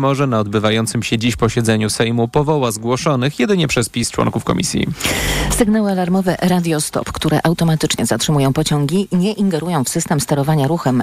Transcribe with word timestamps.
może 0.00 0.26
na 0.26 0.40
odbywającym 0.40 1.02
się 1.02 1.18
dziś 1.18 1.36
posiedzeniu 1.36 1.90
Sejmu 1.90 2.28
powoła 2.28 2.70
zgłoszonych 2.70 3.38
jedynie 3.38 3.68
przez 3.68 3.88
PiS 3.88 4.10
członków 4.10 4.44
komisji. 4.44 4.86
Sygnały 5.50 5.90
alarmowe 5.90 6.36
Radio 6.42 6.80
Stop, 6.80 7.12
które 7.12 7.40
automatycznie 7.44 8.06
zatrzymują 8.06 8.52
pociągi, 8.52 9.08
nie 9.12 9.32
ingerują 9.32 9.84
w 9.84 9.88
system 9.88 10.20
sterowania 10.20 10.68
ruchem. 10.68 11.02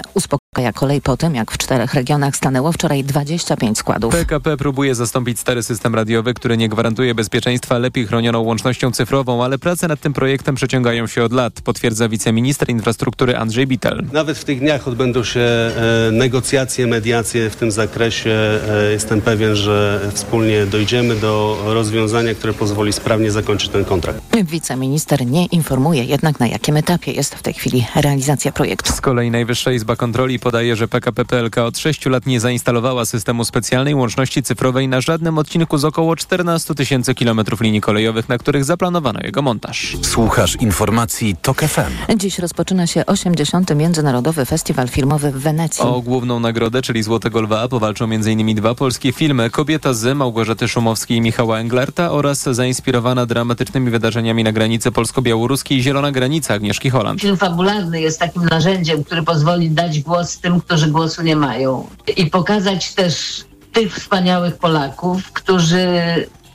Uspokaja 0.58 0.72
kolej 0.72 1.00
po 1.00 1.16
tym, 1.16 1.34
jak 1.34 1.52
w 1.52 1.58
czterech 1.58 1.94
regionach 1.94 2.36
stanęło 2.36 2.72
wczoraj 2.72 3.04
25 3.04 3.78
składów. 3.78 4.14
PKP 4.14 4.56
próbuje 4.56 4.94
zastąpić 4.94 5.40
stary 5.40 5.62
system 5.62 5.94
radiowy, 5.94 6.34
który 6.34 6.56
nie 6.56 6.68
gwarantuje 6.68 7.14
bezpieczeństwa 7.14 7.78
lepiej 7.78 8.06
chronioną 8.06 8.40
łącznością 8.40 8.90
cyfrową, 8.90 9.44
ale 9.44 9.58
prace 9.58 9.88
nad 9.88 10.00
tym 10.00 10.12
projektem 10.12 10.54
przeciągają 10.54 11.06
się 11.06 11.24
od 11.24 11.32
lat, 11.32 11.60
potwierdza 11.60 12.08
wiceminister 12.08 12.70
infrastruktury 12.70 13.36
Andrzej 13.36 13.66
Bitel. 13.66 14.04
Nawet 14.12 14.38
w 14.38 14.44
tych 14.44 14.60
dniach 14.60 14.88
odbędą 14.88 15.24
się 15.24 15.40
e, 15.40 15.72
negocjacje, 16.12 16.86
mediacje 16.86 17.50
w 17.50 17.56
tym 17.56 17.70
zakresie. 17.70 18.30
E, 18.68 18.92
jestem 18.92 19.20
pewien, 19.20 19.56
że 19.56 20.00
wspólnie 20.14 20.66
dojdziemy 20.66 21.16
do 21.16 21.58
rozwiązania, 21.66 22.34
które 22.34 22.52
pozwoli 22.52 22.92
sprawnie 22.92 23.30
zakończyć 23.30 23.68
ten 23.68 23.84
kontrakt. 23.84 24.20
Wiceminister 24.44 25.26
nie 25.26 25.46
informuje 25.46 26.04
jednak 26.04 26.40
na 26.40 26.46
jakim 26.46 26.76
etapie 26.76 27.12
jest 27.12 27.34
w 27.34 27.42
tej 27.42 27.54
chwili 27.54 27.86
realizacja 27.96 28.52
projektu. 28.52 28.92
Z 28.92 29.00
kolei 29.00 29.30
Najwyższa 29.30 29.72
Izba 29.72 29.96
Kontroli 29.96 30.38
podaje, 30.48 30.76
że 30.76 30.88
PKP 30.88 31.24
PLK 31.24 31.58
od 31.58 31.78
6 31.78 32.06
lat 32.06 32.26
nie 32.26 32.40
zainstalowała 32.40 33.04
systemu 33.04 33.44
specjalnej 33.44 33.94
łączności 33.94 34.42
cyfrowej 34.42 34.88
na 34.88 35.00
żadnym 35.00 35.38
odcinku 35.38 35.78
z 35.78 35.84
około 35.84 36.16
14 36.16 36.74
tysięcy 36.74 37.14
kilometrów 37.14 37.60
linii 37.60 37.80
kolejowych, 37.80 38.28
na 38.28 38.38
których 38.38 38.64
zaplanowano 38.64 39.20
jego 39.22 39.42
montaż. 39.42 39.96
Słuchasz 40.02 40.56
informacji 40.56 41.36
TOK 41.42 41.60
FM. 41.60 42.16
Dziś 42.16 42.38
rozpoczyna 42.38 42.86
się 42.86 43.06
80. 43.06 43.74
Międzynarodowy 43.74 44.44
Festiwal 44.44 44.88
Filmowy 44.88 45.32
w 45.32 45.34
Wenecji. 45.34 45.84
O 45.84 46.00
główną 46.00 46.40
nagrodę, 46.40 46.82
czyli 46.82 47.02
Złotego 47.02 47.42
Lwa, 47.42 47.68
powalczą 47.68 48.04
m.in. 48.04 48.56
dwa 48.56 48.74
polskie 48.74 49.12
filmy 49.12 49.50
Kobieta 49.50 49.92
z 49.92 50.16
Małgorzaty 50.16 50.68
Szumowskiej 50.68 51.16
i 51.16 51.20
Michała 51.20 51.58
Englerta 51.58 52.10
oraz 52.10 52.42
zainspirowana 52.42 53.26
dramatycznymi 53.26 53.90
wydarzeniami 53.90 54.44
na 54.44 54.52
granicy 54.52 54.92
polsko-białoruskiej 54.92 55.82
Zielona 55.82 56.12
Granica 56.12 56.54
Agnieszki 56.54 56.90
Holland. 56.90 57.20
Film 57.20 57.36
fabularny 57.36 58.00
jest 58.00 58.18
takim 58.20 58.44
narzędziem, 58.44 59.04
który 59.04 59.22
pozwoli 59.22 59.70
dać 59.70 60.00
głos 60.00 60.27
tym, 60.36 60.60
którzy 60.60 60.86
głosu 60.86 61.22
nie 61.22 61.36
mają. 61.36 61.88
I 62.16 62.26
pokazać 62.26 62.94
też 62.94 63.44
tych 63.72 63.94
wspaniałych 63.94 64.56
Polaków, 64.56 65.32
którzy 65.32 65.88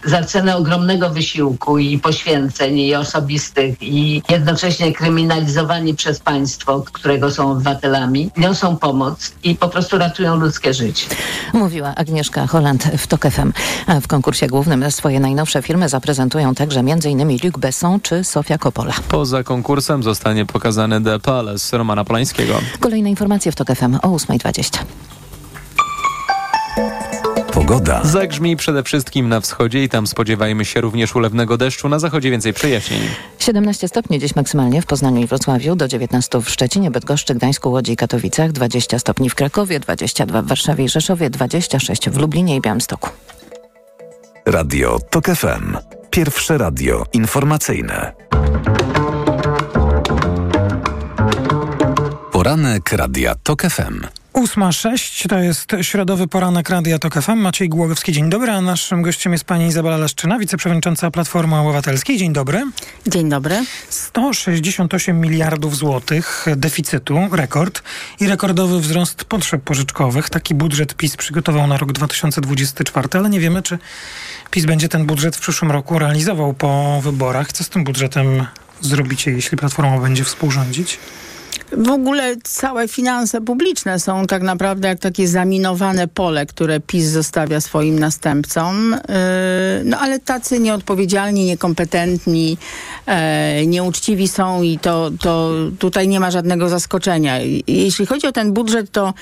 za 0.06 0.23
cenę 0.23 0.58
ogromnego 0.58 1.09
wysiłku 1.09 1.78
i 1.78 2.00
poświęceń 2.00 2.78
i 2.80 2.96
osobistych 2.96 3.76
i 3.82 4.22
jednocześnie 4.30 4.94
kryminalizowani 4.94 5.94
przez 5.95 6.20
państwo, 6.20 6.84
którego 6.92 7.32
są 7.32 7.52
obywatelami, 7.52 8.32
niosą 8.38 8.78
pomoc 8.78 9.34
i 9.44 9.56
po 9.56 9.70
prostu 9.70 9.98
ratują 9.98 10.36
ludzkie 10.36 10.73
życie. 10.73 11.06
Mówiła 11.54 11.95
Agnieszka 11.95 12.48
Holland 12.48 12.84
w 12.84 13.08
TOK 13.08 13.22
FM. 13.22 13.54
A 13.88 14.00
w 14.00 14.08
konkursie 14.08 14.48
głównym 14.48 14.92
swoje 14.92 15.20
najnowsze 15.20 15.62
filmy 15.62 15.90
zaprezentują 15.90 16.56
także 16.56 16.80
m.in. 16.80 17.38
Luc 17.44 17.58
Besson 17.58 18.00
czy 18.02 18.23
Sofia 18.23 18.58
Coppola. 18.58 18.94
Poza 19.08 19.44
konkursem 19.44 20.04
zostanie 20.04 20.45
pokazany 20.45 21.04
The 21.04 21.20
Palace 21.20 21.78
Romana 21.78 22.06
Polańskiego. 22.06 22.54
Kolejne 22.80 23.10
informacje 23.10 23.52
w 23.52 23.56
TOK 23.56 23.67
FM 23.67 23.95
o 23.95 24.08
8.20. 24.08 24.78
Pogoda. 27.54 28.02
Zagrzmi 28.04 28.56
przede 28.56 28.84
wszystkim 28.84 29.30
na 29.30 29.42
wschodzie 29.42 29.84
i 29.84 29.90
tam 29.90 30.08
spodziewajmy 30.08 30.66
się 30.66 30.82
również 30.82 31.16
ulewnego 31.16 31.58
deszczu. 31.58 31.90
Na 31.90 32.00
zachodzie 32.00 32.32
więcej 32.32 32.54
przejaśnień. 32.54 33.00
17 33.40 33.88
stopni 33.88 34.20
dziś 34.20 34.36
maksymalnie 34.36 34.82
w 34.82 34.86
Poznaniu 34.86 35.22
i 35.22 35.28
Wrocławiu, 35.28 35.76
do 35.76 35.88
19 35.88 36.42
w 36.42 36.50
Szczecinie, 36.50 36.92
Bydgoszczy, 36.92 37.36
Gdańsku, 37.36 37.72
Łodzi 37.72 37.92
i 37.92 37.95
Katowicach, 37.95 38.52
20 38.52 39.00
stopni 39.00 39.30
w 39.30 39.36
Krakowie, 39.36 39.80
22 39.80 40.42
w 40.42 40.48
Warszawie 40.48 40.86
i 40.86 40.90
Rzeszowie, 40.90 41.30
26 41.30 42.10
w 42.10 42.18
Lublinie 42.18 42.56
i 42.56 42.62
Białymstoku. 42.62 43.10
Radio 44.45 45.00
TOK 45.10 45.26
FM. 45.26 45.78
Pierwsze 46.10 46.58
radio 46.58 47.06
informacyjne. 47.14 48.14
Poranek 52.32 52.92
Radia 52.92 53.36
TOK 53.44 53.61
FM. 53.61 54.23
8.06 54.33 55.27
to 55.30 55.39
jest 55.39 55.71
środowy 55.82 56.27
poranek 56.27 56.70
Radia 56.70 56.99
TOK 56.99 57.21
FM. 57.21 57.38
Maciej 57.38 57.70
Głogowski, 57.70 58.11
dzień 58.11 58.30
dobry, 58.30 58.52
a 58.52 58.61
naszym 58.61 59.02
gościem 59.02 59.32
jest 59.32 59.45
pani 59.45 59.66
Izabela 59.66 59.98
Leszczyna, 59.98 60.39
wiceprzewodnicząca 60.39 61.11
Platformy 61.11 61.55
Obywatelskiej. 61.55 62.17
Dzień 62.17 62.33
dobry. 62.33 62.64
Dzień 63.08 63.30
dobry. 63.30 63.66
168 63.89 65.21
miliardów 65.21 65.77
złotych 65.77 66.45
deficytu, 66.55 67.20
rekord 67.32 67.83
i 68.20 68.27
rekordowy 68.27 68.80
wzrost 68.80 69.26
potrzeb 69.26 69.61
pożyczkowych. 69.61 70.30
Taki 70.30 70.55
budżet 70.55 70.95
PiS 70.95 71.17
przygotował 71.17 71.67
na 71.67 71.77
rok 71.77 71.92
2024, 71.92 73.08
ale 73.14 73.30
nie 73.30 73.39
wiemy, 73.39 73.61
czy 73.61 73.77
PiS 74.52 74.65
będzie 74.65 74.89
ten 74.89 75.05
budżet 75.05 75.36
w 75.36 75.39
przyszłym 75.39 75.71
roku 75.71 76.00
realizował 76.00 76.54
po 76.54 77.02
wyborach. 77.04 77.52
Co 77.52 77.64
z 77.64 77.70
tym 77.70 77.83
budżetem 77.83 78.45
zrobicie, 78.82 79.32
jeśli 79.32 79.58
Platforma 79.58 79.98
będzie 79.98 80.23
współrządzić? 80.23 81.00
W 81.78 81.89
ogóle 81.89 82.36
całe 82.44 82.88
finanse 82.88 83.42
publiczne 83.42 84.00
są 84.00 84.28
tak 84.28 84.42
naprawdę 84.42 84.88
jak 84.88 85.00
takie 85.00 85.28
zaminowane 85.28 86.08
pole, 86.08 86.45
które 86.45 86.80
PiS 86.80 87.06
zostawia 87.06 87.61
swoim 87.61 88.00
następcom. 88.00 88.92
Yy, 88.92 89.86
no 89.86 90.00
ale 90.00 90.20
tacy 90.20 90.60
nieodpowiedzialni, 90.60 91.45
niekompetentni, 91.45 92.58
e, 93.06 93.66
nieuczciwi 93.66 94.28
są 94.28 94.62
i 94.62 94.80
to, 94.80 95.12
to 95.20 95.52
tutaj 95.80 96.08
nie 96.08 96.20
ma 96.20 96.32
żadnego 96.32 96.70
zaskoczenia. 96.70 97.39
Jeśli 97.67 98.06
chodzi 98.06 98.28
o 98.28 98.32
ten 98.32 98.54
budżet, 98.54 98.92
to 98.92 99.14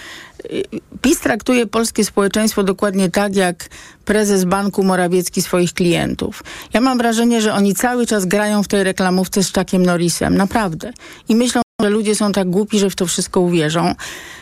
yy, 0.50 0.63
PiS 1.01 1.19
traktuje 1.19 1.67
polskie 1.67 2.06
społeczeństwo 2.06 2.63
dokładnie 2.63 3.09
tak, 3.09 3.35
jak 3.35 3.69
prezes 4.06 4.44
banku 4.44 4.84
Morawiecki 4.84 5.41
swoich 5.41 5.73
klientów. 5.73 6.44
Ja 6.73 6.81
mam 6.81 6.97
wrażenie, 6.97 7.41
że 7.41 7.53
oni 7.53 7.75
cały 7.75 8.07
czas 8.07 8.25
grają 8.25 8.63
w 8.63 8.67
tej 8.67 8.84
reklamówce 8.84 9.44
z 9.44 9.53
Chuckiem 9.53 9.85
Norrisem. 9.85 10.38
Naprawdę. 10.38 10.94
I 11.29 11.35
myślą, 11.35 11.61
że 11.83 11.89
ludzie 11.89 12.15
są 12.15 12.31
tak 12.31 12.49
głupi, 12.49 12.79
że 12.79 12.89
w 12.89 12.95
to 12.95 13.05
wszystko 13.05 13.39
uwierzą. 13.41 13.95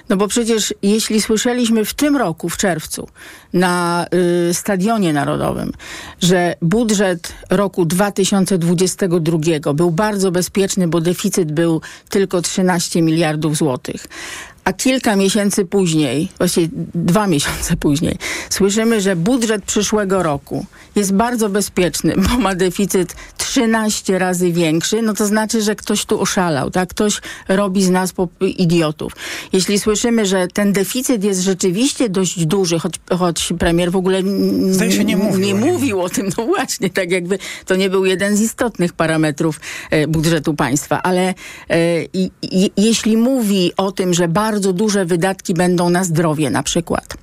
No 0.10 0.18
bo 0.18 0.28
przecież 0.28 0.74
jeśli 0.82 1.22
słyszeliśmy 1.22 1.86
w 1.86 1.94
tym 1.94 2.18
roku, 2.18 2.50
w 2.50 2.58
czerwcu, 2.58 3.08
na 3.54 4.06
y, 4.50 4.54
Stadionie 4.54 5.14
Narodowym, 5.14 5.72
że 6.22 6.56
budżet 6.62 7.34
roku 7.50 7.86
2022 7.86 9.74
był 9.74 9.92
bardzo 9.92 10.32
bezpieczny, 10.32 10.88
bo 10.88 11.02
deficyt 11.02 11.52
był 11.52 11.82
tylko 12.10 12.42
13 12.42 13.02
miliardów 13.02 13.58
złotych, 13.58 14.08
a 14.64 14.74
kilka 14.74 15.16
miesięcy 15.16 15.66
później, 15.66 16.32
właściwie 16.38 16.68
dwa 16.96 17.28
miesiące 17.28 17.78
później, 17.78 18.18
słyszymy, 18.50 19.02
że 19.02 19.16
budżet 19.16 19.66
przyszłego 19.66 20.24
roku 20.24 20.66
jest 20.96 21.14
bardzo 21.14 21.50
bezpieczny, 21.50 22.14
bo 22.18 22.40
ma 22.40 22.56
deficyt 22.56 23.16
13 23.50 24.20
razy 24.20 24.52
większy, 24.52 25.02
no 25.02 25.14
to 25.14 25.26
znaczy, 25.26 25.62
że 25.62 25.76
ktoś 25.76 26.06
tu 26.06 26.22
oszalał, 26.22 26.72
tak? 26.72 26.90
Ktoś 26.90 27.22
robi 27.48 27.84
z 27.84 27.90
nas 27.90 28.14
idiotów. 28.42 29.14
Jeśli 29.54 29.80
słyszymy, 29.80 30.26
że 30.26 30.48
ten 30.48 30.74
deficyt 30.74 31.24
jest 31.24 31.42
rzeczywiście 31.42 32.10
dość 32.10 32.46
duży, 32.46 32.80
choć, 32.80 32.94
choć 33.18 33.54
premier 33.60 33.92
w 33.92 33.96
ogóle 33.96 34.22
się 34.90 35.04
nie, 35.04 35.18
mówił, 35.18 35.40
nie 35.40 35.56
mówił 35.56 36.02
o 36.02 36.10
tym, 36.10 36.30
no 36.38 36.46
właśnie, 36.46 36.90
tak 36.90 37.12
jakby 37.12 37.40
to 37.66 37.76
nie 37.76 37.90
był 37.90 38.06
jeden 38.06 38.38
z 38.38 38.42
istotnych 38.42 38.94
parametrów 38.94 39.60
e, 39.90 40.08
budżetu 40.08 40.54
państwa, 40.54 41.04
ale 41.04 41.34
e, 41.70 42.04
i, 42.14 42.32
i, 42.42 42.72
jeśli 42.78 43.18
mówi 43.18 43.72
o 43.78 43.92
tym, 43.92 44.14
że 44.14 44.28
bardzo 44.28 44.74
duże 44.74 45.06
wydatki 45.06 45.54
będą 45.54 45.90
na 45.90 46.04
zdrowie 46.04 46.50
na 46.50 46.64
przykład, 46.64 47.18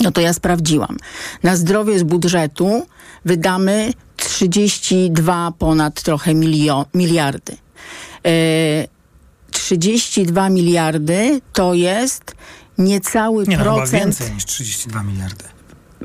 no 0.00 0.12
to 0.12 0.20
ja 0.20 0.32
sprawdziłam. 0.32 0.96
Na 1.42 1.56
zdrowie 1.56 1.98
z 1.98 2.02
budżetu 2.02 2.86
wydamy 3.24 3.92
32 4.24 5.52
ponad 5.58 6.02
trochę 6.02 6.34
milio, 6.34 6.86
miliardy. 6.94 7.56
E, 8.26 8.30
32 9.50 10.48
miliardy 10.48 11.40
to 11.52 11.74
jest 11.74 12.34
niecały 12.78 13.44
Nie, 13.48 13.56
no, 13.56 13.62
procent. 13.64 13.90
więcej 14.04 14.32
niż 14.32 14.44
32 14.44 15.02
miliardy. 15.02 15.44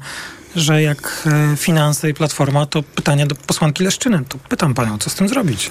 że 0.55 0.81
jak 0.81 1.27
e, 1.53 1.57
finanse 1.57 2.09
i 2.09 2.13
platforma, 2.13 2.65
to 2.65 2.83
pytanie 2.83 3.27
do 3.27 3.35
posłanki 3.35 3.83
Leszczyny. 3.83 4.23
To 4.29 4.37
pytam 4.37 4.73
panią, 4.73 4.97
co 4.97 5.09
z 5.09 5.15
tym 5.15 5.29
zrobić? 5.29 5.69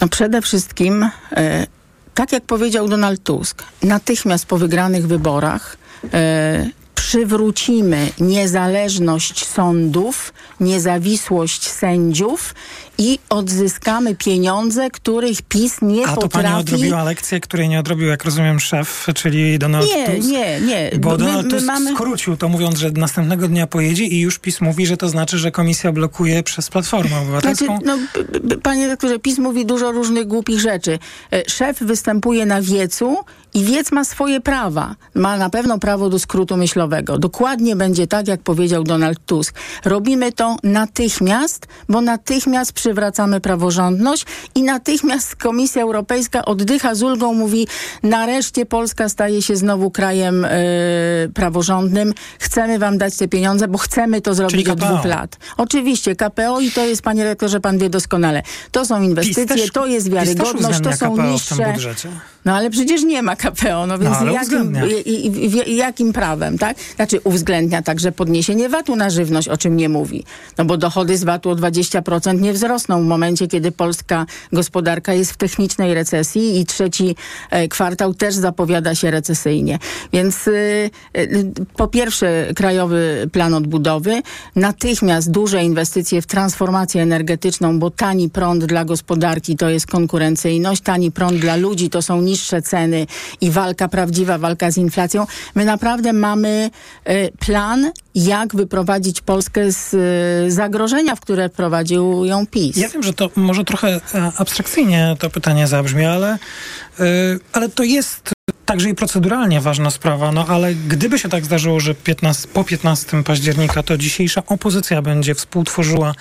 No 0.00 0.08
przede 0.08 0.42
wszystkim, 0.42 1.10
e, 1.32 1.66
tak 2.14 2.32
jak 2.32 2.44
powiedział 2.44 2.88
Donald 2.88 3.22
Tusk, 3.22 3.62
natychmiast 3.82 4.46
po 4.46 4.58
wygranych 4.58 5.06
wyborach 5.06 5.76
e, 6.14 6.70
przywrócimy 6.94 8.08
niezależność 8.20 9.46
sądów, 9.46 10.32
niezawisłość 10.60 11.68
sędziów 11.68 12.54
i 12.98 13.18
odzyskamy 13.28 14.14
pieniądze, 14.14 14.90
których 14.90 15.42
PiS 15.42 15.82
nie 15.82 16.06
A 16.06 16.14
potrafi... 16.14 16.26
A 16.26 16.28
to 16.28 16.28
pani 16.28 16.60
odrobiła 16.60 17.04
lekcję, 17.04 17.40
której 17.40 17.68
nie 17.68 17.80
odrobił, 17.80 18.08
jak 18.08 18.24
rozumiem, 18.24 18.60
szef, 18.60 19.06
czyli 19.14 19.58
Donald 19.58 19.86
nie, 19.86 20.06
Tusk? 20.06 20.28
Nie, 20.28 20.60
nie, 20.60 20.90
Bo 20.98 21.10
my, 21.10 21.18
Donald 21.18 21.50
Tusk 21.50 21.66
mamy... 21.66 21.92
skrócił 21.92 22.36
to 22.36 22.48
mówiąc, 22.48 22.78
że 22.78 22.90
następnego 22.90 23.48
dnia 23.48 23.66
pojedzie 23.66 24.04
i 24.04 24.20
już 24.20 24.38
PiS 24.38 24.60
mówi, 24.60 24.86
że 24.86 24.96
to 24.96 25.08
znaczy, 25.08 25.38
że 25.38 25.50
komisja 25.50 25.92
blokuje 25.92 26.42
przez 26.42 26.70
Platformę 26.70 27.18
Obywatelską. 27.18 27.78
Znaczy, 27.82 28.00
no, 28.42 28.56
panie 28.62 28.86
rektorze, 28.86 29.18
PiS 29.18 29.38
mówi 29.38 29.66
dużo 29.66 29.92
różnych 29.92 30.26
głupich 30.26 30.60
rzeczy. 30.60 30.98
E, 31.32 31.50
szef 31.50 31.78
występuje 31.80 32.46
na 32.46 32.62
wiecu 32.62 33.16
i 33.54 33.64
wiec 33.64 33.92
ma 33.92 34.04
swoje 34.04 34.40
prawa. 34.40 34.94
Ma 35.14 35.36
na 35.36 35.50
pewno 35.50 35.78
prawo 35.78 36.10
do 36.10 36.18
skrótu 36.18 36.56
myślowego. 36.56 37.18
Dokładnie 37.18 37.76
będzie 37.76 38.06
tak, 38.06 38.28
jak 38.28 38.40
powiedział 38.40 38.84
Donald 38.84 39.18
Tusk. 39.26 39.54
Robimy 39.84 40.32
to 40.32 40.56
natychmiast, 40.62 41.66
bo 41.88 42.00
natychmiast 42.00 42.72
przywracamy 42.84 43.40
praworządność 43.40 44.26
i 44.54 44.62
natychmiast 44.62 45.36
Komisja 45.36 45.82
Europejska 45.82 46.44
oddycha 46.44 46.94
z 46.94 47.02
ulgą, 47.02 47.34
mówi 47.34 47.66
nareszcie 48.02 48.66
Polska 48.66 49.08
staje 49.08 49.42
się 49.42 49.56
znowu 49.56 49.90
krajem 49.90 50.42
yy, 51.22 51.28
praworządnym. 51.34 52.14
Chcemy 52.38 52.78
wam 52.78 52.98
dać 52.98 53.16
te 53.16 53.28
pieniądze, 53.28 53.68
bo 53.68 53.78
chcemy 53.78 54.20
to 54.20 54.34
zrobić 54.34 54.68
od 54.68 54.78
dwóch 54.78 55.04
lat. 55.04 55.36
Oczywiście 55.56 56.16
KPO 56.16 56.60
i 56.60 56.70
to 56.70 56.84
jest, 56.84 57.02
panie 57.02 57.24
rektorze, 57.24 57.60
pan 57.60 57.78
wie 57.78 57.90
doskonale. 57.90 58.42
To 58.70 58.84
są 58.84 59.02
inwestycje, 59.02 59.46
też, 59.46 59.70
to 59.70 59.86
jest 59.86 60.10
wiarygodność, 60.10 60.80
to 60.80 60.92
są 60.92 61.14
KPO 61.14 61.26
niższe... 61.26 61.74
No 62.44 62.56
ale 62.56 62.70
przecież 62.70 63.02
nie 63.02 63.22
ma 63.22 63.36
KPO, 63.36 63.86
no 63.86 63.98
więc 63.98 64.16
no, 64.20 64.32
jakim, 64.32 64.76
i, 65.06 65.26
i, 65.70 65.76
jakim 65.76 66.12
prawem, 66.12 66.58
tak? 66.58 66.76
Znaczy 66.96 67.20
uwzględnia 67.24 67.82
także 67.82 68.12
podniesienie 68.12 68.68
VAT-u 68.68 68.96
na 68.96 69.10
żywność, 69.10 69.48
o 69.48 69.56
czym 69.56 69.76
nie 69.76 69.88
mówi. 69.88 70.24
No 70.58 70.64
bo 70.64 70.76
dochody 70.76 71.18
z 71.18 71.24
VAT-u 71.24 71.50
o 71.50 71.54
20% 71.54 72.40
nie 72.40 72.52
wzrosną 72.52 72.73
w 72.82 72.88
momencie, 72.88 73.46
kiedy 73.46 73.72
polska 73.72 74.26
gospodarka 74.52 75.14
jest 75.14 75.32
w 75.32 75.36
technicznej 75.36 75.94
recesji 75.94 76.60
i 76.60 76.66
trzeci 76.66 77.16
e, 77.50 77.68
kwartał 77.68 78.14
też 78.14 78.34
zapowiada 78.34 78.94
się 78.94 79.10
recesyjnie. 79.10 79.78
Więc 80.12 80.48
y, 80.48 80.90
y, 81.16 81.52
po 81.76 81.88
pierwsze 81.88 82.46
Krajowy 82.56 83.28
Plan 83.32 83.54
Odbudowy, 83.54 84.22
natychmiast 84.56 85.30
duże 85.30 85.64
inwestycje 85.64 86.22
w 86.22 86.26
transformację 86.26 87.02
energetyczną, 87.02 87.78
bo 87.78 87.90
tani 87.90 88.30
prąd 88.30 88.64
dla 88.64 88.84
gospodarki 88.84 89.56
to 89.56 89.68
jest 89.68 89.86
konkurencyjność, 89.86 90.82
tani 90.82 91.12
prąd 91.12 91.38
dla 91.38 91.56
ludzi 91.56 91.90
to 91.90 92.02
są 92.02 92.20
niższe 92.20 92.62
ceny 92.62 93.06
i 93.40 93.50
walka, 93.50 93.88
prawdziwa 93.88 94.38
walka 94.38 94.70
z 94.70 94.76
inflacją. 94.76 95.26
My 95.54 95.64
naprawdę 95.64 96.12
mamy 96.12 96.70
plan, 97.38 97.92
jak 98.14 98.56
wyprowadzić 98.56 99.20
Polskę 99.20 99.72
z 99.72 99.94
zagrożenia, 100.52 101.16
w 101.16 101.20
które 101.20 101.48
prowadził 101.48 102.24
ją 102.24 102.46
PiS. 102.46 102.63
Ja 102.76 102.88
wiem, 102.88 103.02
że 103.02 103.12
to 103.12 103.30
może 103.36 103.64
trochę 103.64 103.88
e, 104.14 104.32
abstrakcyjnie 104.38 105.16
to 105.18 105.30
pytanie 105.30 105.66
zabrzmi, 105.66 106.04
ale, 106.04 106.38
ale 107.52 107.68
to 107.68 107.82
jest 107.82 108.34
także 108.64 108.90
i 108.90 108.94
proceduralnie 108.94 109.60
ważna 109.60 109.90
sprawa, 109.90 110.32
no 110.32 110.46
ale 110.46 110.74
gdyby 110.74 111.18
się 111.18 111.28
tak 111.28 111.44
zdarzyło, 111.44 111.80
że 111.80 111.94
15, 111.94 112.48
po 112.48 112.64
15 112.64 113.22
października 113.22 113.82
to 113.82 113.96
dzisiejsza 113.96 114.42
opozycja 114.46 115.02
będzie 115.02 115.34
współtworzyła 115.34 116.14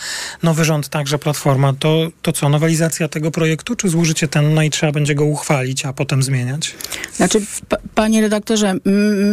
nowy 0.44 0.66
rząd, 0.66 0.90
także 0.90 1.20
Platforma, 1.20 1.74
to, 1.80 2.08
to 2.22 2.32
co, 2.32 2.50
nowelizacja 2.50 3.08
tego 3.08 3.32
projektu, 3.32 3.76
czy 3.76 3.90
złożycie 3.90 4.28
ten, 4.28 4.54
no 4.54 4.64
i 4.64 4.70
trzeba 4.70 4.92
będzie 4.92 5.16
go 5.16 5.26
uchwalić, 5.26 5.86
a 5.86 5.94
potem 5.94 6.24
zmieniać? 6.24 6.76
Znaczy, 7.14 7.42
panie 7.96 8.22
redaktorze, 8.22 8.76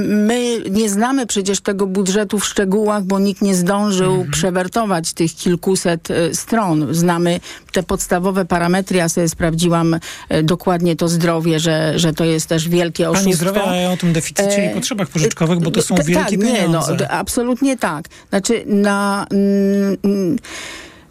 my 0.06 0.62
nie 0.70 0.90
znamy 0.90 1.26
przecież 1.26 1.60
tego 1.60 1.86
budżetu 1.86 2.38
w 2.38 2.44
szczegółach, 2.44 3.04
bo 3.04 3.18
nikt 3.18 3.42
nie 3.42 3.54
zdążył 3.54 4.12
mhm. 4.12 4.30
przewertować 4.30 5.12
tych 5.12 5.34
kilkuset 5.34 6.10
y, 6.10 6.34
stron. 6.34 6.94
Znamy 6.94 7.40
te 7.72 7.82
podstawowe 7.82 8.44
parametry, 8.44 8.98
ja 8.98 9.08
sobie 9.08 9.28
sprawdziłam 9.28 9.94
y, 9.94 10.42
dokładnie 10.42 10.96
to 10.96 11.08
zdrowie, 11.08 11.29
że, 11.56 11.98
że 11.98 12.12
to 12.12 12.24
jest 12.24 12.46
też 12.46 12.68
wielkie 12.68 13.10
oszustwo. 13.10 13.24
Pani 13.24 13.36
zdrowia, 13.36 13.76
ja 13.76 13.92
o 13.92 13.96
tym 13.96 14.12
deficycie 14.12 14.56
e, 14.56 14.70
i 14.70 14.74
potrzebach 14.74 15.08
pożyczkowych, 15.08 15.58
bo 15.58 15.70
to 15.70 15.82
są 15.82 15.94
wielkie 15.94 16.14
tak, 16.14 16.30
pieniądze. 16.30 16.92
Nie, 16.92 16.98
no, 16.98 17.08
absolutnie 17.08 17.76
tak. 17.76 18.04
Znaczy 18.30 18.64
na... 18.66 19.26
Mm, 19.30 19.96
mm, 20.04 20.36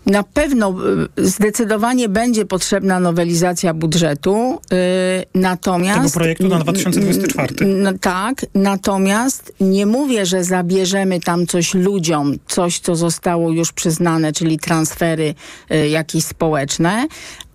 na 0.09 0.23
pewno 0.23 0.75
y, 1.19 1.27
zdecydowanie 1.27 2.09
będzie 2.09 2.45
potrzebna 2.45 2.99
nowelizacja 2.99 3.73
budżetu, 3.73 4.59
yy, 4.71 4.77
natomiast... 5.35 5.97
Tego 5.97 6.09
projektu 6.09 6.47
na 6.47 6.59
2024. 6.59 7.55
No, 7.65 7.93
tak, 8.01 8.45
natomiast 8.55 9.53
nie 9.59 9.85
mówię, 9.85 10.25
że 10.25 10.43
zabierzemy 10.43 11.19
tam 11.19 11.47
coś 11.47 11.73
ludziom, 11.73 12.35
coś, 12.47 12.79
co 12.79 12.95
zostało 12.95 13.51
już 13.51 13.71
przyznane, 13.71 14.33
czyli 14.33 14.59
transfery 14.59 15.33
yy, 15.69 15.89
jakieś 15.89 16.23
społeczne, 16.23 17.07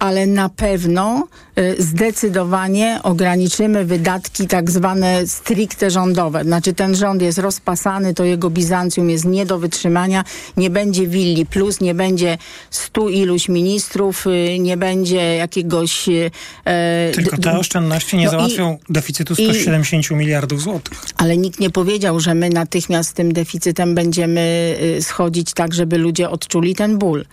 ale 0.04 0.26
na 0.26 0.48
pewno 0.48 1.26
y, 1.58 1.82
zdecydowanie 1.82 3.00
ograniczymy 3.02 3.84
wydatki 3.84 4.46
tak 4.46 4.70
zwane 4.70 5.26
stricte 5.26 5.90
rządowe. 5.90 6.44
Znaczy 6.44 6.72
ten 6.72 6.96
rząd 6.96 7.22
jest 7.22 7.38
rozpasany, 7.38 8.14
to 8.14 8.24
jego 8.24 8.50
Bizancjum 8.50 9.10
jest 9.10 9.24
nie 9.24 9.46
do 9.46 9.58
wytrzymania, 9.58 10.24
nie 10.56 10.70
będzie 10.70 11.06
willi 11.06 11.46
plus, 11.46 11.80
nie 11.80 11.94
będzie 11.94 12.38
stu 12.70 13.08
iluś 13.08 13.48
ministrów, 13.48 14.26
y, 14.26 14.58
nie 14.58 14.76
będzie 14.76 15.36
jakiegoś... 15.36 16.08
Y, 16.08 16.30
e, 16.64 17.10
Tylko 17.14 17.38
te 17.38 17.58
oszczędności 17.58 18.16
nie 18.16 18.24
no 18.24 18.30
załatwią 18.30 18.78
i, 18.88 18.92
deficytu 18.92 19.34
170 19.34 20.10
i, 20.10 20.14
miliardów 20.14 20.62
złotych. 20.62 21.04
Ale 21.16 21.36
nikt 21.36 21.60
nie 21.60 21.70
powiedział, 21.70 22.20
że 22.20 22.34
my 22.34 22.50
natychmiast 22.50 23.10
z 23.10 23.12
tym 23.12 23.32
deficytem 23.32 23.94
będziemy 23.94 24.76
schodzić 25.00 25.52
tak, 25.52 25.74
żeby 25.74 25.98
ludzie 25.98 26.30
odczuli 26.30 26.74
ten 26.74 26.98
ból. 26.98 27.24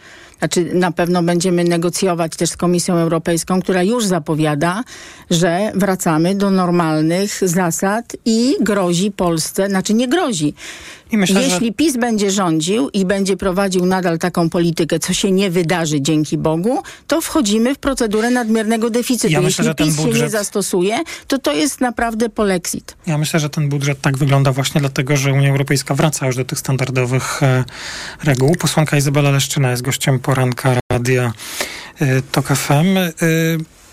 Znaczy 0.41 0.65
na 0.73 0.91
pewno 0.91 1.23
będziemy 1.23 1.63
negocjować 1.63 2.35
też 2.35 2.49
z 2.49 2.57
Komisją 2.57 2.95
Europejską, 2.95 3.61
która 3.61 3.83
już 3.83 4.05
zapowiada, 4.05 4.83
że 5.29 5.71
wracamy 5.75 6.35
do 6.35 6.51
normalnych 6.51 7.49
zasad 7.49 8.15
i 8.25 8.55
grozi 8.61 9.11
Polsce, 9.11 9.69
znaczy 9.69 9.93
nie 9.93 10.07
grozi. 10.07 10.53
Myślę, 11.11 11.41
Jeśli 11.43 11.67
że... 11.67 11.73
PiS 11.73 11.97
będzie 11.97 12.31
rządził 12.31 12.89
i 12.89 13.05
będzie 13.05 13.37
prowadził 13.37 13.85
nadal 13.85 14.19
taką 14.19 14.49
politykę, 14.49 14.99
co 14.99 15.13
się 15.13 15.31
nie 15.31 15.51
wydarzy 15.51 16.01
dzięki 16.01 16.37
Bogu, 16.37 16.83
to 17.07 17.21
wchodzimy 17.21 17.75
w 17.75 17.77
procedurę 17.77 18.29
nadmiernego 18.29 18.89
deficytu. 18.89 19.33
Ja 19.33 19.41
myślę, 19.41 19.65
Jeśli 19.65 19.85
PiS 19.85 19.95
budżet... 19.95 20.15
się 20.15 20.23
nie 20.23 20.29
zastosuje, 20.29 20.99
to 21.27 21.37
to 21.37 21.53
jest 21.53 21.81
naprawdę 21.81 22.29
polexit. 22.29 22.95
Ja 23.07 23.17
myślę, 23.17 23.39
że 23.39 23.49
ten 23.49 23.69
budżet 23.69 24.01
tak 24.01 24.17
wygląda 24.17 24.51
właśnie 24.51 24.81
dlatego, 24.81 25.17
że 25.17 25.33
Unia 25.33 25.49
Europejska 25.49 25.95
wraca 25.95 26.25
już 26.25 26.35
do 26.35 26.45
tych 26.45 26.59
standardowych 26.59 27.43
e, 27.43 27.63
reguł. 28.23 28.55
Posłanka 28.55 28.97
Izabela 28.97 29.31
Leszczyna 29.31 29.71
jest 29.71 29.83
gościem 29.83 30.19
poranka 30.19 30.75
Radia 30.91 31.33
e, 31.99 32.21
TOK 32.21 32.47
FM. 32.47 32.97
E, 32.97 33.11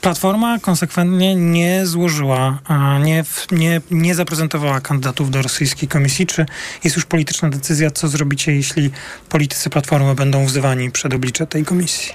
Platforma 0.01 0.59
konsekwentnie 0.59 1.35
nie 1.35 1.87
złożyła, 1.87 2.59
nie, 3.05 3.25
nie, 3.51 3.81
nie 3.91 4.15
zaprezentowała 4.15 4.81
kandydatów 4.81 5.31
do 5.31 5.43
rosyjskiej 5.43 5.89
komisji. 5.89 6.27
Czy 6.27 6.47
jest 6.85 6.97
już 6.97 7.05
polityczna 7.05 7.49
decyzja, 7.49 7.91
co 7.91 8.09
zrobicie, 8.09 8.55
jeśli 8.55 8.91
politycy 9.29 9.71
Platformy 9.71 10.15
będą 10.15 10.47
wzywani 10.47 10.91
przed 10.91 11.15
oblicze 11.15 11.47
tej 11.47 11.65
komisji? 11.65 12.13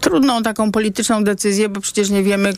Trudno 0.00 0.36
o 0.36 0.42
taką 0.42 0.72
polityczną 0.72 1.24
decyzję, 1.24 1.68
bo 1.68 1.80
przecież 1.80 2.10
nie 2.10 2.22
wiemy, 2.22 2.52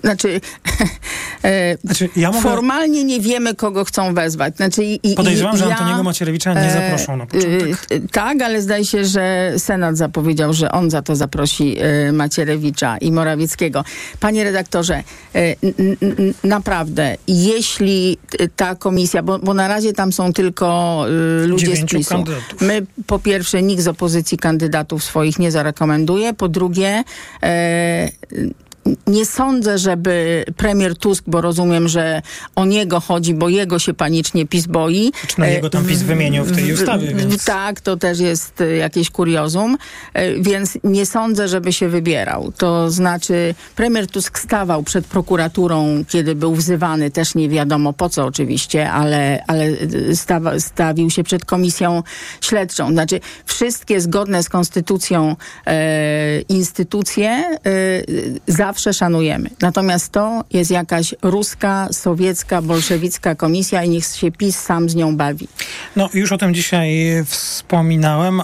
znaczy, 0.00 0.40
e, 1.44 1.78
znaczy 1.84 2.08
ja 2.16 2.28
mogę... 2.28 2.42
formalnie 2.42 3.04
nie 3.04 3.20
wiemy, 3.20 3.54
kogo 3.54 3.84
chcą 3.84 4.14
wezwać. 4.14 4.56
Znaczy, 4.56 4.84
i, 4.84 5.14
Podejrzewam, 5.14 5.54
i, 5.56 5.58
że 5.58 5.64
ja, 5.64 5.76
Antoniego 5.76 6.02
Macierewicza 6.02 6.54
nie 6.54 6.60
e, 6.60 6.72
zaproszą 6.72 7.16
na 7.16 7.26
początek. 7.26 7.86
E, 7.90 8.00
tak, 8.12 8.42
ale 8.42 8.62
zdaje 8.62 8.84
się, 8.84 9.04
że 9.04 9.52
Senat 9.58 9.96
zapowiedział, 9.96 10.52
że 10.52 10.72
on 10.72 10.90
za 10.90 11.02
to 11.02 11.16
zaprosi 11.16 11.76
Macierewicza 12.12 12.98
i 12.98 13.12
Morawieckiego 13.12 13.35
Morawieckiego. 13.36 13.84
Panie 14.20 14.44
redaktorze, 14.44 15.02
e, 15.34 15.56
naprawdę, 16.44 17.16
jeśli 17.28 18.18
ta 18.56 18.74
komisja, 18.74 19.22
bo, 19.22 19.38
bo, 19.38 19.54
na 19.54 19.68
razie 19.68 19.92
tam 19.92 20.12
są 20.12 20.32
tylko 20.32 21.04
y, 21.44 21.46
ludzie 21.46 21.76
z 21.76 21.84
PiSu. 21.84 22.10
Kandydatów. 22.10 22.60
My 22.60 22.86
po 23.06 23.18
pierwsze 23.18 23.62
nikt 23.62 23.82
z 23.82 23.88
opozycji 23.88 24.38
kandydatów 24.38 25.04
swoich 25.04 25.38
nie 25.38 25.50
zarekomenduje, 25.50 26.34
po 26.34 26.48
drugie 26.48 27.04
e, 27.42 28.08
nie 29.06 29.26
sądzę, 29.26 29.78
żeby 29.78 30.44
premier 30.56 30.98
Tusk, 30.98 31.24
bo 31.26 31.40
rozumiem, 31.40 31.88
że 31.88 32.22
o 32.56 32.64
niego 32.64 33.00
chodzi, 33.00 33.34
bo 33.34 33.48
jego 33.48 33.78
się 33.78 33.94
panicznie 33.94 34.46
PiS 34.46 34.66
boi. 34.66 35.12
Czy 35.26 35.40
na 35.40 35.46
jego 35.46 35.70
tam 35.70 35.84
PiS 35.84 36.02
wymienił 36.02 36.44
w 36.44 36.56
tej 36.56 36.72
ustawie. 36.72 37.14
Więc... 37.14 37.44
Tak, 37.44 37.80
to 37.80 37.96
też 37.96 38.18
jest 38.18 38.60
e, 38.60 38.76
jakieś 38.76 39.10
kuriozum, 39.10 39.76
e, 40.14 40.40
więc 40.40 40.78
nie 40.84 41.06
sądzę, 41.06 41.48
żeby 41.48 41.72
się 41.72 41.88
wybierał. 41.88 42.52
To 42.56 42.90
znaczy 42.90 43.54
premier 43.76 44.06
Tusk 44.06 44.38
stawał 44.38 44.82
przed 44.82 45.06
prokuraturą, 45.06 46.04
kiedy 46.08 46.34
był 46.34 46.54
wzywany, 46.54 47.10
też 47.10 47.34
nie 47.34 47.48
wiadomo 47.48 47.92
po 47.92 48.08
co 48.08 48.24
oczywiście, 48.24 48.90
ale, 48.90 49.44
ale 49.46 49.64
e, 49.64 50.16
stawa, 50.16 50.60
stawił 50.60 51.10
się 51.10 51.24
przed 51.24 51.44
komisją 51.44 52.02
śledczą. 52.40 52.90
Znaczy 52.90 53.20
wszystkie 53.44 54.00
zgodne 54.00 54.42
z 54.42 54.48
konstytucją 54.48 55.36
e, 55.66 56.40
instytucje 56.40 57.28
e, 57.28 57.60
zawsze 58.46 58.75
zawsze 58.76 58.94
szanujemy. 58.94 59.50
Natomiast 59.60 60.12
to 60.12 60.44
jest 60.52 60.70
jakaś 60.70 61.14
ruska, 61.22 61.88
sowiecka, 61.92 62.62
bolszewicka 62.62 63.34
komisja 63.34 63.84
i 63.84 63.88
niech 63.88 64.04
się 64.04 64.32
PiS 64.32 64.60
sam 64.60 64.88
z 64.88 64.94
nią 64.94 65.16
bawi. 65.16 65.48
No 65.96 66.08
już 66.14 66.32
o 66.32 66.38
tym 66.38 66.54
dzisiaj 66.54 66.90
wspominałem. 67.26 68.42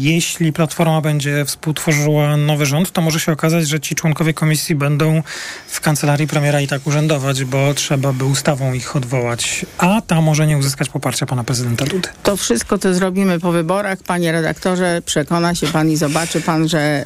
Jeśli 0.00 0.52
Platforma 0.52 1.00
będzie 1.00 1.44
współtworzyła 1.44 2.36
nowy 2.36 2.66
rząd, 2.66 2.92
to 2.92 3.00
może 3.00 3.20
się 3.20 3.32
okazać, 3.32 3.68
że 3.68 3.80
ci 3.80 3.94
członkowie 3.94 4.34
komisji 4.34 4.74
będą 4.74 5.22
w 5.66 5.80
kancelarii 5.80 6.26
premiera 6.26 6.60
i 6.60 6.66
tak 6.66 6.86
urzędować, 6.86 7.44
bo 7.44 7.74
trzeba 7.74 8.12
by 8.12 8.24
ustawą 8.24 8.72
ich 8.72 8.96
odwołać, 8.96 9.66
a 9.78 10.00
ta 10.06 10.20
może 10.20 10.46
nie 10.46 10.58
uzyskać 10.58 10.88
poparcia 10.88 11.26
pana 11.26 11.44
prezydenta 11.44 11.84
Dudy. 11.84 12.08
To 12.22 12.36
wszystko, 12.36 12.78
co 12.78 12.94
zrobimy 12.94 13.40
po 13.40 13.52
wyborach, 13.52 13.98
panie 14.06 14.32
redaktorze, 14.32 15.02
przekona 15.06 15.54
się 15.54 15.66
pan 15.66 15.90
i 15.90 15.96
zobaczy 15.96 16.40
pan, 16.40 16.68
że 16.68 17.04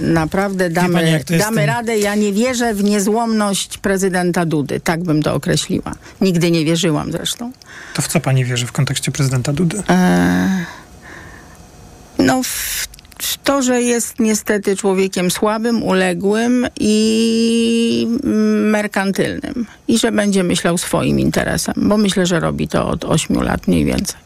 y, 0.00 0.04
naprawdę 0.04 0.70
damy, 0.70 0.94
pani, 0.94 1.38
damy 1.38 1.66
radę 1.66 1.75
radę. 1.76 1.98
Ja 1.98 2.14
nie 2.14 2.32
wierzę 2.32 2.74
w 2.74 2.84
niezłomność 2.84 3.78
prezydenta 3.78 4.46
Dudy. 4.46 4.80
Tak 4.80 5.04
bym 5.04 5.22
to 5.22 5.34
określiła. 5.34 5.92
Nigdy 6.20 6.50
nie 6.50 6.64
wierzyłam 6.64 7.12
zresztą. 7.12 7.52
To 7.94 8.02
w 8.02 8.08
co 8.08 8.20
pani 8.20 8.44
wierzy 8.44 8.66
w 8.66 8.72
kontekście 8.72 9.12
prezydenta 9.12 9.52
Dudy? 9.52 9.82
Eee, 9.88 10.64
no 12.18 12.42
w 12.42 12.86
to, 13.44 13.62
że 13.62 13.82
jest 13.82 14.20
niestety 14.20 14.76
człowiekiem 14.76 15.30
słabym, 15.30 15.82
uległym 15.82 16.66
i 16.80 18.08
merkantylnym. 18.70 19.66
I 19.88 19.98
że 19.98 20.12
będzie 20.12 20.42
myślał 20.42 20.78
swoim 20.78 21.20
interesem, 21.20 21.74
bo 21.76 21.96
myślę, 21.96 22.26
że 22.26 22.40
robi 22.40 22.68
to 22.68 22.88
od 22.88 23.04
ośmiu 23.04 23.40
lat 23.40 23.68
mniej 23.68 23.84
więcej. 23.84 24.16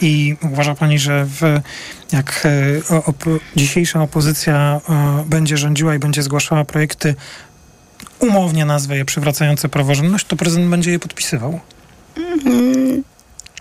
I 0.00 0.36
uważa 0.52 0.74
pani, 0.74 0.98
że 0.98 1.24
w, 1.24 1.40
jak 2.12 2.42
e, 2.44 3.40
dzisiejsza 3.56 4.02
opozycja 4.02 4.80
e, 4.88 5.24
będzie 5.26 5.56
rządziła 5.56 5.94
i 5.94 5.98
będzie 5.98 6.22
zgłaszała 6.22 6.64
projekty, 6.64 7.14
umownie 8.18 8.64
nazwę 8.64 8.96
je 8.96 9.04
przywracające 9.04 9.68
praworządność, 9.68 10.26
to 10.26 10.36
prezydent 10.36 10.70
będzie 10.70 10.90
je 10.90 10.98
podpisywał? 10.98 11.60
Mm, 12.46 13.02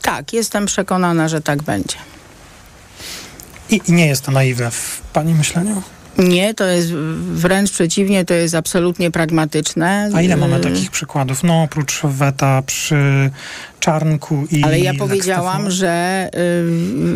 tak, 0.01 0.33
jestem 0.33 0.65
przekonana, 0.65 1.27
że 1.27 1.41
tak 1.41 1.63
będzie. 1.63 1.97
I, 3.69 3.81
I 3.87 3.93
nie 3.93 4.07
jest 4.07 4.25
to 4.25 4.31
naiwne 4.31 4.71
w 4.71 5.01
pani 5.13 5.33
myśleniu? 5.33 5.81
Nie, 6.17 6.53
to 6.53 6.65
jest 6.65 6.93
wręcz 7.33 7.71
przeciwnie, 7.71 8.25
to 8.25 8.33
jest 8.33 8.55
absolutnie 8.55 9.11
pragmatyczne. 9.11 10.09
A 10.13 10.21
ile 10.21 10.37
mamy 10.37 10.57
y, 10.57 10.59
takich 10.59 10.91
przykładów? 10.91 11.43
No 11.43 11.63
oprócz 11.63 12.01
weta 12.03 12.61
przy 12.61 13.31
Czarnku 13.85 14.47
i 14.51 14.63
Ale 14.63 14.79
ja 14.79 14.93
powiedziałam, 14.93 15.71
że 15.71 16.29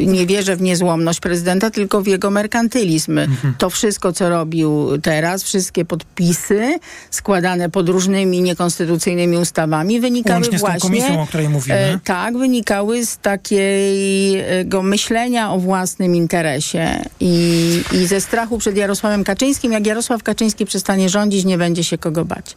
y, 0.02 0.06
nie 0.06 0.26
wierzę 0.26 0.56
w 0.56 0.62
niezłomność 0.62 1.20
prezydenta, 1.20 1.70
tylko 1.70 2.02
w 2.02 2.08
jego 2.08 2.32
merkantylizm. 2.32 3.18
Mhm. 3.18 3.54
To 3.58 3.70
wszystko, 3.70 4.14
co 4.14 4.30
robił 4.30 4.98
teraz, 5.02 5.44
wszystkie 5.44 5.86
podpisy 5.86 6.80
składane 7.12 7.70
pod 7.70 7.90
różnymi 7.90 8.42
niekonstytucyjnymi 8.42 9.38
ustawami 9.38 10.00
wynikały 10.00 10.36
Łącznie 10.36 10.58
właśnie... 10.58 10.80
z 10.80 10.82
tą 10.82 10.88
komisją, 10.88 11.22
o 11.22 11.28
której 11.28 11.50
mówimy. 11.50 11.78
E, 11.78 12.00
tak, 12.04 12.38
wynikały 12.38 13.06
z 13.06 13.18
takiego 13.18 14.84
myślenia 14.84 15.52
o 15.52 15.60
własnym 15.60 16.16
interesie 16.16 17.04
i, 17.20 17.84
i 17.92 18.08
ze 18.08 18.22
strachu 18.22 18.58
przed 18.58 18.78
Jarosławem 18.78 19.24
Kaczyńskim. 19.24 19.72
Jak 19.72 19.88
Jarosław 19.88 20.24
Kaczyński 20.24 20.66
przestanie 20.66 21.10
rządzić, 21.10 21.46
nie 21.46 21.58
będzie 21.58 21.84
się 21.84 21.98
kogo 21.98 22.26
bać. 22.26 22.56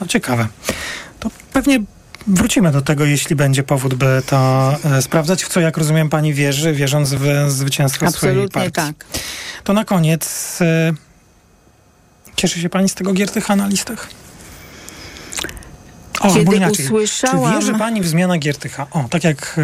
No 0.00 0.06
ciekawe. 0.06 0.46
To 1.20 1.30
pewnie 1.52 1.80
Wrócimy 2.26 2.72
do 2.72 2.82
tego, 2.82 3.04
jeśli 3.04 3.36
będzie 3.36 3.62
powód, 3.62 3.94
by 3.94 4.22
to 4.26 4.72
e, 4.84 5.02
sprawdzać, 5.02 5.44
w 5.44 5.48
co, 5.48 5.60
jak 5.60 5.76
rozumiem, 5.76 6.08
pani 6.08 6.34
wierzy, 6.34 6.72
wierząc 6.72 7.14
w 7.14 7.50
zwycięstwo 7.50 8.06
Absolutnie 8.06 8.48
swojej 8.48 8.72
partii. 8.72 8.94
tak. 8.94 9.06
To 9.64 9.72
na 9.72 9.84
koniec, 9.84 10.58
e, 10.60 10.92
cieszy 12.36 12.60
się 12.60 12.68
pani 12.68 12.88
z 12.88 12.94
tego 12.94 13.12
Giertycha 13.12 13.56
na 13.56 13.66
listach? 13.66 14.08
O, 16.20 16.34
Kiedy 16.34 16.56
inaczej. 16.56 16.86
usłyszałam... 16.86 17.52
Czy 17.52 17.58
wierzy 17.60 17.78
pani 17.78 18.00
w 18.00 18.06
zmianę 18.08 18.38
Giertycha? 18.38 18.86
O, 18.90 19.04
tak 19.10 19.24
jak... 19.24 19.56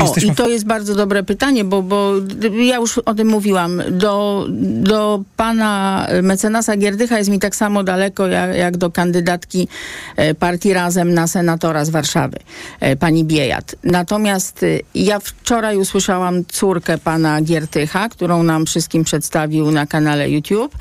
O, 0.00 0.14
I 0.22 0.34
to 0.34 0.48
jest 0.48 0.66
bardzo 0.66 0.94
dobre 0.94 1.22
pytanie, 1.22 1.64
bo, 1.64 1.82
bo 1.82 2.12
ja 2.52 2.76
już 2.76 2.98
o 2.98 3.14
tym 3.14 3.28
mówiłam. 3.28 3.82
Do, 3.90 4.46
do 4.82 5.22
pana 5.36 6.06
mecenasa 6.22 6.76
Gierdycha 6.76 7.18
jest 7.18 7.30
mi 7.30 7.38
tak 7.38 7.56
samo 7.56 7.84
daleko, 7.84 8.26
jak, 8.26 8.56
jak 8.56 8.76
do 8.76 8.90
kandydatki 8.90 9.68
e, 10.16 10.34
partii 10.34 10.72
Razem 10.72 11.14
na 11.14 11.26
senatora 11.26 11.84
z 11.84 11.90
Warszawy, 11.90 12.36
e, 12.80 12.96
pani 12.96 13.24
Biejat. 13.24 13.76
Natomiast 13.84 14.62
e, 14.62 14.66
ja 14.94 15.20
wczoraj 15.20 15.76
usłyszałam 15.76 16.44
córkę 16.44 16.98
pana 16.98 17.40
Giertycha, 17.42 18.08
którą 18.08 18.42
nam 18.42 18.66
wszystkim 18.66 19.04
przedstawił 19.04 19.70
na 19.70 19.86
kanale 19.86 20.30
YouTube. 20.30 20.76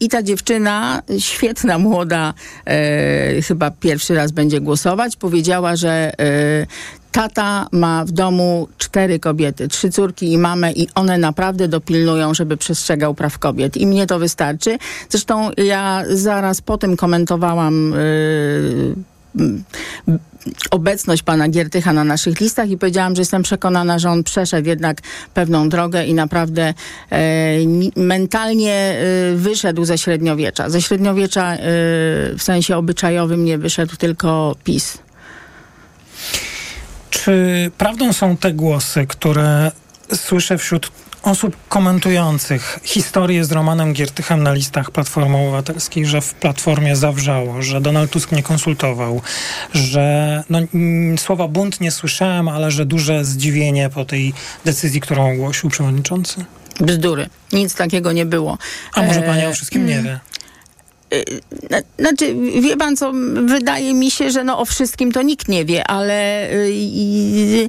I 0.00 0.08
ta 0.08 0.22
dziewczyna, 0.22 1.02
świetna, 1.18 1.78
młoda, 1.78 2.34
chyba 3.48 3.70
pierwszy 3.70 4.14
raz 4.14 4.32
będzie 4.32 4.60
głosować, 4.60 5.16
powiedziała, 5.16 5.76
że 5.76 6.12
tata 7.14 7.66
ma 7.72 8.04
w 8.04 8.10
domu 8.10 8.68
cztery 8.78 9.18
kobiety, 9.18 9.68
trzy 9.68 9.90
córki 9.90 10.32
i 10.32 10.38
mamę 10.38 10.72
i 10.72 10.88
one 10.94 11.18
naprawdę 11.18 11.68
dopilnują, 11.68 12.34
żeby 12.34 12.56
przestrzegał 12.56 13.14
praw 13.14 13.38
kobiet. 13.38 13.76
I 13.76 13.86
mnie 13.86 14.06
to 14.06 14.18
wystarczy. 14.18 14.78
Zresztą 15.08 15.50
ja 15.56 16.04
zaraz 16.08 16.60
po 16.60 16.78
tym 16.78 16.96
komentowałam 16.96 17.94
yy, 19.36 19.74
obecność 20.70 21.22
pana 21.22 21.48
Giertycha 21.48 21.92
na 21.92 22.04
naszych 22.04 22.40
listach 22.40 22.70
i 22.70 22.78
powiedziałam, 22.78 23.14
że 23.14 23.22
jestem 23.22 23.42
przekonana, 23.42 23.98
że 23.98 24.10
on 24.10 24.24
przeszedł 24.24 24.68
jednak 24.68 24.98
pewną 25.34 25.68
drogę 25.68 26.06
i 26.06 26.14
naprawdę 26.14 26.74
e, 27.10 27.58
mentalnie 27.96 28.74
e, 28.74 29.36
wyszedł 29.36 29.84
ze 29.84 29.98
średniowiecza. 29.98 30.70
Ze 30.70 30.82
średniowiecza 30.82 31.52
e, 31.52 31.58
w 32.38 32.42
sensie 32.42 32.76
obyczajowym 32.76 33.44
nie 33.44 33.58
wyszedł 33.58 33.96
tylko 33.96 34.56
PiS. 34.64 34.98
Czy 37.14 37.70
prawdą 37.78 38.12
są 38.12 38.36
te 38.36 38.52
głosy, 38.52 39.06
które 39.06 39.72
słyszę 40.14 40.58
wśród 40.58 40.90
osób 41.22 41.56
komentujących 41.68 42.78
historię 42.82 43.44
z 43.44 43.52
Romanem 43.52 43.92
Giertychem 43.92 44.42
na 44.42 44.52
listach 44.52 44.90
Platformy 44.90 45.36
Obywatelskiej, 45.36 46.06
że 46.06 46.20
w 46.20 46.34
Platformie 46.34 46.96
zawrzało, 46.96 47.62
że 47.62 47.80
Donald 47.80 48.10
Tusk 48.10 48.32
nie 48.32 48.42
konsultował, 48.42 49.22
że 49.74 50.42
no, 50.50 50.58
słowa 51.16 51.48
bunt 51.48 51.80
nie 51.80 51.90
słyszałem, 51.90 52.48
ale 52.48 52.70
że 52.70 52.86
duże 52.86 53.24
zdziwienie 53.24 53.90
po 53.90 54.04
tej 54.04 54.32
decyzji, 54.64 55.00
którą 55.00 55.32
ogłosił 55.32 55.70
przewodniczący? 55.70 56.44
Bzdury. 56.80 57.28
Nic 57.52 57.74
takiego 57.74 58.12
nie 58.12 58.26
było. 58.26 58.58
A 58.94 59.02
może 59.02 59.22
pani 59.22 59.46
o 59.46 59.52
wszystkim 59.52 59.86
nie 59.86 60.02
wie? 60.02 60.20
Y, 61.14 61.40
znaczy, 61.98 62.34
wie 62.60 62.76
pan 62.76 62.96
co, 62.96 63.12
wydaje 63.34 63.94
mi 63.94 64.10
się, 64.10 64.30
że 64.30 64.44
no 64.44 64.58
o 64.58 64.64
wszystkim 64.64 65.12
to 65.12 65.22
nikt 65.22 65.48
nie 65.48 65.64
wie, 65.64 65.86
ale 65.86 66.50
y, 66.52 67.68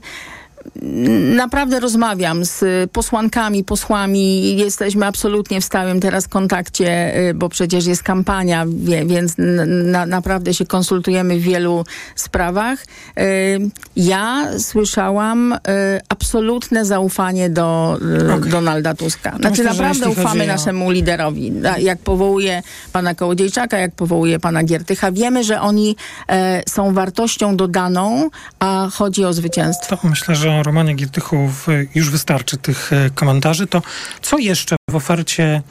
naprawdę 1.35 1.79
rozmawiam 1.79 2.45
z 2.45 2.91
posłankami, 2.91 3.63
posłami. 3.63 4.57
Jesteśmy 4.57 5.05
absolutnie 5.05 5.61
w 5.61 5.65
stałym 5.65 5.99
teraz 5.99 6.27
kontakcie, 6.27 7.19
y, 7.29 7.33
bo 7.33 7.49
przecież 7.49 7.85
jest 7.85 8.03
kampania, 8.03 8.65
więc 9.05 9.33
na, 9.37 10.05
naprawdę 10.05 10.53
się 10.53 10.65
konsultujemy 10.65 11.39
w 11.39 11.41
wielu 11.41 11.85
sprawach. 12.15 12.79
Y, 12.83 13.69
ja 13.95 14.47
słyszałam 14.59 15.53
y, 15.53 15.57
absolutne 16.09 16.85
zaufanie 16.85 17.49
do 17.49 17.97
okay. 18.37 18.49
Donalda 18.49 18.93
Tuska. 18.93 19.29
Znaczy 19.29 19.49
Myślę, 19.49 19.65
naprawdę 19.65 20.09
ufamy 20.09 20.47
naszemu 20.47 20.91
liderowi. 20.91 21.53
Jak 21.79 21.99
powołuje 21.99 22.63
pana 22.91 23.15
Kołodziejczaka, 23.15 23.77
jak 23.77 23.95
powołuje 23.95 24.39
pana 24.39 24.63
Giertycha. 24.63 25.11
Wiemy, 25.11 25.43
że 25.43 25.61
oni 25.61 25.95
e, 26.29 26.63
są 26.69 26.93
wartością 26.93 27.57
dodaną, 27.57 28.29
a 28.59 28.89
chodzi 28.93 29.25
o 29.25 29.33
zwycięstwo. 29.33 29.97
To 29.97 30.07
myślę, 30.07 30.35
że 30.35 30.51
o 30.51 30.63
Romanie 30.65 30.93
Giertychu 30.93 31.51
już 31.95 32.09
wystarczy 32.09 32.57
tych 32.57 32.93
e, 32.93 33.09
komentarzy. 33.09 33.67
To 33.67 33.81
co 34.21 34.37
jeszcze 34.37 34.75
w 34.89 34.95
ofercie 34.95 35.61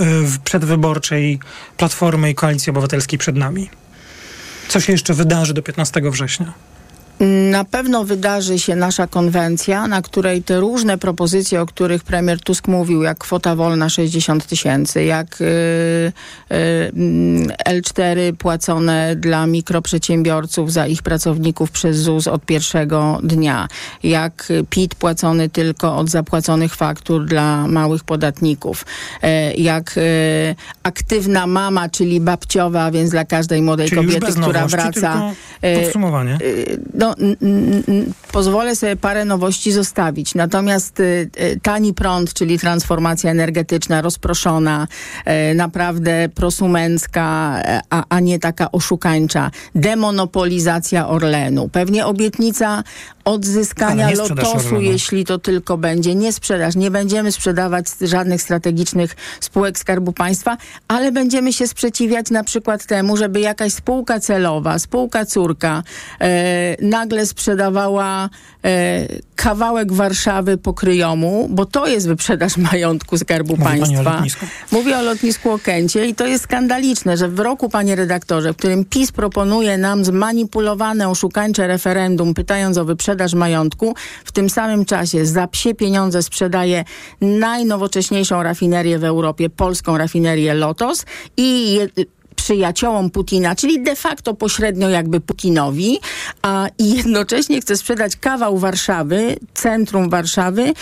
e, 0.00 0.04
przedwyborczej 0.44 1.40
Platformy 1.76 2.30
i 2.30 2.34
Koalicji 2.34 2.70
Obywatelskiej 2.70 3.18
przed 3.18 3.36
nami? 3.36 3.70
Co 4.68 4.80
się 4.80 4.92
jeszcze 4.92 5.14
wydarzy 5.14 5.54
do 5.54 5.62
15 5.62 6.00
września? 6.10 6.52
Na 7.20 7.64
pewno 7.64 8.04
wydarzy 8.04 8.58
się 8.58 8.76
nasza 8.76 9.06
konwencja, 9.06 9.86
na 9.86 10.02
której 10.02 10.42
te 10.42 10.60
różne 10.60 10.98
propozycje, 10.98 11.60
o 11.60 11.66
których 11.66 12.04
premier 12.04 12.40
Tusk 12.40 12.68
mówił, 12.68 13.02
jak 13.02 13.18
kwota 13.18 13.56
wolna 13.56 13.88
60 13.88 14.46
tysięcy, 14.46 15.04
jak 15.04 15.40
y, 15.40 15.44
y, 15.44 16.12
L4 17.68 18.32
płacone 18.32 19.16
dla 19.16 19.46
mikroprzedsiębiorców 19.46 20.72
za 20.72 20.86
ich 20.86 21.02
pracowników 21.02 21.70
przez 21.70 21.96
ZUS 21.96 22.26
od 22.26 22.44
pierwszego 22.44 23.20
dnia, 23.22 23.68
jak 24.02 24.52
PIT 24.70 24.94
płacony 24.94 25.48
tylko 25.48 25.96
od 25.96 26.10
zapłaconych 26.10 26.74
faktur 26.74 27.24
dla 27.26 27.66
małych 27.68 28.04
podatników, 28.04 28.84
y, 29.24 29.28
jak 29.56 29.94
y, 29.96 30.54
aktywna 30.82 31.46
mama, 31.46 31.88
czyli 31.88 32.20
babciowa, 32.20 32.90
więc 32.90 33.10
dla 33.10 33.24
każdej 33.24 33.62
młodej 33.62 33.88
czyli 33.88 34.06
kobiety, 34.06 34.32
która 34.40 34.66
wraca. 34.66 35.32
Y, 35.64 35.82
podsumowanie. 35.82 36.38
Y, 36.42 36.78
no, 37.08 37.28
pozwolę 38.32 38.76
sobie 38.76 38.96
parę 38.96 39.24
nowości 39.24 39.72
zostawić. 39.72 40.34
Natomiast 40.34 41.00
y, 41.00 41.30
y, 41.40 41.60
tani 41.62 41.94
prąd, 41.94 42.34
czyli 42.34 42.58
transformacja 42.58 43.30
energetyczna, 43.30 44.02
rozproszona, 44.02 44.88
y, 45.50 45.54
naprawdę 45.54 46.28
prosumencka, 46.34 47.28
a, 47.90 48.04
a 48.08 48.20
nie 48.20 48.38
taka 48.38 48.72
oszukańcza. 48.72 49.50
Demonopolizacja 49.74 51.08
Orlenu. 51.08 51.68
Pewnie 51.68 52.06
obietnica 52.06 52.82
odzyskania 53.28 54.10
lotosu, 54.10 54.80
jeśli 54.80 55.24
to 55.24 55.38
tylko 55.38 55.78
będzie. 55.78 56.14
Nie 56.14 56.32
sprzedaż. 56.32 56.76
Nie 56.76 56.90
będziemy 56.90 57.32
sprzedawać 57.32 57.86
żadnych 58.00 58.42
strategicznych 58.42 59.16
spółek 59.40 59.78
Skarbu 59.78 60.12
Państwa, 60.12 60.56
ale 60.88 61.12
będziemy 61.12 61.52
się 61.52 61.68
sprzeciwiać 61.68 62.30
na 62.30 62.44
przykład 62.44 62.86
temu, 62.86 63.16
żeby 63.16 63.40
jakaś 63.40 63.72
spółka 63.72 64.20
celowa, 64.20 64.78
spółka 64.78 65.26
córka 65.26 65.82
e, 66.20 66.76
nagle 66.82 67.26
sprzedawała 67.26 68.30
e, 68.64 69.06
kawałek 69.38 69.92
Warszawy 69.92 70.56
po 70.56 70.74
kryjomu, 70.74 71.48
bo 71.50 71.66
to 71.66 71.86
jest 71.86 72.08
wyprzedaż 72.08 72.56
majątku 72.56 73.18
Skarbu 73.18 73.56
Mówi 73.56 73.64
Państwa. 73.64 74.22
O 74.72 74.76
Mówię 74.76 74.98
o 74.98 75.02
lotnisku 75.02 75.50
Okęcie 75.50 76.06
i 76.06 76.14
to 76.14 76.26
jest 76.26 76.44
skandaliczne, 76.44 77.16
że 77.16 77.28
w 77.28 77.40
roku, 77.40 77.68
panie 77.68 77.96
redaktorze, 77.96 78.52
w 78.52 78.56
którym 78.56 78.84
PiS 78.84 79.12
proponuje 79.12 79.78
nam 79.78 80.04
zmanipulowane, 80.04 81.08
oszukańcze 81.08 81.66
referendum, 81.66 82.34
pytając 82.34 82.78
o 82.78 82.84
wyprzedaż 82.84 83.34
majątku, 83.34 83.94
w 84.24 84.32
tym 84.32 84.50
samym 84.50 84.84
czasie 84.84 85.26
za 85.26 85.46
psie 85.46 85.74
pieniądze 85.74 86.22
sprzedaje 86.22 86.84
najnowocześniejszą 87.20 88.42
rafinerię 88.42 88.98
w 88.98 89.04
Europie, 89.04 89.50
polską 89.50 89.98
rafinerię 89.98 90.54
Lotos 90.54 91.04
i 91.36 91.78
przyjaciołom 92.38 93.10
Putina, 93.10 93.56
czyli 93.56 93.82
de 93.82 93.96
facto 93.96 94.34
pośrednio 94.34 94.88
jakby 94.88 95.20
Putinowi, 95.20 95.98
a 96.42 96.66
i 96.78 96.96
jednocześnie 96.96 97.60
chce 97.60 97.76
sprzedać 97.76 98.16
kawał 98.16 98.58
Warszawy, 98.58 99.36
centrum 99.54 100.10
Warszawy, 100.10 100.72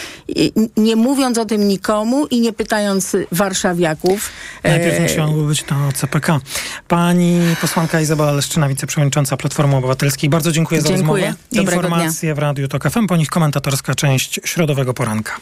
nie 0.76 0.96
mówiąc 0.96 1.38
o 1.38 1.44
tym 1.44 1.68
nikomu 1.68 2.26
i 2.26 2.40
nie 2.40 2.52
pytając 2.52 3.16
warszawiaków. 3.32 4.30
Najpierw 4.64 4.98
e... 4.98 5.02
musiało 5.02 5.32
być 5.32 5.62
to 5.62 5.74
CPK. 5.94 6.40
Pani 6.88 7.40
posłanka 7.60 8.00
Izabela 8.00 8.32
Leszczyna, 8.32 8.68
wiceprzewodnicząca 8.68 9.36
Platformy 9.36 9.76
Obywatelskiej. 9.76 10.30
Bardzo 10.30 10.52
dziękuję 10.52 10.80
za 10.80 10.88
dziękuję. 10.88 11.26
rozmowę. 11.26 11.44
Dobrego 11.52 11.82
Informacje 11.82 12.26
dnia. 12.28 12.34
w 12.34 12.38
Radiu 12.38 12.68
TOK 12.68 12.90
FM, 12.90 13.06
po 13.06 13.16
nich 13.16 13.28
komentatorska 13.28 13.94
część 13.94 14.40
środowego 14.44 14.94
poranka. 14.94 15.40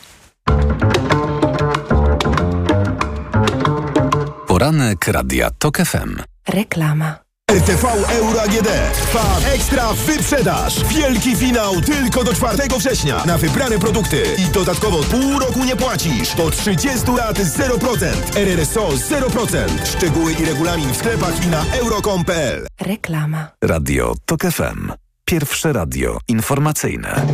Poranek 4.65 5.09
Radia 5.09 5.51
TOK 5.51 5.77
FM. 5.77 6.17
Reklama. 6.49 7.19
RTV 7.53 7.85
Euro 8.09 8.43
AGD. 8.43 8.69
Trwa 8.95 9.53
ekstra 9.55 9.93
wyprzedaż. 9.93 10.85
Wielki 10.85 11.37
finał 11.37 11.81
tylko 11.81 12.25
do 12.25 12.35
4 12.35 12.57
września 12.79 13.25
na 13.27 13.39
wybrane 13.39 13.79
produkty. 13.79 14.23
I 14.39 14.53
dodatkowo 14.53 15.03
pół 15.03 15.39
roku 15.39 15.65
nie 15.65 15.77
płacisz. 15.77 16.35
Do 16.35 16.51
30 16.51 17.11
lat 17.17 17.39
0%. 17.39 18.37
RRSO 18.37 18.89
0%. 18.89 19.69
Szczegóły 19.97 20.33
i 20.33 20.45
regulamin 20.45 20.93
w 20.93 20.97
sklepach 20.97 21.45
i 21.47 21.49
na 21.49 21.65
euro.com.pl. 21.73 22.67
Reklama. 22.81 23.49
Radio 23.65 24.15
TOK 24.25 24.43
FM. 24.43 24.93
Pierwsze 25.25 25.73
radio 25.73 26.19
informacyjne. 26.29 27.27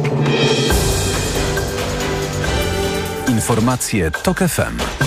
Informacje 3.29 4.11
TOK 4.11 4.39
FM. 4.39 5.00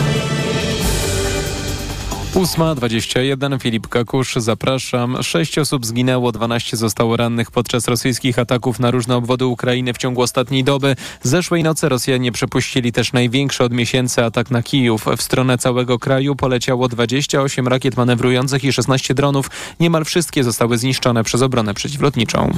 8.21 2.33 3.61
Filip 3.61 3.87
Kakusz, 3.87 4.35
zapraszam. 4.35 5.17
Sześć 5.23 5.57
osób 5.57 5.85
zginęło, 5.85 6.31
12 6.31 6.77
zostało 6.77 7.17
rannych 7.17 7.51
podczas 7.51 7.87
rosyjskich 7.87 8.39
ataków 8.39 8.79
na 8.79 8.91
różne 8.91 9.15
obwody 9.15 9.45
Ukrainy 9.45 9.93
w 9.93 9.97
ciągu 9.97 10.21
ostatniej 10.21 10.63
doby. 10.63 10.95
Zeszłej 11.23 11.63
nocy 11.63 11.89
Rosjanie 11.89 12.31
przepuścili 12.31 12.91
też 12.91 13.13
największy 13.13 13.63
od 13.63 13.73
miesięcy 13.73 14.25
atak 14.25 14.51
na 14.51 14.63
Kijów. 14.63 15.05
W 15.17 15.21
stronę 15.21 15.57
całego 15.57 15.99
kraju 15.99 16.35
poleciało 16.35 16.87
28 16.87 17.67
rakiet 17.67 17.97
manewrujących 17.97 18.63
i 18.63 18.73
16 18.73 19.13
dronów. 19.13 19.49
Niemal 19.79 20.05
wszystkie 20.05 20.43
zostały 20.43 20.77
zniszczone 20.77 21.23
przez 21.23 21.41
obronę 21.41 21.73
przeciwlotniczą. 21.73 22.51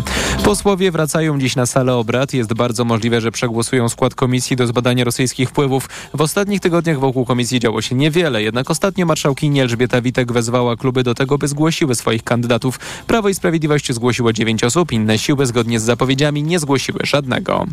Posłowie 0.43 0.91
wracają 0.91 1.39
dziś 1.39 1.55
na 1.55 1.65
salę 1.65 1.95
obrad. 1.95 2.33
Jest 2.33 2.53
bardzo 2.53 2.85
możliwe, 2.85 3.21
że 3.21 3.31
przegłosują 3.31 3.89
skład 3.89 4.15
komisji 4.15 4.55
do 4.55 4.67
zbadania 4.67 5.03
rosyjskich 5.03 5.49
wpływów. 5.49 5.89
W 6.13 6.21
ostatnich 6.21 6.61
tygodniach 6.61 6.99
wokół 6.99 7.25
komisji 7.25 7.59
działo 7.59 7.81
się 7.81 7.95
niewiele, 7.95 8.43
jednak 8.43 8.71
ostatnio 8.71 9.05
marszałkini 9.05 9.64
Elżbieta 9.65 10.01
Witek 10.01 10.31
wezwała 10.31 10.75
kluby 10.75 11.03
do 11.03 11.13
tego, 11.13 11.37
by 11.37 11.47
zgłosiły 11.47 11.95
swoich 11.95 12.23
kandydatów. 12.23 12.79
Prawo 13.07 13.29
i 13.29 13.33
Sprawiedliwość 13.33 13.93
zgłosiło 13.93 14.33
dziewięć 14.33 14.63
osób, 14.63 14.91
inne 14.91 15.17
siły 15.17 15.45
zgodnie 15.45 15.79
z 15.79 15.83
zapowiedziami 15.83 16.43
nie 16.43 16.59
zgłosiły 16.59 16.99
żadnego. 17.03 17.65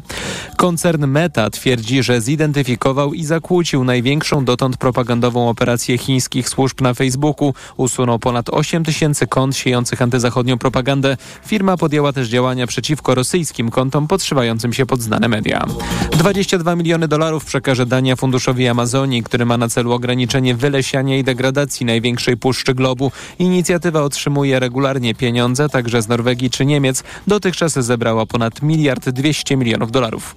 Koncern 0.57 1.07
Meta 1.07 1.51
twierdzi, 1.51 2.03
że 2.03 2.21
zidentyfikował 2.21 3.15
i 3.15 3.25
zakłócił 3.25 3.85
największą 3.85 4.45
dotąd 4.45 4.77
propagandową 4.77 5.49
operację 5.49 5.99
chińskich 5.99 6.49
służb 6.49 6.81
na 6.81 6.95
Facebooku. 6.95 7.55
Usunął 7.77 8.19
ponad 8.19 8.51
8 8.51 8.85
tysięcy 8.85 9.27
kont 9.27 9.57
siejących 9.57 10.03
antyzachodnią 10.03 10.59
propagandę. 10.59 11.17
Firma 11.47 11.77
podjęła 11.77 12.13
też 12.13 12.29
działania 12.29 12.67
przeciwko 12.67 13.15
rosyjskim 13.15 13.71
kontom 13.71 14.09
podszywającym 14.09 14.73
się 14.73 14.87
pod 14.87 15.03
znane 15.03 15.29
media. 15.29 15.67
22 16.13 16.77
miliony 16.77 17.09
dolarów 17.09 17.45
przekaże 17.45 17.87
Dania 17.87 18.17
Funduszowi 18.17 18.69
Amazonii, 18.69 19.23
który 19.23 19.47
ma 19.47 19.59
na 19.59 19.69
celu 19.69 19.93
ograniczenie 19.93 20.55
wylesiania 20.55 21.17
i 21.19 21.25
degradacji 21.25 21.82
największej 21.85 22.37
puszczy 22.37 22.75
globu. 22.75 23.13
Inicjatywa 23.39 24.03
otrzymuje 24.03 24.61
regularnie 24.61 25.15
pieniądze, 25.15 25.69
także 25.69 26.03
z 26.03 26.09
Norwegii 26.09 26.51
czy 26.51 26.67
Niemiec. 26.67 27.03
Dotychczas 27.27 27.73
zebrała 27.73 28.27
ponad 28.27 28.63
miliard 28.63 29.09
200 29.09 29.57
milionów 29.57 29.91
dolarów. 29.91 30.35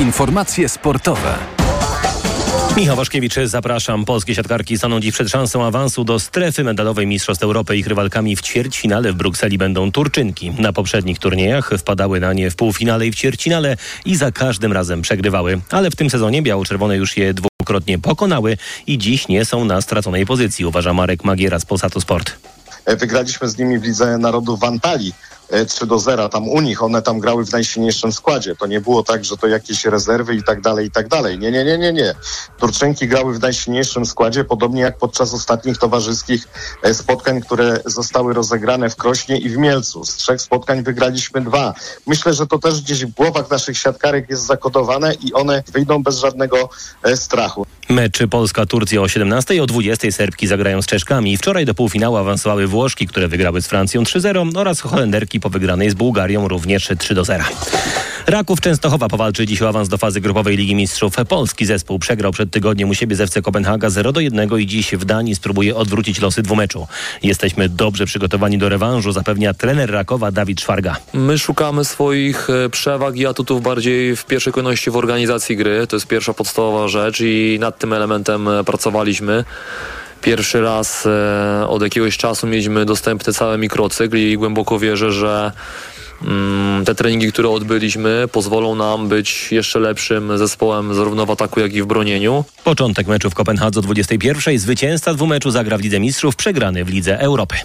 Informacje 0.00 0.68
sportowe. 0.68 1.38
Michał 2.76 2.96
Waszkiewicz, 2.96 3.34
zapraszam. 3.44 4.04
Polskie 4.04 4.34
siatkarki 4.34 4.78
staną 4.78 5.00
dziś 5.00 5.12
przed 5.12 5.30
szansą 5.30 5.64
awansu 5.64 6.04
do 6.04 6.20
strefy 6.20 6.64
medalowej 6.64 7.06
Mistrzostw 7.06 7.44
Europy. 7.44 7.76
Ich 7.76 7.86
rywalkami 7.86 8.36
w 8.36 8.42
ćwierćfinale 8.42 9.12
w 9.12 9.14
Brukseli 9.14 9.58
będą 9.58 9.92
Turczynki. 9.92 10.50
Na 10.50 10.72
poprzednich 10.72 11.18
turniejach 11.18 11.70
wpadały 11.78 12.20
na 12.20 12.32
nie 12.32 12.50
w 12.50 12.56
półfinale 12.56 13.06
i 13.06 13.12
w 13.12 13.14
ćwierćfinale 13.14 13.76
i 14.04 14.16
za 14.16 14.32
każdym 14.32 14.72
razem 14.72 15.02
przegrywały. 15.02 15.60
Ale 15.70 15.90
w 15.90 15.96
tym 15.96 16.10
sezonie 16.10 16.42
biało-czerwone 16.42 16.96
już 16.96 17.16
je 17.16 17.34
dwukrotnie 17.64 17.98
pokonały 17.98 18.56
i 18.86 18.98
dziś 18.98 19.28
nie 19.28 19.44
są 19.44 19.64
na 19.64 19.80
straconej 19.80 20.26
pozycji, 20.26 20.64
uważa 20.64 20.92
Marek 20.92 21.24
Magiera 21.24 21.58
z 21.58 21.66
Polsatu 21.66 22.00
Sport. 22.00 22.32
Wygraliśmy 22.86 23.48
z 23.48 23.58
nimi 23.58 23.78
w 23.78 23.82
Lidze 23.82 24.18
Narodów 24.18 24.60
w 24.60 24.64
Antalii 24.64 25.14
3 25.68 25.86
do 25.86 25.98
0 25.98 26.28
tam 26.28 26.48
u 26.48 26.60
nich, 26.60 26.82
one 26.82 27.02
tam 27.02 27.20
grały 27.20 27.46
w 27.46 27.52
najsilniejszym 27.52 28.12
składzie. 28.12 28.56
To 28.56 28.66
nie 28.66 28.80
było 28.80 29.02
tak, 29.02 29.24
że 29.24 29.36
to 29.36 29.46
jakieś 29.46 29.84
rezerwy 29.84 30.34
i 30.34 30.42
tak 30.42 30.60
dalej, 30.60 30.86
i 30.86 30.90
tak 30.90 31.08
dalej. 31.08 31.38
Nie, 31.38 31.50
nie, 31.50 31.64
nie, 31.64 31.78
nie, 31.78 31.92
nie. 31.92 32.14
Turczynki 32.58 33.08
grały 33.08 33.34
w 33.34 33.40
najsilniejszym 33.40 34.06
składzie, 34.06 34.44
podobnie 34.44 34.82
jak 34.82 34.98
podczas 34.98 35.34
ostatnich 35.34 35.78
towarzyskich 35.78 36.48
e, 36.82 36.94
spotkań, 36.94 37.40
które 37.40 37.80
zostały 37.84 38.34
rozegrane 38.34 38.90
w 38.90 38.96
Krośnie 38.96 39.38
i 39.38 39.48
w 39.48 39.56
Mielcu. 39.56 40.04
Z 40.04 40.16
trzech 40.16 40.40
spotkań 40.40 40.82
wygraliśmy 40.82 41.40
dwa. 41.40 41.74
Myślę, 42.06 42.34
że 42.34 42.46
to 42.46 42.58
też 42.58 42.80
gdzieś 42.80 43.04
w 43.04 43.10
głowach 43.10 43.50
naszych 43.50 43.78
siatkarek 43.78 44.30
jest 44.30 44.46
zakodowane 44.46 45.14
i 45.14 45.32
one 45.32 45.62
wyjdą 45.72 46.02
bez 46.02 46.18
żadnego 46.18 46.68
e, 47.02 47.16
strachu. 47.16 47.66
Mecz 47.88 48.18
Polska-Turcja 48.30 49.00
o 49.00 49.08
17 49.08 49.62
o 49.62 49.66
20 49.66 50.10
Serbki 50.10 50.46
zagrają 50.46 50.82
z 50.82 50.86
Czeszkami. 50.86 51.36
Wczoraj 51.36 51.64
do 51.64 51.74
półfinału 51.74 52.16
awansowały 52.16 52.66
Włoszki, 52.66 53.06
które 53.06 53.28
wygrały 53.28 53.62
z 53.62 53.66
Francją 53.66 54.02
3-0 54.02 54.58
oraz 54.58 54.80
Holenderki 54.80 55.40
po 55.44 55.50
wygranej 55.50 55.90
z 55.90 55.94
Bułgarią 55.94 56.48
również 56.48 56.88
3-0. 56.88 57.44
Raków 58.26 58.60
Częstochowa 58.60 59.08
powalczy 59.08 59.46
dziś 59.46 59.62
o 59.62 59.68
awans 59.68 59.88
do 59.88 59.98
fazy 59.98 60.20
grupowej 60.20 60.56
Ligi 60.56 60.74
Mistrzów. 60.74 61.14
Polski 61.28 61.66
zespół 61.66 61.98
przegrał 61.98 62.32
przed 62.32 62.50
tygodniem 62.50 62.90
u 62.90 62.94
siebie 62.94 63.16
z 63.16 63.20
FC 63.20 63.42
Kopenhaga 63.42 63.90
0 63.90 64.12
do 64.12 64.20
1 64.20 64.58
i 64.58 64.66
dziś 64.66 64.92
w 64.92 65.04
Danii 65.04 65.34
spróbuje 65.34 65.76
odwrócić 65.76 66.20
losy 66.20 66.42
dwumeczu. 66.42 66.86
Jesteśmy 67.22 67.68
dobrze 67.68 68.06
przygotowani 68.06 68.58
do 68.58 68.68
rewanżu, 68.68 69.12
zapewnia 69.12 69.54
trener 69.54 69.90
Rakowa 69.90 70.30
Dawid 70.30 70.60
Szwarga. 70.60 70.96
My 71.14 71.38
szukamy 71.38 71.84
swoich 71.84 72.50
e, 72.50 72.68
przewag 72.68 73.16
i 73.16 73.26
atutów 73.26 73.62
bardziej 73.62 74.16
w 74.16 74.24
pierwszej 74.24 74.52
kolejności 74.52 74.90
w 74.90 74.96
organizacji 74.96 75.56
gry. 75.56 75.86
To 75.86 75.96
jest 75.96 76.06
pierwsza 76.06 76.34
podstawowa 76.34 76.88
rzecz 76.88 77.20
i 77.20 77.56
nad 77.60 77.78
tym 77.78 77.92
elementem 77.92 78.48
e, 78.48 78.64
pracowaliśmy. 78.64 79.44
Pierwszy 80.24 80.60
raz 80.60 81.06
e, 81.06 81.66
od 81.68 81.82
jakiegoś 81.82 82.16
czasu 82.16 82.46
mieliśmy 82.46 82.84
dostępny 82.84 83.32
cały 83.32 83.58
mikrocykl 83.58 84.16
i 84.16 84.36
głęboko 84.36 84.78
wierzę, 84.78 85.12
że 85.12 85.52
te 86.84 86.94
treningi, 86.94 87.32
które 87.32 87.48
odbyliśmy, 87.48 88.28
pozwolą 88.32 88.74
nam 88.74 89.08
być 89.08 89.52
jeszcze 89.52 89.78
lepszym 89.78 90.38
zespołem 90.38 90.94
zarówno 90.94 91.26
w 91.26 91.30
ataku, 91.30 91.60
jak 91.60 91.74
i 91.74 91.82
w 91.82 91.86
bronieniu. 91.86 92.44
Początek 92.64 93.06
meczu 93.06 93.30
w 93.30 93.34
Kopenhadze 93.34 93.80
o 93.80 93.82
21. 93.82 94.58
Zwycięzca 94.58 95.14
dwumeczu 95.14 95.50
zagra 95.50 95.78
w 95.78 95.80
Lidze 95.80 96.00
Mistrzów, 96.00 96.36
przegrany 96.36 96.84
w 96.84 96.88
Lidze 96.88 97.20
Europy. 97.20 97.56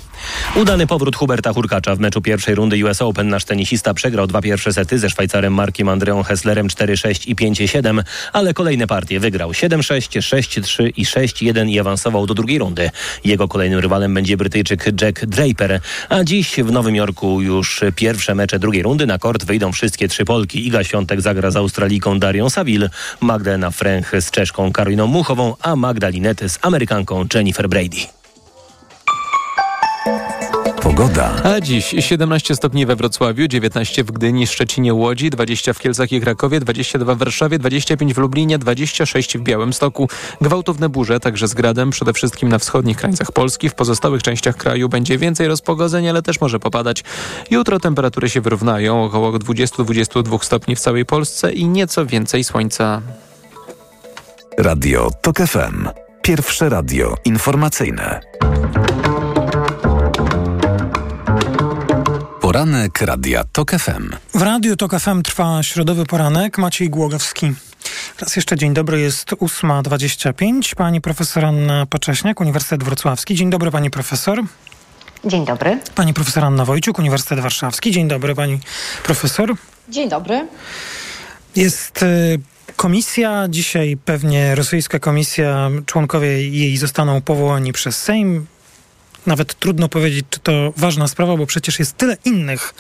Udany 0.56 0.88
powrót 0.88 1.16
Huberta 1.16 1.54
Hurkacza 1.54 1.96
w 1.96 2.00
meczu 2.00 2.22
pierwszej 2.22 2.56
rundy 2.56 2.86
US 2.86 3.02
Open. 3.02 3.30
Nasz 3.30 3.46
tenisista 3.46 3.94
przegrał 3.94 4.28
dwa 4.28 4.42
pierwsze 4.42 4.74
sety 4.74 5.00
ze 5.00 5.10
Szwajcarem 5.10 5.54
Markiem 5.54 5.90
Andreą 5.90 6.24
Hesslerem 6.24 6.68
4-6 6.68 7.30
i 7.30 7.36
5-7, 7.36 8.04
ale 8.34 8.54
kolejne 8.54 8.88
partie 8.88 9.20
wygrał 9.20 9.52
7-6, 9.52 10.20
6-3 10.20 10.92
i 10.98 11.06
6-1 11.06 11.70
i 11.70 11.80
awansował 11.80 12.28
do 12.28 12.34
drugiej 12.34 12.60
rundy. 12.60 12.90
Jego 13.24 13.48
kolejnym 13.48 13.80
rywalem 13.80 14.14
będzie 14.14 14.38
Brytyjczyk 14.38 15.02
Jack 15.02 15.26
Draper, 15.26 15.80
a 16.10 16.24
dziś 16.24 16.56
w 16.56 16.72
Nowym 16.72 16.96
Jorku 16.96 17.42
już 17.42 17.82
pierwsze 17.96 18.36
mecze 18.36 18.49
drugiej 18.58 18.84
rundy. 18.84 19.06
Na 19.06 19.18
kort 19.18 19.46
wyjdą 19.46 19.72
wszystkie 19.72 20.08
trzy 20.08 20.26
Polki. 20.26 20.68
Iga 20.68 20.84
Świątek 20.84 21.22
zagra 21.22 21.52
z 21.52 21.56
Australijką 21.56 22.20
Darią 22.20 22.50
Saville, 22.50 22.90
Magdalena 23.22 23.72
Fręch 23.72 24.12
z 24.22 24.32
Czeszką 24.32 24.72
Karoliną 24.72 25.08
Muchową, 25.08 25.56
a 25.62 25.76
Magdalinety 25.76 26.50
z 26.50 26.60
Amerykanką 26.62 27.26
Jennifer 27.34 27.70
Brady. 27.70 27.98
Pogoda. 30.90 31.32
A 31.44 31.62
dziś 31.62 31.96
17 32.00 32.56
stopni 32.56 32.86
we 32.86 32.96
Wrocławiu, 32.96 33.48
19 33.48 34.04
w 34.04 34.12
Gdyni, 34.12 34.48
Szczecinie, 34.48 34.94
Łodzi, 34.94 35.30
20 35.30 35.74
w 35.74 35.80
Kielcach 35.80 36.12
i 36.12 36.22
Krakowie, 36.22 36.60
22 36.60 37.16
w 37.16 37.18
Warszawie, 37.18 37.60
25 37.60 38.14
w 38.14 38.18
Lublinie, 38.18 38.58
26 38.58 39.38
w 39.38 39.42
Białymstoku. 39.42 40.10
Gwałtowne 40.42 40.90
burze, 40.90 41.20
także 41.20 41.48
z 41.48 41.54
gradem, 41.54 41.90
przede 41.90 42.14
wszystkim 42.14 42.50
na 42.50 42.60
wschodnich 42.60 42.98
krańcach 42.98 43.32
Polski. 43.32 43.70
W 43.70 43.74
pozostałych 43.74 44.24
częściach 44.24 44.58
kraju 44.58 44.90
będzie 44.90 45.18
więcej 45.18 45.48
rozpogodzeń, 45.48 46.10
ale 46.10 46.22
też 46.22 46.42
może 46.42 46.60
popadać. 46.60 47.04
Jutro 47.52 47.80
temperatury 47.80 48.30
się 48.30 48.42
wyrównają, 48.42 49.04
około 49.04 49.32
20-22 49.32 50.44
stopni 50.44 50.76
w 50.76 50.80
całej 50.80 51.06
Polsce 51.06 51.54
i 51.54 51.68
nieco 51.68 52.06
więcej 52.06 52.44
słońca. 52.44 53.02
Radio 54.58 55.12
TOK 55.22 55.38
FM. 55.38 55.88
Pierwsze 56.22 56.70
radio 56.70 57.16
informacyjne. 57.26 58.22
Poranek 62.50 63.02
Radia 63.02 63.44
TOK 63.44 63.72
FM. 63.72 64.10
W 64.34 64.42
Radiu 64.42 64.76
TOK 64.76 65.00
FM 65.00 65.22
trwa 65.22 65.64
środowy 65.64 66.06
poranek. 66.06 66.58
Maciej 66.58 66.90
Głogowski. 66.90 67.54
Raz 68.20 68.36
jeszcze 68.36 68.56
dzień 68.56 68.74
dobry, 68.74 69.00
jest 69.00 69.30
8.25. 69.30 70.76
Pani 70.76 71.02
profesor 71.02 71.46
Anna 71.46 71.86
Pacześniak, 71.86 72.42
Uniwersytet 72.42 72.84
Wrocławski. 72.84 73.36
Dzień 73.36 73.50
dobry 73.50 73.72
pani 73.72 73.90
profesor. 73.90 74.44
Dzień 75.26 75.46
dobry. 75.46 75.80
Pani 75.96 76.14
profesor 76.14 76.46
Anna 76.46 76.66
Wojciuk, 76.66 77.00
Uniwersytet 77.00 77.40
Warszawski. 77.40 77.92
Dzień 77.92 78.08
dobry 78.08 78.36
pani 78.36 78.60
profesor. 79.04 79.56
Dzień 79.90 80.10
dobry. 80.10 80.48
Jest 81.56 82.04
y, 82.04 82.40
komisja, 82.76 83.48
dzisiaj 83.50 83.98
pewnie 84.06 84.56
rosyjska 84.56 85.00
komisja, 85.00 85.70
członkowie 85.86 86.50
jej 86.50 86.78
zostaną 86.78 87.22
powołani 87.22 87.74
przez 87.74 87.98
Sejm 87.98 88.46
nawet 89.26 89.60
trudno 89.60 89.90
powiedzieć, 89.90 90.26
czy 90.30 90.40
to 90.40 90.74
ważna 90.78 91.08
sprawa, 91.08 91.38
bo 91.38 91.46
przecież 91.46 91.80
jest 91.80 91.98
tyle 91.98 92.18
innych 92.26 92.74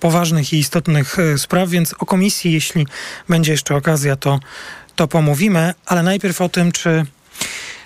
poważnych 0.00 0.52
i 0.52 0.58
istotnych 0.58 1.18
e, 1.18 1.38
spraw, 1.38 1.68
więc 1.68 1.94
o 1.98 2.06
komisji, 2.06 2.52
jeśli 2.52 2.86
będzie 3.28 3.52
jeszcze 3.52 3.76
okazja, 3.76 4.16
to, 4.16 4.40
to 4.96 5.08
pomówimy, 5.08 5.74
ale 5.86 6.02
najpierw 6.02 6.40
o 6.40 6.48
tym, 6.48 6.72
czy, 6.72 7.06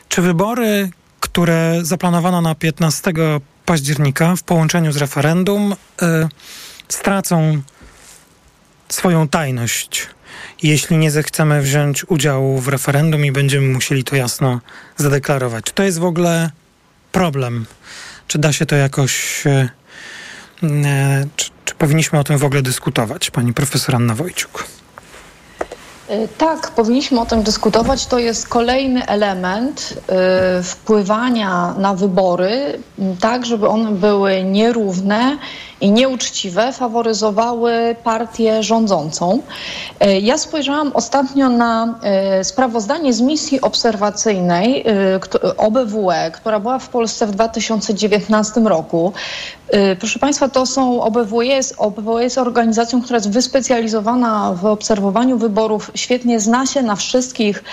czy 0.09 0.23
wybory, 0.23 0.91
które 1.21 1.79
zaplanowano 1.83 2.41
na 2.41 2.55
15 2.55 3.13
października 3.65 4.37
w 4.37 4.43
połączeniu 4.43 4.93
z 4.93 4.97
referendum, 4.97 5.73
y, 5.73 6.07
stracą 6.89 7.63
swoją 8.89 9.29
tajność, 9.29 10.07
jeśli 10.63 10.97
nie 10.97 11.11
zechcemy 11.11 11.63
wziąć 11.63 12.05
udziału 12.09 12.59
w 12.59 12.69
referendum 12.69 13.25
i 13.25 13.33
będziemy 13.33 13.69
musieli 13.69 14.05
to 14.05 14.17
jasno 14.17 14.61
zadeklarować. 14.97 15.65
Czy 15.65 15.73
to 15.73 15.83
jest 15.83 15.99
w 15.99 16.05
ogóle 16.05 16.51
problem? 17.13 17.67
Czy 18.27 18.39
da 18.39 18.53
się 18.53 18.67
to 18.67 18.77
jakoś. 18.77 19.47
E, 19.47 19.69
e, 20.63 21.27
czy, 21.37 21.51
czy 21.65 21.75
powinniśmy 21.75 22.19
o 22.19 22.25
tym 22.25 22.39
w 22.39 22.45
ogóle 22.45 22.63
dyskutować, 22.63 23.31
pani 23.31 23.53
profesor 23.53 23.95
Anna 23.95 24.15
Wojciuk? 24.15 24.65
E, 26.09 26.29
tak, 26.29 26.71
powinniśmy 26.71 27.21
o 27.21 27.27
tym 27.27 27.43
dyskutować. 27.43 28.07
To 28.07 28.19
jest 28.19 28.49
kolejny 28.49 29.07
element 29.07 29.95
y, 30.61 30.63
wpływania 30.63 31.75
na 31.79 31.95
wybory, 31.95 32.79
tak 33.21 33.47
żeby 33.47 33.69
one 33.69 33.93
były 33.93 34.45
nierówne 34.45 35.39
i 35.81 35.91
nieuczciwe 35.91 36.73
faworyzowały 36.73 37.97
partię 38.05 38.63
rządzącą. 38.63 39.43
E, 40.01 40.21
ja 40.21 40.39
spojrzałam 40.39 40.91
ostatnio 40.95 41.49
na 41.49 41.99
e, 42.03 42.45
sprawozdanie 42.45 43.13
z 43.13 43.21
misji 43.21 43.61
obserwacyjnej 43.61 44.85
e, 44.87 45.57
OBWE, 45.57 46.31
która 46.31 46.61
była 46.61 46.79
w 46.79 46.89
Polsce 46.89 47.27
w 47.27 47.31
2019 47.31 48.61
roku. 48.61 49.13
Proszę 49.99 50.19
Państwa, 50.19 50.49
to 50.49 50.67
są 50.67 51.03
OBWE 51.03 51.47
jest, 51.47 51.75
OBWE 51.79 52.23
jest 52.23 52.39
organizacją, 52.39 53.03
która 53.03 53.17
jest 53.17 53.31
wyspecjalizowana 53.31 54.53
w 54.53 54.67
obserwowaniu 54.67 55.39
wyborów, 55.39 55.91
świetnie 55.95 56.41
zna 56.41 56.67
się 56.67 56.83
na 56.83 56.97
wszystkich 56.97 57.65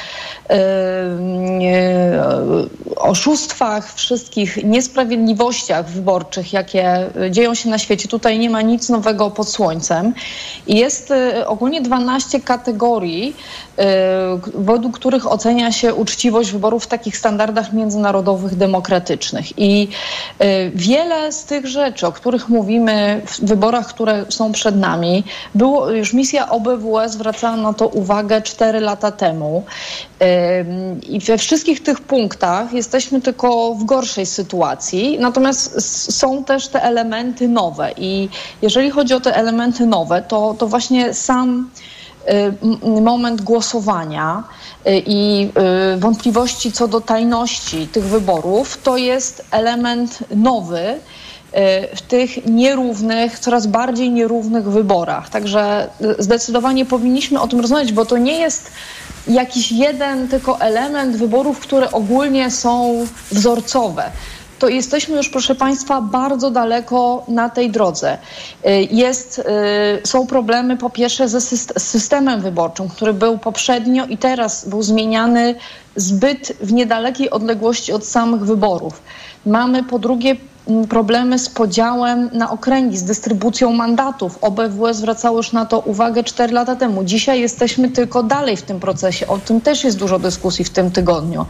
oszustwach, 2.95 3.93
wszystkich 3.93 4.63
niesprawiedliwościach 4.63 5.89
wyborczych, 5.89 6.53
jakie 6.53 7.09
dzieją 7.29 7.55
się 7.55 7.69
na 7.69 7.77
świecie 7.77 7.94
świecie. 7.95 8.09
Tutaj 8.09 8.39
nie 8.39 8.49
ma 8.49 8.61
nic 8.61 8.89
nowego 8.89 9.31
pod 9.31 9.49
słońcem. 9.49 10.13
Jest 10.67 11.11
y, 11.11 11.47
ogólnie 11.47 11.81
12 11.81 12.39
kategorii, 12.39 13.35
y, 13.79 13.83
według 14.53 14.99
których 14.99 15.31
ocenia 15.31 15.71
się 15.71 15.93
uczciwość 15.93 16.51
wyborów 16.51 16.83
w 16.83 16.87
takich 16.87 17.17
standardach 17.17 17.73
międzynarodowych, 17.73 18.55
demokratycznych. 18.55 19.59
I 19.59 19.87
y, 20.43 20.71
wiele 20.75 21.31
z 21.31 21.43
tych 21.43 21.67
rzeczy, 21.67 22.07
o 22.07 22.11
których 22.11 22.49
mówimy 22.49 23.21
w 23.25 23.39
wyborach, 23.45 23.87
które 23.87 24.25
są 24.29 24.51
przed 24.51 24.75
nami, 24.75 25.23
było 25.55 25.89
już 25.89 26.13
misja 26.13 26.49
OBWE 26.49 27.09
zwracała 27.09 27.57
na 27.57 27.73
to 27.73 27.87
uwagę 27.87 28.41
4 28.41 28.79
lata 28.79 29.11
temu. 29.11 29.63
I 31.09 31.19
we 31.19 31.37
wszystkich 31.37 31.83
tych 31.83 32.01
punktach 32.01 32.73
jesteśmy 32.73 33.21
tylko 33.21 33.75
w 33.75 33.83
gorszej 33.83 34.25
sytuacji. 34.25 35.17
Natomiast 35.19 35.81
są 36.11 36.43
też 36.43 36.67
te 36.67 36.83
elementy 36.83 37.47
nowe 37.47 37.84
nowe. 37.85 37.91
I 37.97 38.29
jeżeli 38.61 38.91
chodzi 38.91 39.13
o 39.13 39.19
te 39.19 39.35
elementy 39.35 39.85
nowe, 39.85 40.21
to, 40.21 40.55
to 40.59 40.67
właśnie 40.67 41.13
sam 41.13 41.69
y, 42.93 43.01
moment 43.01 43.41
głosowania 43.41 44.43
y, 44.87 45.03
i 45.05 45.49
y, 45.95 45.99
wątpliwości 45.99 46.71
co 46.71 46.87
do 46.87 47.01
tajności 47.01 47.87
tych 47.87 48.03
wyborów, 48.03 48.77
to 48.83 48.97
jest 48.97 49.45
element 49.51 50.19
nowy 50.35 50.99
w 51.95 52.01
tych 52.01 52.45
nierównych, 52.45 53.39
coraz 53.39 53.67
bardziej 53.67 54.11
nierównych 54.11 54.63
wyborach. 54.63 55.29
Także 55.29 55.89
zdecydowanie 56.19 56.85
powinniśmy 56.85 57.41
o 57.41 57.47
tym 57.47 57.59
rozmawiać, 57.59 57.91
bo 57.91 58.05
to 58.05 58.17
nie 58.17 58.39
jest 58.39 58.71
jakiś 59.27 59.71
jeden 59.71 60.27
tylko 60.27 60.59
element 60.59 61.17
wyborów, 61.17 61.59
które 61.59 61.91
ogólnie 61.91 62.51
są 62.51 63.05
wzorcowe. 63.31 64.11
To 64.59 64.67
jesteśmy 64.69 65.17
już, 65.17 65.29
proszę 65.29 65.55
Państwa, 65.55 66.01
bardzo 66.01 66.51
daleko 66.51 67.23
na 67.27 67.49
tej 67.49 67.69
drodze. 67.71 68.17
Y, 68.65 68.87
Jest, 68.91 69.39
y, 70.03 70.07
są 70.07 70.27
problemy 70.27 70.77
po 70.77 70.89
pierwsze 70.89 71.29
ze 71.29 71.41
systemem 71.79 72.41
wyborczym, 72.41 72.89
który 72.89 73.13
był 73.13 73.37
poprzednio 73.37 74.05
i 74.05 74.17
teraz 74.17 74.67
był 74.69 74.83
zmieniany 74.83 75.55
zbyt 75.95 76.53
w 76.61 76.73
niedalekiej 76.73 77.29
odległości 77.29 77.93
od 77.93 78.05
samych 78.05 78.41
wyborów. 78.41 79.01
Mamy 79.45 79.83
po 79.83 79.99
drugie 79.99 80.35
problemy 80.89 81.39
z 81.39 81.49
podziałem 81.49 82.29
na 82.33 82.51
okręgi, 82.51 82.97
z 82.97 83.03
dystrybucją 83.03 83.73
mandatów. 83.73 84.37
OBWE 84.41 84.93
zwracało 84.93 85.37
już 85.37 85.51
na 85.51 85.65
to 85.65 85.79
uwagę 85.79 86.23
4 86.23 86.53
lata 86.53 86.75
temu. 86.75 87.03
Dzisiaj 87.03 87.41
jesteśmy 87.41 87.89
tylko 87.89 88.23
dalej 88.23 88.57
w 88.57 88.61
tym 88.61 88.79
procesie. 88.79 89.27
O 89.27 89.37
tym 89.37 89.61
też 89.61 89.83
jest 89.83 89.97
dużo 89.97 90.19
dyskusji 90.19 90.65
w 90.65 90.69
tym 90.69 90.91
tygodniu. 90.91 91.45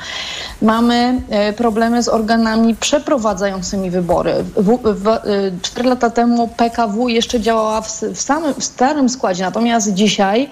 Mamy 0.61 1.21
e, 1.29 1.53
problemy 1.53 2.03
z 2.03 2.07
organami 2.07 2.75
przeprowadzającymi 2.75 3.91
wybory. 3.91 4.33
W, 4.57 4.79
w, 4.83 5.07
e, 5.07 5.21
4 5.61 5.89
lata 5.89 6.09
temu 6.09 6.47
PKW 6.47 7.09
jeszcze 7.09 7.39
działała 7.39 7.81
w, 7.81 8.01
w, 8.01 8.21
samym, 8.21 8.53
w 8.53 8.63
starym 8.63 9.09
składzie, 9.09 9.43
natomiast 9.43 9.93
dzisiaj 9.93 10.49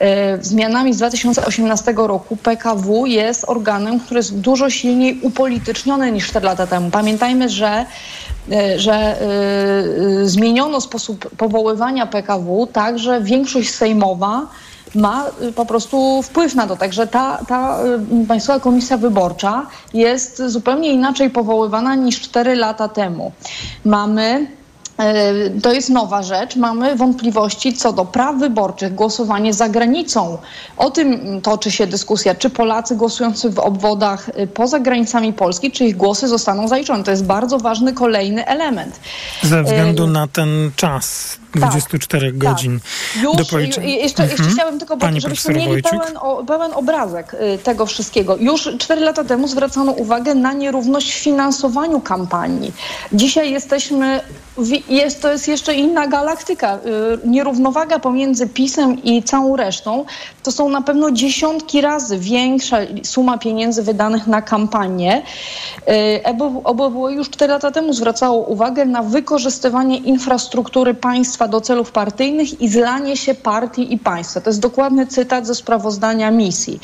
e, 0.00 0.44
zmianami 0.44 0.94
z 0.94 0.96
2018 0.96 1.94
roku 1.96 2.36
PKW 2.36 3.06
jest 3.06 3.44
organem, 3.48 4.00
który 4.00 4.18
jest 4.18 4.38
dużo 4.38 4.70
silniej 4.70 5.20
upolityczniony 5.22 6.12
niż 6.12 6.26
4 6.26 6.46
lata 6.46 6.66
temu. 6.66 6.90
Pamiętajmy, 6.90 7.48
że 7.48 7.66
e, 7.66 7.84
że 8.76 8.92
e, 8.92 9.16
e, 9.20 10.26
zmieniono 10.28 10.80
sposób 10.80 11.36
powoływania 11.36 12.06
PKW 12.06 12.66
tak, 12.72 12.98
że 12.98 13.20
większość 13.20 13.70
sejmowa 13.70 14.46
ma 14.94 15.26
po 15.54 15.66
prostu 15.66 16.22
wpływ 16.22 16.54
na 16.54 16.66
to. 16.66 16.76
Także 16.76 17.06
ta, 17.06 17.38
ta 17.48 17.78
Państwowa 18.28 18.60
Komisja 18.60 18.96
Wyborcza 18.96 19.66
jest 19.94 20.42
zupełnie 20.46 20.92
inaczej 20.92 21.30
powoływana 21.30 21.94
niż 21.94 22.20
4 22.20 22.54
lata 22.54 22.88
temu. 22.88 23.32
Mamy 23.84 24.22
e, 24.22 24.61
to 25.62 25.72
jest 25.72 25.90
nowa 25.90 26.22
rzecz. 26.22 26.56
Mamy 26.56 26.96
wątpliwości 26.96 27.72
co 27.72 27.92
do 27.92 28.04
praw 28.04 28.36
wyborczych, 28.36 28.94
głosowanie 28.94 29.54
za 29.54 29.68
granicą. 29.68 30.38
O 30.76 30.90
tym 30.90 31.40
toczy 31.40 31.70
się 31.70 31.86
dyskusja, 31.86 32.34
czy 32.34 32.50
Polacy 32.50 32.96
głosujący 32.96 33.50
w 33.50 33.58
obwodach 33.58 34.28
y, 34.28 34.46
poza 34.46 34.80
granicami 34.80 35.32
Polski, 35.32 35.70
czy 35.70 35.84
ich 35.84 35.96
głosy 35.96 36.28
zostaną 36.28 36.68
zaliczone. 36.68 37.04
To 37.04 37.10
jest 37.10 37.24
bardzo 37.24 37.58
ważny 37.58 37.92
kolejny 37.92 38.46
element. 38.46 39.00
Ze 39.42 39.62
względu 39.62 40.04
E, 40.04 40.06
na 40.06 40.26
ten 40.26 40.70
czas 40.76 41.36
24 41.54 42.32
godzin 42.32 42.80
Już, 43.22 43.36
do 43.36 43.44
policzenia. 43.44 43.86
jeszcze, 43.88 44.22
jeszcze 44.22 44.32
Mhm. 44.32 44.50
chciałabym 44.54 44.78
tylko, 44.78 44.96
Pani 44.96 45.20
żebyśmy 45.20 45.54
mieli 45.54 45.68
Wojciuk? 45.68 45.90
pełen, 45.90 46.16
o, 46.20 46.44
pełen 46.44 46.70
obrazek 46.74 47.34
y, 47.34 47.58
tego 47.58 47.86
wszystkiego. 47.86 48.36
Już 48.36 48.68
cztery 48.78 49.00
lata 49.00 49.24
temu 49.24 49.48
zwracano 49.48 49.92
uwagę 49.92 50.34
na 50.34 50.52
nierówność 50.52 51.12
w 51.12 51.18
finansowaniu 51.22 52.00
kampanii. 52.00 52.72
Dzisiaj 53.12 53.50
jesteśmy, 53.52 54.20
jest, 54.88 55.22
to 55.22 55.32
jest 55.32 55.48
jeszcze 55.48 55.74
inna 55.74 56.06
galaktyka. 56.06 56.76
Y, 56.76 57.28
Nierównowaga 57.28 57.98
pomiędzy 57.98 58.48
PiSem 58.48 59.02
i 59.02 59.22
całą 59.22 59.56
resztą 59.56 60.04
to 60.42 60.52
są 60.52 60.68
na 60.68 60.82
pewno 60.82 61.10
dziesiątki 61.10 61.80
razy 61.80 62.18
większa 62.18 62.76
suma 63.02 63.38
pieniędzy 63.38 63.82
wydanych 63.82 64.26
na 64.26 64.42
kampanię. 64.42 65.22
Y, 65.88 66.64
OBWE 66.64 67.12
już 67.12 67.30
cztery 67.30 67.52
lata 67.52 67.70
temu 67.70 67.92
zwracało 67.92 68.46
uwagę 68.46 68.84
na 68.84 69.02
wykorzystywanie 69.02 69.96
infrastruktury 69.98 70.94
państwa 70.94 71.48
do 71.48 71.60
celów 71.60 71.92
partyjnych 71.92 72.60
i 72.60 72.68
zlanie 72.68 73.16
się 73.16 73.34
partii 73.34 73.94
i 73.94 73.98
państwa. 73.98 74.40
To 74.40 74.50
jest 74.50 74.60
dokładny 74.60 75.06
cytat 75.06 75.46
ze 75.46 75.54
sprawozdania 75.54 76.30
misji. 76.30 76.80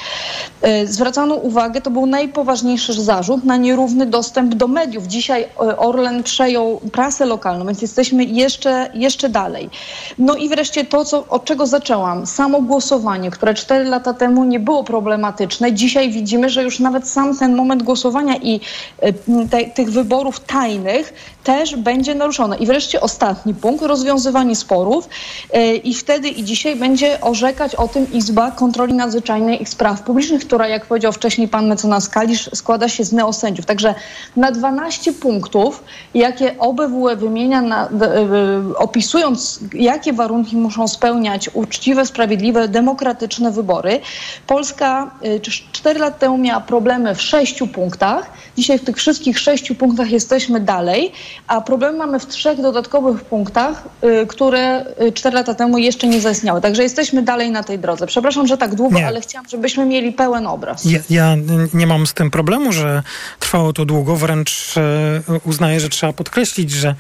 Y, 0.83 0.87
Zwracano 0.87 1.35
uwagę, 1.35 1.81
to 1.81 1.91
był 1.91 2.07
najpoważniejszy 2.07 2.93
zarzut, 3.03 3.45
na 3.45 3.57
nierówny 3.57 4.07
dostęp 4.07 4.55
do 4.55 4.69
mediów. 4.69 5.07
Dzisiaj 5.07 5.49
Orlen 5.77 6.23
przejął 6.23 6.81
prasę 6.93 7.27
lokalną, 7.27 7.58
więc 7.65 7.83
jesteśmy 7.83 8.25
jeszcze, 8.25 8.91
jeszcze 8.95 9.29
dalej. 9.29 9.71
No 10.19 10.37
i 10.37 10.49
wreszcie 10.49 10.85
to, 10.85 11.05
co, 11.05 11.25
od 11.29 11.45
czego 11.45 11.67
zaczęłam. 11.67 12.27
Samo 12.27 12.61
głosowanie, 12.61 13.31
które 13.31 13.55
cztery 13.55 13.85
lata 13.85 14.15
temu 14.15 14.45
nie 14.45 14.61
było 14.61 14.85
problematyczne. 14.85 15.73
Dzisiaj 15.73 16.11
widzimy, 16.11 16.51
że 16.51 16.63
już 16.63 16.81
nawet 16.81 17.09
sam 17.09 17.39
ten 17.39 17.57
moment 17.57 17.83
głosowania 17.83 18.37
i 18.37 18.61
y, 19.05 19.15
te, 19.51 19.65
tych 19.65 19.91
wyborów 19.91 20.41
tajnych 20.41 21.13
też 21.45 21.77
będzie 21.77 22.15
naruszony. 22.15 22.57
I 22.57 22.67
wreszcie 22.67 23.01
ostatni 23.01 23.55
punkt, 23.55 23.85
rozwiązywanie 23.85 24.57
sporów. 24.57 25.09
Y, 25.57 25.77
I 25.77 25.95
wtedy 25.95 26.29
i 26.29 26.45
dzisiaj 26.45 26.77
będzie 26.77 27.21
orzekać 27.21 27.75
o 27.75 27.89
tym 27.89 28.13
Izba 28.13 28.51
Kontroli 28.51 28.95
Nadzwyczajnej 28.95 29.63
i 29.63 29.67
Spraw 29.67 30.03
Publicznych, 30.03 30.47
która, 30.47 30.69
jak 30.69 30.87
powiedział 30.87 31.13
wcześniej 31.13 31.49
pan 31.49 31.67
mecenas 31.69 32.09
Kalisz, 32.09 32.51
składa 32.55 32.89
się 32.89 33.05
z 33.05 33.13
neosędziów. 33.13 33.67
Także 33.67 33.95
na 34.37 34.53
12 34.53 35.13
punktów, 35.13 35.85
jakie 36.15 36.59
OBWE 36.59 37.17
na, 37.49 37.87
y, 37.87 38.77
opisując, 38.77 39.61
jakie 39.73 40.13
warunki 40.13 40.57
muszą 40.57 40.89
spełniać 40.89 41.51
uczciwe, 41.53 42.07
sprawiedliwe, 42.07 42.69
demokratyczne 42.69 43.51
wybory, 43.51 44.01
Polska 44.47 45.11
y, 45.25 45.41
4 45.73 46.01
lat 46.01 46.19
temu 46.19 46.39
miała 46.39 46.61
problemy 46.61 47.15
w 47.15 47.23
sześciu 47.23 47.67
punktach. 47.67 48.31
Dzisiaj 48.57 48.79
w 48.79 48.85
tych 48.85 48.97
wszystkich 48.97 49.39
sześciu 49.39 49.75
punktach 49.75 50.11
jesteśmy 50.11 50.61
dalej, 50.61 51.13
a 51.47 51.61
problemy 51.61 51.99
mamy 51.99 52.19
w 52.19 52.27
trzech 52.27 52.61
dodatkowych 52.61 53.25
punktach, 53.25 53.83
y, 54.05 54.27
które 54.27 54.85
4 55.15 55.35
lata 55.35 55.55
temu 55.55 55.79
jeszcze 55.79 56.07
nie 56.07 56.21
zaistniały. 56.21 56.61
Także 56.61 56.83
jesteśmy 56.83 57.23
dalej 57.23 57.51
na 57.51 57.63
tej 57.63 57.79
drodze. 57.79 58.07
Przepraszam, 58.07 58.47
że 58.47 58.59
tak 58.59 58.75
długo, 58.75 58.99
Nie. 58.99 59.07
ale 59.07 59.21
chciałam, 59.21 59.49
żebyśmy 59.49 59.87
mieli 59.87 60.13
pełen 60.13 60.47
obraz. 60.47 60.85
Ja, 60.85 60.99
ja 61.11 61.37
nie 61.75 61.87
mam 61.87 62.07
z 62.07 62.15
tym 62.15 62.31
problemu, 62.31 62.73
że 62.73 63.03
trwało 63.39 63.73
to 63.73 63.85
długo, 63.85 64.17
wręcz 64.17 64.75
e, 64.77 65.41
uznaję, 65.45 65.81
że 65.81 65.89
trzeba 65.89 66.13
podkreślić, 66.13 66.71
że 66.71 66.95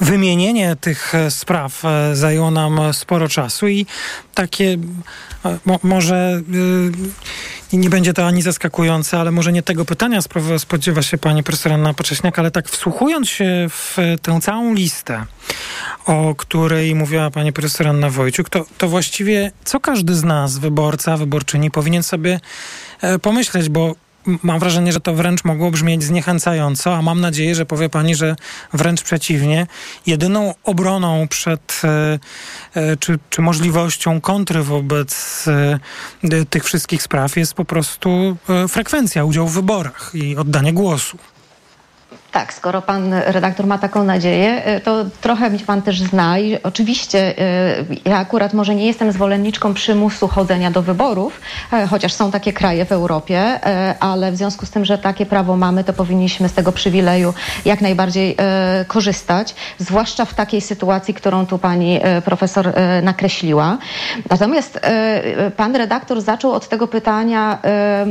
wymienienie 0.00 0.76
tych 0.80 1.14
e, 1.14 1.30
spraw 1.30 1.84
e, 1.84 2.16
zajęło 2.16 2.50
nam 2.50 2.80
sporo 2.92 3.28
czasu 3.28 3.68
i 3.68 3.86
takie 4.34 4.76
e, 5.44 5.58
mo, 5.64 5.78
może 5.82 6.42
e, 7.72 7.76
nie 7.76 7.90
będzie 7.90 8.12
to 8.12 8.26
ani 8.26 8.42
zaskakujące, 8.42 9.18
ale 9.18 9.30
może 9.30 9.52
nie 9.52 9.62
tego 9.62 9.84
pytania 9.84 10.20
spodziewa 10.58 11.02
się 11.02 11.18
pani 11.18 11.42
profesor 11.42 11.72
Anna 11.72 11.94
Pocześniak, 11.94 12.38
ale 12.38 12.50
tak 12.50 12.68
wsłuchując 12.68 13.28
się 13.28 13.66
w 13.68 13.96
tę 14.22 14.40
całą 14.40 14.74
listę, 14.74 15.24
o 16.06 16.34
której 16.34 16.94
mówiła 16.94 17.30
pani 17.30 17.52
profesor 17.52 17.88
Anna 17.88 18.10
Wojciuk, 18.10 18.48
to, 18.48 18.64
to 18.78 18.88
właściwie 18.88 19.52
co 19.64 19.80
każdy 19.80 20.14
z 20.14 20.24
nas, 20.24 20.58
wyborca, 20.58 21.16
wyborczyni, 21.16 21.70
powinien 21.70 22.02
sobie 22.02 22.40
pomyśleć, 23.22 23.68
bo 23.68 23.94
mam 24.42 24.58
wrażenie, 24.58 24.92
że 24.92 25.00
to 25.00 25.14
wręcz 25.14 25.44
mogło 25.44 25.70
brzmieć 25.70 26.04
zniechęcająco, 26.04 26.96
a 26.96 27.02
mam 27.02 27.20
nadzieję, 27.20 27.54
że 27.54 27.66
powie 27.66 27.88
pani, 27.88 28.14
że 28.14 28.36
wręcz 28.72 29.02
przeciwnie. 29.02 29.66
Jedyną 30.06 30.54
obroną 30.64 31.28
przed 31.28 31.82
e, 31.84 32.18
e, 32.74 32.96
czy, 32.96 33.18
czy 33.30 33.42
możliwością 33.42 34.20
kontry 34.20 34.62
wobec 34.62 35.44
e, 35.48 36.44
tych 36.50 36.64
wszystkich 36.64 37.02
spraw 37.02 37.36
jest 37.36 37.54
po 37.54 37.64
prostu 37.64 38.36
frekwencja 38.68 39.24
udziału 39.24 39.48
w 39.48 39.54
wyborach 39.54 40.10
i 40.14 40.36
oddanie 40.36 40.72
głosu. 40.72 41.18
Tak, 42.36 42.52
skoro 42.52 42.82
pan 42.82 43.14
redaktor 43.14 43.66
ma 43.66 43.78
taką 43.78 44.04
nadzieję, 44.04 44.76
y, 44.76 44.80
to 44.80 45.04
trochę 45.20 45.50
mnie 45.50 45.58
pan 45.58 45.82
też 45.82 46.02
zna 46.02 46.38
i 46.38 46.62
oczywiście 46.62 47.34
y, 47.38 47.86
ja 48.04 48.18
akurat 48.18 48.54
może 48.54 48.74
nie 48.74 48.86
jestem 48.86 49.12
zwolenniczką 49.12 49.74
przymusu 49.74 50.28
chodzenia 50.28 50.70
do 50.70 50.82
wyborów, 50.82 51.40
e, 51.72 51.86
chociaż 51.86 52.12
są 52.12 52.30
takie 52.30 52.52
kraje 52.52 52.84
w 52.84 52.92
Europie, 52.92 53.38
e, 53.38 53.94
ale 54.00 54.32
w 54.32 54.36
związku 54.36 54.66
z 54.66 54.70
tym, 54.70 54.84
że 54.84 54.98
takie 54.98 55.26
prawo 55.26 55.56
mamy, 55.56 55.84
to 55.84 55.92
powinniśmy 55.92 56.48
z 56.48 56.52
tego 56.52 56.72
przywileju 56.72 57.34
jak 57.64 57.80
najbardziej 57.80 58.34
e, 58.38 58.84
korzystać, 58.88 59.54
zwłaszcza 59.78 60.24
w 60.24 60.34
takiej 60.34 60.60
sytuacji, 60.60 61.14
którą 61.14 61.46
tu 61.46 61.58
pani 61.58 62.00
e, 62.02 62.22
profesor 62.22 62.68
e, 62.68 63.02
nakreśliła. 63.02 63.78
Natomiast 64.30 64.78
e, 64.82 65.50
pan 65.50 65.76
redaktor 65.76 66.20
zaczął 66.20 66.52
od 66.52 66.68
tego 66.68 66.88
pytania 66.88 67.58
e, 67.64 68.06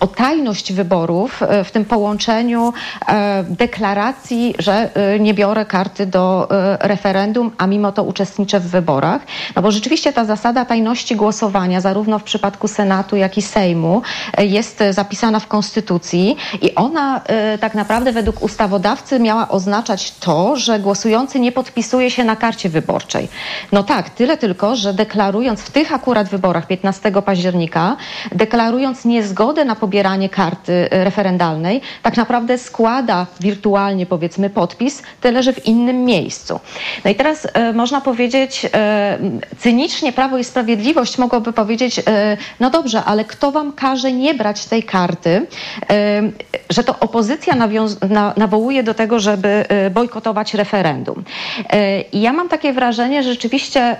o 0.00 0.06
tajność 0.06 0.72
wyborów 0.72 1.42
e, 1.42 1.64
w 1.64 1.70
tym 1.70 1.84
połączeniu 1.84 2.72
e, 3.08 3.44
deklaracji, 3.66 4.54
że 4.58 4.90
y, 5.14 5.20
nie 5.20 5.34
biorę 5.34 5.64
karty 5.64 6.06
do 6.06 6.48
y, 6.84 6.88
referendum, 6.88 7.50
a 7.58 7.66
mimo 7.66 7.92
to 7.92 8.02
uczestniczę 8.04 8.60
w 8.60 8.66
wyborach. 8.70 9.22
No 9.56 9.62
bo 9.62 9.70
rzeczywiście 9.70 10.12
ta 10.12 10.24
zasada 10.24 10.64
tajności 10.64 11.16
głosowania, 11.16 11.80
zarówno 11.80 12.18
w 12.18 12.22
przypadku 12.22 12.68
Senatu, 12.68 13.16
jak 13.16 13.38
i 13.38 13.42
Sejmu, 13.42 14.02
y, 14.40 14.46
jest 14.46 14.82
zapisana 14.90 15.40
w 15.40 15.46
Konstytucji 15.46 16.36
i 16.62 16.74
ona 16.74 17.20
tak 17.60 17.74
naprawdę 17.74 18.12
według 18.12 18.42
ustawodawcy 18.42 19.20
miała 19.20 19.48
oznaczać 19.48 20.12
to, 20.12 20.56
że 20.56 20.78
głosujący 20.78 21.40
nie 21.40 21.52
podpisuje 21.52 22.10
się 22.10 22.24
na 22.24 22.36
karcie 22.36 22.68
wyborczej. 22.68 23.28
No 23.72 23.82
tak, 23.82 24.10
tyle 24.10 24.36
tylko, 24.36 24.76
że 24.76 24.94
deklarując 24.94 25.60
w 25.60 25.70
tych 25.70 25.92
akurat 25.92 26.28
wyborach 26.28 26.66
15 26.66 27.22
października, 27.22 27.96
deklarując 28.32 29.04
niezgodę 29.04 29.64
na 29.64 29.74
pobieranie 29.74 30.28
karty 30.28 30.88
referendalnej, 30.90 31.80
tak 32.02 32.16
naprawdę 32.16 32.58
składa 32.58 33.26
wirtualnie 33.40 33.55
wirtualnie 33.56 34.06
powiedzmy 34.06 34.50
podpis, 34.50 35.02
tyle 35.20 35.42
że 35.42 35.52
w 35.52 35.66
innym 35.66 36.04
miejscu. 36.04 36.60
No 37.04 37.10
i 37.10 37.14
teraz 37.14 37.46
e, 37.54 37.72
można 37.72 38.00
powiedzieć, 38.00 38.66
e, 38.74 39.18
cynicznie 39.58 40.12
Prawo 40.12 40.38
i 40.38 40.44
Sprawiedliwość 40.44 41.18
mogłoby 41.18 41.52
powiedzieć, 41.52 41.98
e, 41.98 42.36
no 42.60 42.70
dobrze, 42.70 43.04
ale 43.04 43.24
kto 43.24 43.52
wam 43.52 43.72
każe 43.72 44.12
nie 44.12 44.34
brać 44.34 44.64
tej 44.66 44.82
karty, 44.82 45.46
e, 45.90 46.22
że 46.70 46.84
to 46.84 46.98
opozycja 47.00 47.54
nawiąz- 47.54 48.10
na, 48.10 48.32
nawołuje 48.36 48.82
do 48.82 48.94
tego, 48.94 49.20
żeby 49.20 49.48
e, 49.68 49.90
bojkotować 49.90 50.54
referendum. 50.54 51.24
E, 51.70 52.00
I 52.00 52.20
ja 52.20 52.32
mam 52.32 52.48
takie 52.48 52.72
wrażenie, 52.72 53.22
że 53.22 53.30
rzeczywiście 53.30 53.96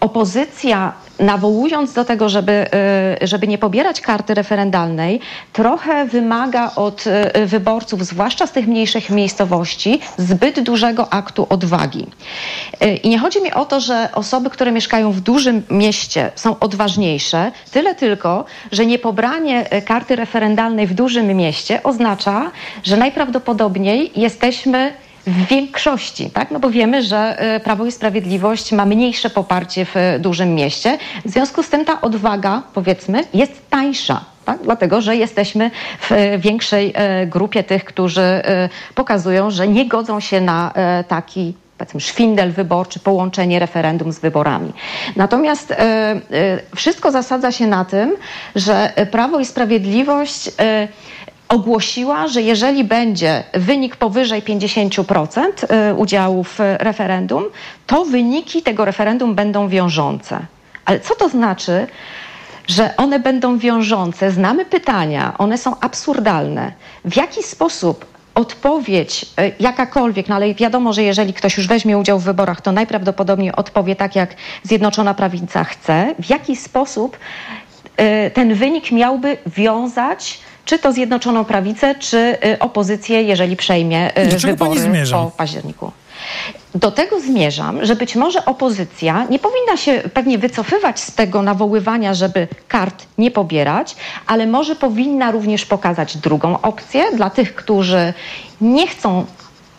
opozycja 0.00 0.92
nawołując 1.18 1.92
do 1.92 2.04
tego, 2.04 2.28
żeby, 2.28 2.66
y, 3.22 3.26
żeby 3.26 3.48
nie 3.48 3.58
pobierać 3.58 4.00
karty 4.00 4.34
referendalnej, 4.34 5.20
trochę 5.52 6.04
wymaga 6.04 6.70
od 6.76 7.04
y, 7.06 7.46
wyborców, 7.46 8.06
zwłaszcza 8.06 8.46
z 8.46 8.52
tych 8.52 8.66
mniejszych 8.66 9.10
miejscowości, 9.10 10.00
zbyt 10.18 10.60
dużego 10.60 11.12
aktu 11.12 11.46
odwagi. 11.50 12.06
Y, 12.82 12.94
I 12.96 13.08
nie 13.08 13.18
chodzi 13.18 13.42
mi 13.42 13.52
o 13.52 13.64
to, 13.64 13.80
że 13.80 14.08
osoby, 14.14 14.50
które 14.50 14.72
mieszkają 14.72 15.12
w 15.12 15.20
dużym 15.20 15.62
mieście 15.70 16.30
są 16.34 16.58
odważniejsze, 16.58 17.52
tyle 17.70 17.94
tylko, 17.94 18.44
że 18.72 18.86
niepobranie 18.86 19.74
y, 19.74 19.82
karty 19.82 20.16
referendalnej 20.16 20.86
w 20.86 20.94
dużym 20.94 21.26
mieście 21.26 21.82
oznacza, 21.82 22.50
że 22.82 22.96
najprawdopodobniej 22.96 24.12
jesteśmy 24.16 24.92
w 25.26 25.46
większości, 25.46 26.30
tak? 26.30 26.50
No 26.50 26.60
bo 26.60 26.70
wiemy, 26.70 27.02
że 27.02 27.38
e, 27.38 27.60
Prawo 27.60 27.86
i 27.86 27.92
Sprawiedliwość 27.92 28.72
ma 28.72 28.86
mniejsze 28.86 29.30
poparcie 29.30 29.84
w 29.84 29.96
e, 29.96 30.18
dużym 30.18 30.54
mieście. 30.54 30.98
W 31.24 31.30
związku 31.30 31.62
z 31.62 31.68
tym 31.68 31.84
ta 31.84 32.00
odwaga, 32.00 32.62
powiedzmy, 32.74 33.24
jest 33.34 33.70
tańsza. 33.70 34.24
Tak? 34.44 34.58
Dlatego, 34.62 35.00
że 35.00 35.16
jesteśmy 35.16 35.70
w 36.00 36.12
e, 36.12 36.38
większej 36.38 36.94
grupie 37.26 37.62
tych, 37.62 37.84
którzy 37.84 38.42
pokazują, 38.94 39.50
że 39.50 39.68
nie 39.68 39.88
godzą 39.88 40.20
się 40.20 40.40
na 40.40 40.72
taki 41.08 41.54
powiedzmy 41.78 42.00
szwindel 42.00 42.52
wyborczy, 42.52 43.00
połączenie 43.00 43.58
referendum 43.58 44.12
z 44.12 44.18
wyborami. 44.18 44.72
Natomiast 45.16 45.74
wszystko 46.76 47.10
zasadza 47.10 47.52
się 47.52 47.66
na 47.66 47.84
tym, 47.84 48.16
że 48.56 48.92
Prawo 49.10 49.40
i 49.40 49.44
Sprawiedliwość 49.44 50.50
ogłosiła, 51.48 52.28
że 52.28 52.42
jeżeli 52.42 52.84
będzie 52.84 53.44
wynik 53.54 53.96
powyżej 53.96 54.42
50% 54.42 55.42
y, 55.90 55.94
udziału 55.94 56.44
w 56.44 56.58
referendum, 56.58 57.44
to 57.86 58.04
wyniki 58.04 58.62
tego 58.62 58.84
referendum 58.84 59.34
będą 59.34 59.68
wiążące. 59.68 60.40
Ale 60.84 61.00
co 61.00 61.14
to 61.14 61.28
znaczy, 61.28 61.86
że 62.66 62.96
one 62.96 63.20
będą 63.20 63.58
wiążące? 63.58 64.30
Znamy 64.30 64.64
pytania, 64.64 65.34
one 65.38 65.58
są 65.58 65.80
absurdalne. 65.80 66.72
W 67.04 67.16
jaki 67.16 67.42
sposób 67.42 68.04
odpowiedź 68.34 69.26
y, 69.40 69.52
jakakolwiek, 69.60 70.28
no 70.28 70.34
ale 70.34 70.54
wiadomo, 70.54 70.92
że 70.92 71.02
jeżeli 71.02 71.32
ktoś 71.32 71.56
już 71.56 71.66
weźmie 71.66 71.98
udział 71.98 72.18
w 72.18 72.24
wyborach, 72.24 72.60
to 72.60 72.72
najprawdopodobniej 72.72 73.52
odpowie 73.52 73.96
tak, 73.96 74.16
jak 74.16 74.34
Zjednoczona 74.62 75.14
Prawica 75.14 75.64
chce. 75.64 76.14
W 76.18 76.30
jaki 76.30 76.56
sposób 76.56 77.18
y, 78.26 78.30
ten 78.30 78.54
wynik 78.54 78.92
miałby 78.92 79.36
wiązać 79.46 80.40
czy 80.64 80.78
to 80.78 80.92
Zjednoczoną 80.92 81.44
Prawicę, 81.44 81.94
czy 81.94 82.38
y, 82.46 82.58
opozycję, 82.58 83.22
jeżeli 83.22 83.56
przejmie 83.56 84.18
y, 84.18 84.28
Do 84.28 84.38
wybory 84.38 84.80
po 85.12 85.30
październiku. 85.36 85.92
Do 86.74 86.90
tego 86.90 87.20
zmierzam, 87.20 87.86
że 87.86 87.96
być 87.96 88.16
może 88.16 88.44
opozycja 88.44 89.26
nie 89.30 89.38
powinna 89.38 89.76
się 89.76 90.02
pewnie 90.14 90.38
wycofywać 90.38 91.00
z 91.00 91.14
tego 91.14 91.42
nawoływania, 91.42 92.14
żeby 92.14 92.48
kart 92.68 93.06
nie 93.18 93.30
pobierać, 93.30 93.96
ale 94.26 94.46
może 94.46 94.76
powinna 94.76 95.30
również 95.30 95.66
pokazać 95.66 96.16
drugą 96.16 96.60
opcję 96.60 97.04
dla 97.16 97.30
tych, 97.30 97.54
którzy 97.54 98.12
nie 98.60 98.86
chcą 98.86 99.26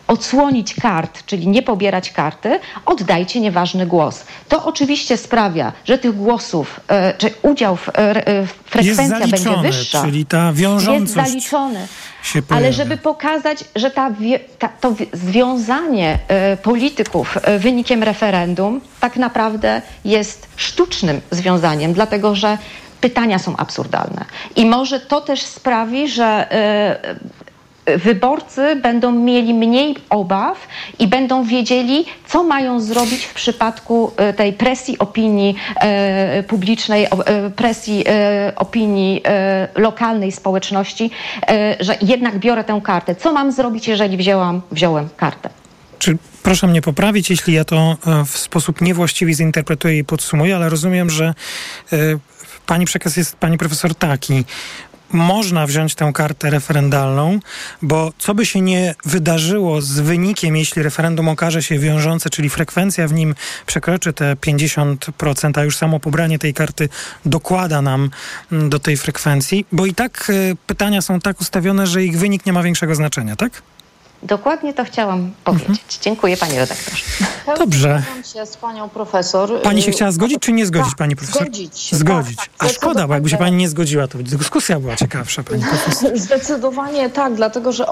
odsłonić 0.08 0.74
kart, 0.74 1.26
czyli 1.26 1.48
nie 1.48 1.62
pobierać 1.62 2.12
karty, 2.12 2.60
oddajcie 2.86 3.39
nieważny 3.39 3.86
głos. 3.86 4.24
To 4.50 4.65
oczywiście 4.65 5.18
sprawia, 5.18 5.72
że 5.86 5.98
tych 5.98 6.15
głosów, 6.15 6.80
e, 6.88 7.13
czy 7.18 7.34
udział 7.41 7.76
w, 7.76 7.89
e, 7.89 7.94
e, 8.28 8.46
w 8.46 8.52
frekwencja 8.65 9.20
będzie 9.20 9.38
zaliczony, 9.38 9.68
wyższa. 9.68 10.02
czyli 10.02 10.26
ta 10.26 10.46
Jest 10.48 10.60
wiążącość 10.60 11.28
zaliczony. 11.30 11.88
się 12.24 12.41
Ale 12.50 12.74
żeby 12.74 12.98
pokazać, 12.98 13.63
że 13.76 13.91
ta, 13.91 14.12
ta, 14.60 14.70
to 14.70 14.91
wi- 14.91 15.10
związanie 15.13 16.20
polityków 16.63 17.38
wynikiem 17.60 18.04
referendum 18.04 18.82
tak 19.00 19.18
naprawdę 19.18 19.82
jest 20.06 20.48
sztucznym 20.56 21.22
związaniem, 21.32 21.94
dlatego 21.94 22.36
że 22.36 22.58
pytania 23.02 23.39
są 23.39 23.58
absurdalne. 23.58 24.26
I 24.56 24.65
może 24.65 25.00
to 25.00 25.22
też 25.22 25.41
sprawi, 25.41 26.08
że 26.10 26.48
wyborcy 27.86 28.76
będą 28.76 29.12
mieli 29.12 29.54
mniej 29.54 29.95
obaw 30.10 30.67
i 31.00 31.08
będą 31.08 31.43
wiedzieli, 31.43 32.06
co 32.28 32.43
mają 32.43 32.80
zrobić 32.80 33.26
w 33.26 33.34
przypadku 33.34 34.12
e, 34.17 34.34
tej 34.34 34.54
presji 34.54 35.00
opinii 35.00 35.56
e, 35.76 36.43
publicznej, 36.43 37.06
e, 37.06 37.50
presji 37.50 38.06
opinii 38.56 39.21
lokalnej 39.76 40.32
społeczności, 40.32 41.12
że 41.80 41.98
jednak 42.02 42.39
biorę 42.39 42.63
tę 42.63 42.82
kartę. 42.84 43.15
Co 43.15 43.34
mam 43.34 43.52
zrobić, 43.52 43.88
jeżeli 43.88 44.17
wzięłam, 44.17 44.62
wziąłem 44.71 45.10
kartę? 45.17 45.50
Czy 46.00 46.17
proszę 46.43 46.67
mnie 46.67 46.82
poprawić, 46.82 47.30
jeśli 47.30 47.54
ja 47.54 47.65
to 47.65 47.98
w 48.26 48.38
sposób 48.38 48.82
niewłaściwy 48.82 49.34
zinterpretuję 49.34 49.98
i 49.98 50.04
podsumuję, 50.04 50.56
ale 50.56 50.69
rozumiem, 50.69 51.10
że 51.10 51.34
pani 52.65 52.86
przekaz 52.86 53.17
jest, 53.17 53.36
pani 53.36 53.58
profesor, 53.58 53.95
taki. 53.95 54.43
Można 55.15 55.67
wziąć 55.67 55.95
tę 55.95 56.12
kartę 56.13 56.49
referendalną, 56.49 57.39
bo 57.82 58.13
co 58.17 58.36
by 58.36 58.45
się 58.45 58.62
nie 58.62 58.95
wydarzyło 59.06 59.82
z 59.82 59.99
wynikiem, 59.99 60.56
jeśli 60.56 60.84
referendum 60.84 61.30
okaże 61.30 61.63
się 61.63 61.80
wiążące, 61.80 62.30
czyli 62.30 62.49
frekwencja 62.49 63.08
w 63.08 63.13
nim 63.13 63.36
przekroczy 63.65 64.13
te 64.13 64.36
50%, 64.36 65.60
a 65.60 65.63
już 65.63 65.78
samo 65.78 65.99
pobranie 65.99 66.39
tej 66.39 66.54
karty 66.54 66.89
dokłada 67.25 67.82
nam 67.82 68.10
mm, 68.51 68.69
do 68.69 68.80
tej 68.80 68.97
frekwencji, 68.97 69.65
bo 69.71 69.86
i 69.86 69.93
tak 69.93 70.28
e, 70.30 70.56
pytania 70.67 71.01
są 71.01 71.19
tak 71.19 71.41
ustawione, 71.41 71.88
że 71.88 72.04
ich 72.04 72.17
wynik 72.17 72.45
nie 72.45 72.54
ma 72.54 72.63
większego 72.63 72.95
znaczenia, 72.95 73.36
tak? 73.36 73.62
Dokładnie 74.26 74.74
to 74.74 74.84
chciałam 74.84 75.32
powiedzieć. 75.44 76.00
Dziękuję 76.02 76.38
pani 76.38 76.60
redaktorze. 76.60 77.04
Dobrze. 77.58 78.04
Zgadzam 78.06 78.24
się 78.24 78.46
z 78.54 78.58
panią 78.58 78.90
profesor. 78.90 79.62
Pani 79.62 79.82
się 79.82 79.90
Y, 79.90 79.94
chciała 79.94 80.12
zgodzić, 80.12 80.38
czy 80.40 80.52
nie 80.52 80.66
zgodzić, 80.66 80.90
tak, 80.90 80.98
pani 80.98 81.16
profesor? 81.16 81.42
Zgodzić. 81.42 81.96
Zgodzić. 81.96 82.38
Tak, 82.38 82.50
A 82.58 82.66
tak, 82.66 82.74
szkoda, 82.76 83.08
bo 83.08 83.14
jakby 83.14 83.30
się 83.30 83.38
pani 83.38 83.58
nie 83.58 83.70
zgodziła, 83.70 84.08
to 84.08 84.18
dyskusja 84.18 84.80
była 84.80 84.96
ciekawsza, 84.96 85.44
pani 85.44 85.64
profesor. 85.70 86.18
Zdecydowanie 86.18 87.10
tak, 87.10 87.34
dlatego 87.36 87.72
że 87.72 87.86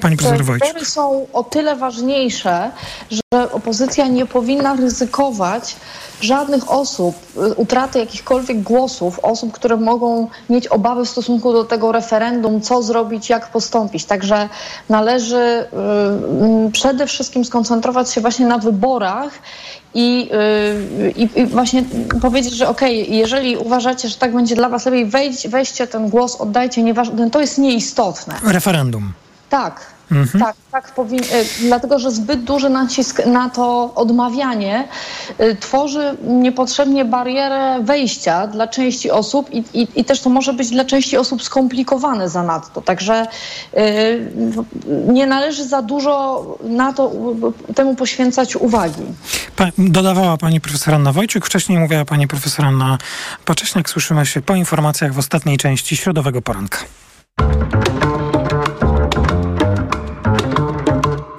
Pani 0.00 0.16
profesor 0.16 0.58
te 0.78 0.84
są 0.84 1.26
o 1.32 1.44
tyle 1.44 1.76
ważniejsze, 1.76 2.70
że 3.10 3.20
opozycja 3.52 4.06
nie 4.06 4.26
powinna 4.26 4.74
ryzykować 4.74 5.76
żadnych 6.20 6.70
osób, 6.70 7.16
y, 7.36 7.54
utraty 7.54 7.98
jakichkolwiek 7.98 8.62
głosów, 8.62 9.18
osób, 9.18 9.52
które 9.52 9.76
mogą 9.76 10.28
mieć 10.50 10.66
obawy 10.66 11.04
w 11.04 11.08
stosunku 11.08 11.52
do 11.52 11.64
tego 11.64 11.92
referendum, 11.92 12.60
co 12.60 12.82
zrobić, 12.82 13.30
jak 13.30 13.48
postąpić. 13.48 14.04
Także 14.04 14.48
należy 14.88 15.66
y, 16.66 16.72
przede 16.72 17.06
wszystkim 17.06 17.44
skoncentrować 17.44 18.12
się 18.12 18.20
właśnie 18.20 18.46
na 18.46 18.58
wyborach 18.58 19.32
i, 19.94 20.30
y, 21.38 21.46
właśnie 21.46 21.84
powiedzieć, 22.22 22.52
że 22.52 22.68
okej, 22.68 23.16
jeżeli 23.16 23.56
uważacie, 23.56 24.08
że 24.08 24.16
tak 24.16 24.34
będzie 24.34 24.54
dla 24.54 24.68
was 24.68 24.86
lepiej, 24.86 25.06
wejdź, 25.06 25.48
weźcie 25.48 25.86
ten 25.86 26.08
głos, 26.08 26.36
oddajcie, 26.36 26.82
nieważne, 26.82 27.30
to 27.30 27.40
jest 27.40 27.58
nieistotne. 27.58 28.34
Referendum. 28.44 29.12
Tak. 29.50 29.97
Mhm. 30.12 30.44
Tak, 30.44 30.56
tak 30.72 30.94
powin... 30.94 31.20
y, 31.20 31.24
dlatego 31.60 31.98
że 31.98 32.10
zbyt 32.10 32.44
duży 32.44 32.70
nacisk 32.70 33.26
na 33.26 33.50
to 33.50 33.94
odmawianie 33.94 34.88
y, 35.40 35.56
tworzy 35.60 36.16
niepotrzebnie 36.24 37.04
barierę 37.04 37.78
wejścia 37.82 38.46
dla 38.46 38.68
części 38.68 39.10
osób 39.10 39.50
i, 39.52 39.64
i, 39.74 39.88
i 40.00 40.04
też 40.04 40.20
to 40.20 40.30
może 40.30 40.52
być 40.52 40.70
dla 40.70 40.84
części 40.84 41.16
osób 41.16 41.42
skomplikowane 41.42 42.28
zanadto. 42.28 42.80
Także 42.80 43.26
y, 43.76 44.32
nie 45.08 45.26
należy 45.26 45.64
za 45.64 45.82
dużo 45.82 46.44
na 46.62 46.92
to 46.92 47.12
temu 47.74 47.94
poświęcać 47.94 48.56
uwagi. 48.56 49.02
Pa, 49.56 49.66
dodawała 49.78 50.36
pani 50.36 50.60
profesor 50.60 50.94
Anna 50.94 51.12
Wojciuk, 51.12 51.46
wcześniej 51.46 51.78
mówiła 51.78 52.04
pani 52.04 52.28
profesor 52.28 52.64
Anna 52.64 52.98
Pacześniak. 53.44 53.90
Słyszymy 53.90 54.26
się 54.26 54.40
po 54.40 54.54
informacjach 54.54 55.12
w 55.12 55.18
ostatniej 55.18 55.58
części 55.58 55.96
środowego 55.96 56.42
poranka. 56.42 56.78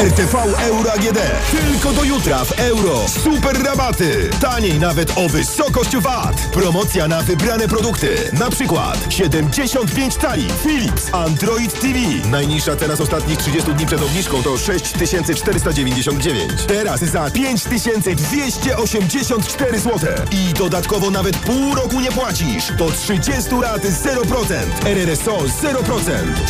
RTV 0.00 0.34
Euro 0.58 0.92
AGD. 0.92 1.18
Tylko 1.50 1.92
do 1.92 2.04
jutra 2.04 2.44
w 2.44 2.58
euro. 2.58 3.08
Super 3.08 3.62
rabaty. 3.62 4.30
Taniej 4.40 4.78
nawet 4.78 5.18
o 5.18 5.28
wysokość 5.28 5.96
VAT. 5.96 6.36
Promocja 6.52 7.08
na 7.08 7.22
wybrane 7.22 7.68
produkty. 7.68 8.30
Na 8.32 8.50
przykład 8.50 9.06
75 9.08 10.16
tali 10.16 10.48
Philips 10.62 11.14
Android 11.14 11.80
TV. 11.80 11.98
Najniższa 12.30 12.76
teraz 12.76 13.00
ostatnich 13.00 13.38
30 13.38 13.74
dni 13.74 13.86
przed 13.86 14.02
obniżką 14.02 14.42
to 14.42 14.58
6499. 14.58 16.52
Teraz 16.66 17.00
za 17.00 17.30
5284 17.30 19.78
zł. 19.78 19.98
I 20.30 20.54
dodatkowo 20.54 21.10
nawet 21.10 21.36
pół 21.36 21.74
roku 21.74 22.00
nie 22.00 22.12
płacisz. 22.12 22.72
Do 22.78 22.90
30 22.90 23.32
lat 23.62 23.82
0%. 23.82 24.54
RRSO 24.84 25.38
0%. 25.38 25.48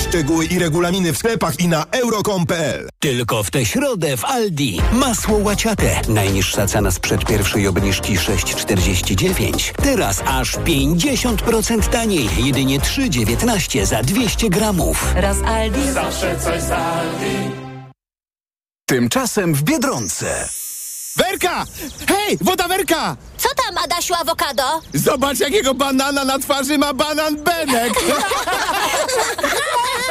Szczegóły 0.08 0.44
i 0.44 0.58
regulaminy 0.58 1.12
w 1.12 1.18
sklepach 1.18 1.60
i 1.60 1.68
na 1.68 1.84
euro.com.pl. 1.90 2.88
Tylko 3.00 3.39
w 3.42 3.50
tę 3.50 3.66
środę 3.66 4.16
w 4.16 4.24
Aldi. 4.24 4.80
Masło 4.92 5.38
łaciate. 5.38 6.00
Najniższa 6.08 6.66
cena 6.66 6.90
sprzed 6.90 7.24
pierwszej 7.24 7.66
obniżki 7.66 8.16
6,49. 8.16 9.72
Teraz 9.82 10.22
aż 10.26 10.56
50% 10.58 11.88
taniej. 11.88 12.28
Jedynie 12.38 12.80
3,19 12.80 13.86
za 13.86 14.02
200 14.02 14.50
gramów. 14.50 15.12
Raz 15.16 15.36
Aldi. 15.42 15.90
Zawsze 15.90 16.40
coś 16.40 16.62
z 16.62 16.70
Aldi. 16.70 17.50
Tymczasem 18.86 19.54
w 19.54 19.62
Biedronce. 19.62 20.48
Werka! 21.16 21.64
Hej, 22.08 22.38
woda 22.40 22.68
Werka! 22.68 23.16
Co 23.36 23.48
tam, 23.48 23.78
Adasiu 23.84 24.14
Awokado? 24.14 24.62
Zobacz, 24.94 25.40
jakiego 25.40 25.74
banana 25.74 26.24
na 26.24 26.38
twarzy 26.38 26.78
ma 26.78 26.94
banan 26.94 27.36
Benek! 27.36 27.92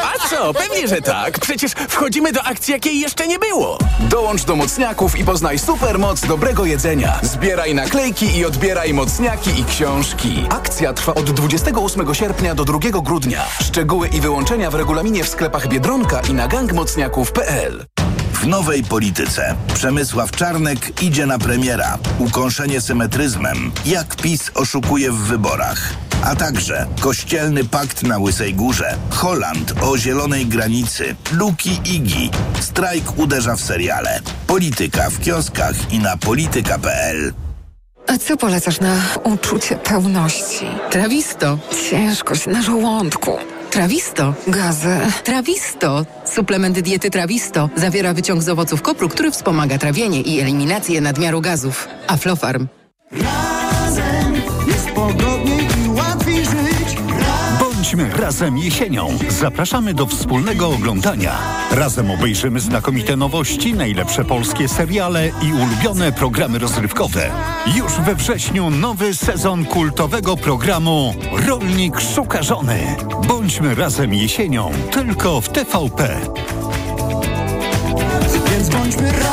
A 0.04 0.28
co? 0.30 0.54
Pewnie, 0.54 0.88
że 0.88 1.02
tak. 1.02 1.40
Przecież 1.40 1.72
wchodzimy 1.72 2.32
do 2.32 2.44
akcji, 2.44 2.72
jakiej 2.72 3.00
jeszcze 3.00 3.28
nie 3.28 3.40
było. 3.40 3.78
Dołącz 4.00 4.44
do 4.44 4.56
mocniaków 4.56 5.20
i 5.20 5.26
poznaj 5.26 5.60
supermoc 5.60 6.22
dobrego 6.26 6.66
jedzenia. 6.66 7.20
Zbieraj 7.24 7.76
naklejki 7.76 8.38
i 8.38 8.46
odbieraj 8.46 8.94
mocniaki 8.94 9.60
i 9.60 9.66
książki. 9.66 10.46
Akcja 10.50 10.94
trwa 10.94 11.14
od 11.14 11.32
28 11.32 12.16
sierpnia 12.16 12.56
do 12.56 12.66
2 12.66 12.80
grudnia. 13.02 13.46
Szczegóły 13.64 14.08
i 14.08 14.22
wyłączenia 14.22 14.72
w 14.72 14.76
regulaminie 14.76 15.24
w 15.24 15.30
sklepach 15.30 15.68
Biedronka 15.68 16.22
i 16.22 16.34
na 16.34 16.48
gangmocniaków.pl. 16.48 17.86
W 18.42 18.48
nowej 18.48 18.84
polityce 18.84 19.56
Przemysław 19.74 20.32
Czarnek 20.32 21.02
idzie 21.02 21.26
na 21.26 21.40
premiera. 21.40 21.98
Ukąszenie 22.20 22.82
symetryzmem. 22.82 23.72
Jak 23.86 24.16
PiS 24.16 24.52
oszukuje 24.56 25.12
w 25.12 25.18
wyborach. 25.18 25.94
A 26.24 26.36
także 26.36 26.88
kościelny 27.00 27.66
pakt 27.66 28.04
na 28.04 28.20
Łysej 28.20 28.54
Górze. 28.54 28.96
Holand 29.10 29.74
o 29.82 29.98
zielonej 29.98 30.46
granicy. 30.46 31.16
Luki 31.32 31.80
Igi. 31.86 32.32
Strajk 32.60 33.18
uderza 33.18 33.56
w 33.56 33.62
seriale. 33.62 34.20
Polityka 34.48 35.10
w 35.10 35.20
kioskach 35.20 35.94
i 35.94 36.00
na 36.00 36.18
polityka.pl. 36.18 37.34
A 38.08 38.18
co 38.18 38.38
polecasz 38.38 38.80
na 38.80 38.96
uczucie 39.24 39.76
pełności? 39.76 40.66
Trawisto. 40.92 41.58
Ciężkość 41.90 42.48
na 42.48 42.62
żołądku. 42.62 43.32
Trawisto. 43.72 44.34
Gazy. 44.48 44.98
Trawisto. 45.24 46.06
Suplement 46.26 46.80
diety 46.80 47.10
Trawisto 47.10 47.70
zawiera 47.76 48.14
wyciąg 48.14 48.42
z 48.42 48.50
owoców 48.50 48.82
kopru, 48.82 49.10
który 49.10 49.32
wspomaga 49.32 49.78
trawienie 49.78 50.22
i 50.22 50.40
eliminację 50.40 51.02
nadmiaru 51.02 51.42
gazów. 51.42 51.88
Aflofarm. 52.08 52.68
Razem 53.12 54.34
jest 54.68 54.90
pogodniej. 54.90 55.89
Bądźmy 57.80 58.10
razem 58.10 58.58
jesienią. 58.58 59.18
Zapraszamy 59.30 59.94
do 59.94 60.06
wspólnego 60.06 60.70
oglądania. 60.70 61.38
Razem 61.72 62.12
obejrzymy 62.12 62.60
znakomite 62.60 63.18
nowości, 63.18 63.74
najlepsze 63.74 64.26
polskie 64.26 64.68
seriale 64.68 65.28
i 65.28 65.54
ulubione 65.54 66.12
programy 66.12 66.60
rozrywkowe. 66.60 67.30
Już 67.76 67.94
we 67.94 68.16
wrześniu 68.16 68.70
nowy 68.70 69.14
sezon 69.14 69.66
kultowego 69.66 70.38
programu 70.38 71.16
Rolnik 71.48 72.00
szuka 72.16 72.44
żony. 72.44 72.96
Bądźmy 73.28 73.76
razem 73.76 74.14
jesienią, 74.14 74.72
tylko 74.92 75.42
w 75.42 75.50
TVP. 75.50 76.20
Więc 78.52 78.70
bądźmy 78.70 79.12
razem. 79.12 79.29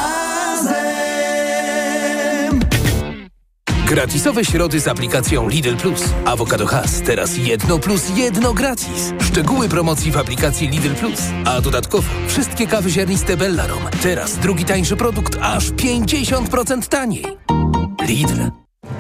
Gratisowe 3.87 4.45
środy 4.45 4.81
z 4.81 4.89
aplikacją 4.89 5.49
Lidl 5.49 5.77
Plus. 5.77 6.01
Awokado 6.25 6.67
Has 6.67 7.03
teraz 7.03 7.37
jedno 7.37 7.79
plus 7.79 8.03
jedno 8.17 8.55
gratis. 8.55 9.13
Szczegóły 9.21 9.69
promocji 9.69 10.13
w 10.13 10.17
aplikacji 10.17 10.69
Lidl 10.69 10.95
Plus. 10.95 11.21
A 11.45 11.61
dodatkowo 11.61 12.09
wszystkie 12.29 12.67
kawy 12.67 12.91
ziarniste 12.91 13.37
Bellarom. 13.37 13.83
Teraz 14.03 14.37
drugi 14.39 14.65
tańszy 14.65 14.97
produkt 14.97 15.39
aż 15.41 15.71
50% 15.71 16.89
taniej. 16.89 17.25
Lidl. 18.07 18.41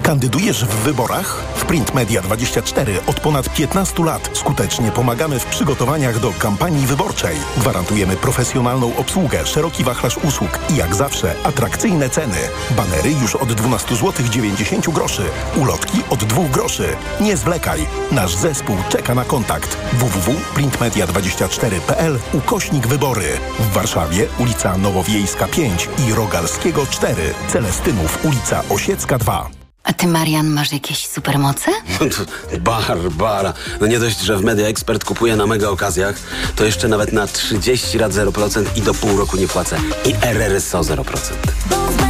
Kandydujesz 0.02 0.64
w 0.64 0.74
wyborach? 0.74 1.44
Print 1.68 1.94
Media 1.94 2.22
24 2.22 3.00
od 3.06 3.20
ponad 3.20 3.54
15 3.54 4.04
lat 4.04 4.30
skutecznie 4.32 4.92
pomagamy 4.92 5.38
w 5.38 5.46
przygotowaniach 5.46 6.20
do 6.20 6.32
kampanii 6.38 6.86
wyborczej. 6.86 7.36
Gwarantujemy 7.56 8.16
profesjonalną 8.16 8.96
obsługę, 8.96 9.46
szeroki 9.46 9.84
wachlarz 9.84 10.16
usług 10.16 10.58
i 10.70 10.76
jak 10.76 10.94
zawsze 10.94 11.34
atrakcyjne 11.44 12.10
ceny. 12.10 12.36
Banery 12.70 13.10
już 13.22 13.36
od 13.36 13.52
12 13.52 13.96
zł 13.96 14.26
90 14.30 14.90
groszy. 14.90 15.22
Ulotki 15.56 15.98
od 16.10 16.24
2 16.24 16.48
groszy. 16.48 16.88
Nie 17.20 17.36
zwlekaj. 17.36 17.86
Nasz 18.12 18.34
zespół 18.34 18.76
czeka 18.88 19.14
na 19.14 19.24
kontakt. 19.24 19.76
www.printmedia24.pl 19.92 22.18
ukośnik 22.32 22.86
wybory. 22.86 23.28
W 23.58 23.72
Warszawie 23.72 24.26
ulica 24.38 24.78
Nowowiejska 24.78 25.48
5 25.48 25.88
i 26.08 26.14
Rogalskiego 26.14 26.86
4. 26.90 27.34
Celestynów 27.48 28.24
ulica 28.24 28.62
Osiecka 28.70 29.18
2. 29.18 29.65
A 29.86 29.92
ty, 29.92 30.06
Marian, 30.06 30.46
masz 30.46 30.72
jakieś 30.72 31.06
supermoce? 31.06 31.70
Barbara. 32.60 33.52
No 33.80 33.86
nie 33.86 33.98
dość, 33.98 34.20
że 34.20 34.36
w 34.36 34.44
Media 34.44 34.66
Expert 34.66 35.04
kupuję 35.04 35.36
na 35.36 35.46
mega 35.46 35.68
okazjach, 35.68 36.16
to 36.56 36.64
jeszcze 36.64 36.88
nawet 36.88 37.12
na 37.12 37.26
30 37.26 37.98
lat 37.98 38.12
0% 38.12 38.64
i 38.76 38.82
do 38.82 38.94
pół 38.94 39.16
roku 39.16 39.36
nie 39.36 39.48
płacę. 39.48 39.78
I 40.04 40.14
RRSO 40.22 40.80
0%. 40.80 42.05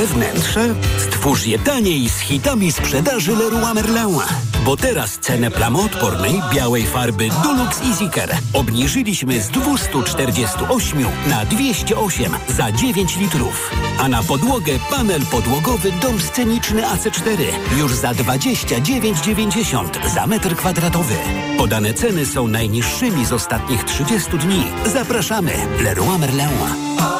Nowe 0.00 0.14
wnętrze? 0.14 0.74
Stwórz 0.98 1.46
je 1.46 1.58
taniej 1.58 2.08
z 2.08 2.18
hitami 2.18 2.72
sprzedaży 2.72 3.36
Leroy 3.36 3.74
Merlin. 3.74 4.18
Bo 4.64 4.76
teraz 4.76 5.18
cenę 5.18 5.50
plamoodpornej 5.50 6.42
białej 6.54 6.86
farby 6.86 7.28
Dulux 7.42 7.80
EasyCare 7.82 8.38
obniżyliśmy 8.52 9.40
z 9.40 9.48
248 9.48 11.04
na 11.26 11.44
208 11.44 12.32
za 12.48 12.72
9 12.72 13.16
litrów. 13.16 13.70
A 13.98 14.08
na 14.08 14.22
podłogę 14.22 14.72
panel 14.90 15.20
podłogowy 15.30 15.92
dom 16.02 16.20
sceniczny 16.20 16.82
AC4 16.82 17.38
już 17.78 17.94
za 17.94 18.12
29,90 18.12 20.08
za 20.14 20.26
metr 20.26 20.56
kwadratowy. 20.56 21.14
Podane 21.58 21.94
ceny 21.94 22.26
są 22.26 22.48
najniższymi 22.48 23.26
z 23.26 23.32
ostatnich 23.32 23.84
30 23.84 24.38
dni. 24.38 24.62
Zapraszamy. 24.86 25.52
Leroy 25.82 26.18
Merlin. 26.18 27.19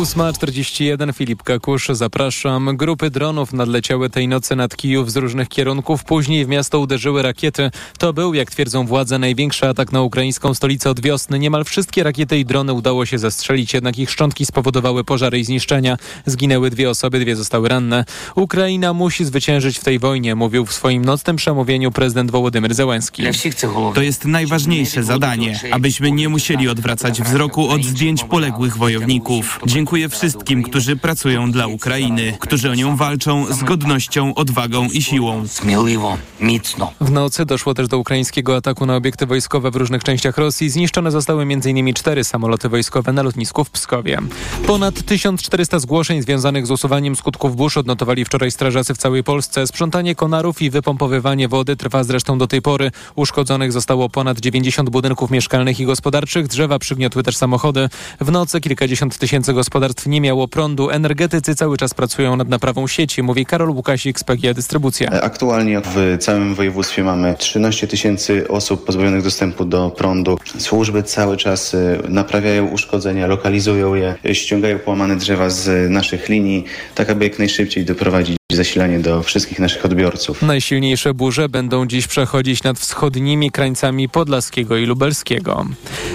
8.41 0.00 1.14
Filip 1.14 1.42
Kakusz, 1.42 1.88
zapraszam. 1.92 2.76
Grupy 2.76 3.10
dronów 3.10 3.52
nadleciały 3.52 4.10
tej 4.10 4.28
nocy 4.28 4.56
nad 4.56 4.76
Kijów 4.76 5.12
z 5.12 5.16
różnych 5.16 5.48
kierunków. 5.48 6.04
Później 6.04 6.44
w 6.44 6.48
miasto 6.48 6.78
uderzyły 6.78 7.22
rakiety. 7.22 7.70
To 7.98 8.12
był, 8.12 8.34
jak 8.34 8.50
twierdzą 8.50 8.86
władze, 8.86 9.18
największy 9.18 9.68
atak 9.68 9.92
na 9.92 10.02
ukraińską 10.02 10.54
stolicę 10.54 10.90
od 10.90 11.00
wiosny. 11.00 11.38
Niemal 11.38 11.64
wszystkie 11.64 12.02
rakiety 12.02 12.38
i 12.38 12.44
drony 12.44 12.72
udało 12.72 13.06
się 13.06 13.18
zestrzelić, 13.18 13.74
jednak 13.74 13.98
ich 13.98 14.10
szczątki 14.10 14.46
spowodowały 14.46 15.04
pożary 15.04 15.38
i 15.38 15.44
zniszczenia. 15.44 15.96
Zginęły 16.26 16.70
dwie 16.70 16.90
osoby, 16.90 17.20
dwie 17.20 17.36
zostały 17.36 17.68
ranne. 17.68 18.04
Ukraina 18.34 18.92
musi 18.92 19.24
zwyciężyć 19.24 19.78
w 19.78 19.84
tej 19.84 19.98
wojnie, 19.98 20.34
mówił 20.34 20.66
w 20.66 20.72
swoim 20.72 21.04
nocnym 21.04 21.36
przemówieniu 21.36 21.90
prezydent 21.90 22.30
Wołodymyr 22.30 22.74
Zełenski. 22.74 23.22
To 23.94 24.02
jest 24.02 24.24
najważniejsze 24.24 25.02
zadanie, 25.02 25.60
abyśmy 25.70 26.12
nie 26.12 26.28
musieli 26.28 26.68
odwracać 26.68 27.22
wzroku 27.22 27.68
od 27.68 27.84
zdjęć 27.84 28.24
poległych 28.24 28.76
wojowników. 28.76 29.60
Dziękuję 29.66 29.89
dziękuję 29.90 30.08
wszystkim, 30.08 30.62
którzy 30.62 30.96
pracują 30.96 31.50
dla 31.50 31.66
Ukrainy, 31.66 32.36
którzy 32.40 32.70
o 32.70 32.74
nią 32.74 32.96
walczą 32.96 33.54
z 33.54 33.62
godnością, 33.62 34.34
odwagą 34.34 34.88
i 34.88 35.02
siłą. 35.02 35.44
W 37.00 37.10
nocy 37.10 37.44
doszło 37.44 37.74
też 37.74 37.88
do 37.88 37.98
ukraińskiego 37.98 38.56
ataku 38.56 38.86
na 38.86 38.96
obiekty 38.96 39.26
wojskowe 39.26 39.70
w 39.70 39.76
różnych 39.76 40.04
częściach 40.04 40.38
Rosji. 40.38 40.70
Zniszczone 40.70 41.10
zostały 41.10 41.42
m.in. 41.42 41.94
cztery 41.94 42.24
samoloty 42.24 42.68
wojskowe 42.68 43.12
na 43.12 43.22
lotnisku 43.22 43.64
w 43.64 43.70
Pskowie. 43.70 44.18
Ponad 44.66 45.02
1400 45.02 45.78
zgłoszeń 45.78 46.22
związanych 46.22 46.66
z 46.66 46.70
usuwaniem 46.70 47.16
skutków 47.16 47.56
burz 47.56 47.76
odnotowali 47.76 48.24
wczoraj 48.24 48.50
strażacy 48.50 48.94
w 48.94 48.98
całej 48.98 49.24
Polsce. 49.24 49.66
Sprzątanie 49.66 50.14
konarów 50.14 50.62
i 50.62 50.70
wypompowywanie 50.70 51.48
wody 51.48 51.76
trwa 51.76 52.04
zresztą 52.04 52.38
do 52.38 52.46
tej 52.46 52.62
pory. 52.62 52.90
Uszkodzonych 53.14 53.72
zostało 53.72 54.08
ponad 54.08 54.40
90 54.40 54.90
budynków 54.90 55.30
mieszkalnych 55.30 55.80
i 55.80 55.84
gospodarczych. 55.84 56.48
Drzewa 56.48 56.78
przygniotły 56.78 57.22
też 57.22 57.36
samochody. 57.36 57.88
W 58.20 58.30
nocy 58.30 58.60
kilkadziesiąt 58.60 59.18
tysięcy 59.18 59.52
gospodarstw 59.52 59.79
nie 60.06 60.20
miało 60.20 60.48
prądu. 60.48 60.90
Energetycy 60.90 61.54
cały 61.54 61.76
czas 61.76 61.94
pracują 61.94 62.36
nad 62.36 62.48
naprawą 62.48 62.86
sieci, 62.86 63.22
mówi 63.22 63.46
Karol 63.46 63.70
Łukasik 63.70 64.20
z 64.20 64.24
PGE 64.24 64.54
Dystrybucja. 64.54 65.10
Aktualnie 65.10 65.80
w 65.84 66.16
całym 66.20 66.54
województwie 66.54 67.04
mamy 67.04 67.34
13 67.38 67.86
tysięcy 67.86 68.48
osób 68.48 68.84
pozbawionych 68.84 69.22
dostępu 69.22 69.64
do 69.64 69.90
prądu. 69.90 70.38
Służby 70.58 71.02
cały 71.02 71.36
czas 71.36 71.74
y, 71.74 71.98
naprawiają 72.08 72.66
uszkodzenia, 72.66 73.26
lokalizują 73.26 73.94
je, 73.94 74.14
y, 74.26 74.34
ściągają 74.34 74.78
połamane 74.78 75.16
drzewa 75.16 75.50
z 75.50 75.90
naszych 75.90 76.28
linii, 76.28 76.64
tak 76.94 77.10
aby 77.10 77.24
jak 77.24 77.38
najszybciej 77.38 77.84
doprowadzić 77.84 78.39
zasilanie 78.56 78.98
do 78.98 79.22
wszystkich 79.22 79.58
naszych 79.58 79.84
odbiorców. 79.84 80.42
Najsilniejsze 80.42 81.14
burze 81.14 81.48
będą 81.48 81.86
dziś 81.86 82.06
przechodzić 82.06 82.62
nad 82.62 82.78
wschodnimi 82.78 83.50
krańcami 83.50 84.08
Podlaskiego 84.08 84.76
i 84.76 84.86
Lubelskiego. 84.86 85.66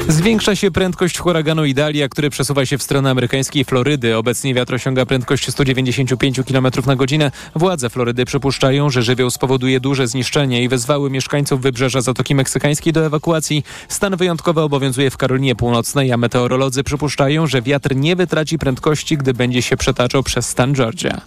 Zwiększa 0.07 0.55
się 0.55 0.71
prędkość 0.71 1.17
huraganu 1.17 1.65
Idalia, 1.65 2.09
który 2.09 2.29
przesuwa 2.29 2.65
się 2.65 2.77
w 2.77 2.83
stronę 2.83 3.09
amerykańskiej 3.09 3.65
Florydy. 3.65 4.17
Obecnie 4.17 4.53
wiatr 4.53 4.73
osiąga 4.73 5.05
prędkość 5.05 5.51
195 5.51 6.39
km 6.47 6.67
na 6.85 6.95
godzinę. 6.95 7.31
Władze 7.55 7.89
Florydy 7.89 8.25
przypuszczają, 8.25 8.89
że 8.89 9.03
żywioł 9.03 9.29
spowoduje 9.29 9.79
duże 9.79 10.07
zniszczenie 10.07 10.63
i 10.63 10.69
wezwały 10.69 11.09
mieszkańców 11.09 11.61
wybrzeża 11.61 12.01
Zatoki 12.01 12.35
Meksykańskiej 12.35 12.93
do 12.93 13.05
ewakuacji. 13.05 13.63
Stan 13.89 14.15
wyjątkowy 14.15 14.61
obowiązuje 14.61 15.09
w 15.09 15.17
Karolinie 15.17 15.55
Północnej, 15.55 16.11
a 16.11 16.17
meteorolodzy 16.17 16.83
przypuszczają, 16.83 17.47
że 17.47 17.61
wiatr 17.61 17.95
nie 17.95 18.15
wytraci 18.15 18.57
prędkości, 18.57 19.17
gdy 19.17 19.33
będzie 19.33 19.61
się 19.61 19.77
przetaczał 19.77 20.23
przez 20.23 20.49
stan 20.49 20.73
Georgia. 20.73 21.21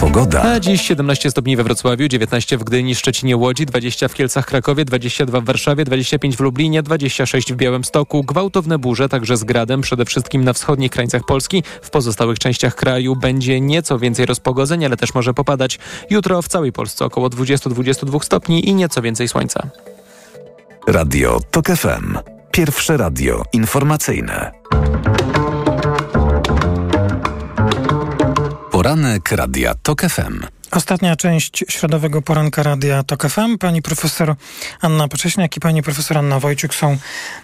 Pogoda. 0.00 0.42
A 0.42 0.60
dziś 0.60 0.82
17 0.82 1.30
stopni 1.30 1.56
we 1.56 1.64
Wrocławiu, 1.64 2.08
19 2.08 2.58
w 2.58 2.64
Gdyni, 2.64 2.94
Szczecinie, 2.94 3.36
Łodzi, 3.36 3.66
20 3.66 4.08
w 4.08 4.14
Kielcach, 4.14 4.46
Krakowie, 4.46 4.84
22 4.84 5.40
w 5.40 5.44
Warszawie, 5.44 5.84
25 5.84 6.36
w 6.36 6.40
Lublinie, 6.40 6.82
26 6.82 7.52
w 7.52 7.56
Białymstoku. 7.56 8.24
Gwałtowne 8.24 8.78
burze, 8.78 9.08
także 9.08 9.36
z 9.36 9.44
gradem, 9.44 9.80
przede 9.80 10.04
wszystkim 10.04 10.44
na 10.44 10.52
wschodnich 10.52 10.90
krańcach 10.90 11.22
Polski. 11.26 11.62
W 11.82 11.90
pozostałych 11.90 12.38
częściach 12.38 12.74
kraju 12.74 13.16
będzie 13.16 13.60
nieco 13.60 13.98
więcej 13.98 14.26
rozpogodzeń, 14.26 14.84
ale 14.84 14.96
też 14.96 15.14
może 15.14 15.34
popadać. 15.34 15.78
Jutro 16.10 16.42
w 16.42 16.48
całej 16.48 16.72
Polsce 16.72 17.04
około 17.04 17.28
20-22 17.28 18.24
stopni 18.24 18.68
i 18.68 18.74
nieco 18.74 19.02
więcej 19.02 19.28
słońca. 19.28 19.70
Radio 20.86 21.40
TOK 21.50 21.66
FM. 21.66 22.18
Pierwsze 22.50 22.96
radio 22.96 23.42
informacyjne. 23.52 24.52
Poranek 28.80 29.32
Radia 29.32 29.74
TOK 29.82 30.02
FM. 30.02 30.46
Ostatnia 30.70 31.16
część 31.16 31.64
środowego 31.68 32.22
poranka 32.22 32.62
Radia 32.62 33.02
TOK 33.02 33.28
FM. 33.28 33.58
Pani 33.58 33.82
profesor 33.82 34.34
Anna 34.80 35.08
Pocześniak 35.08 35.56
i 35.56 35.60
pani 35.60 35.82
profesor 35.82 36.18
Anna 36.18 36.40
Wojciuk 36.40 36.74
są 36.74 36.96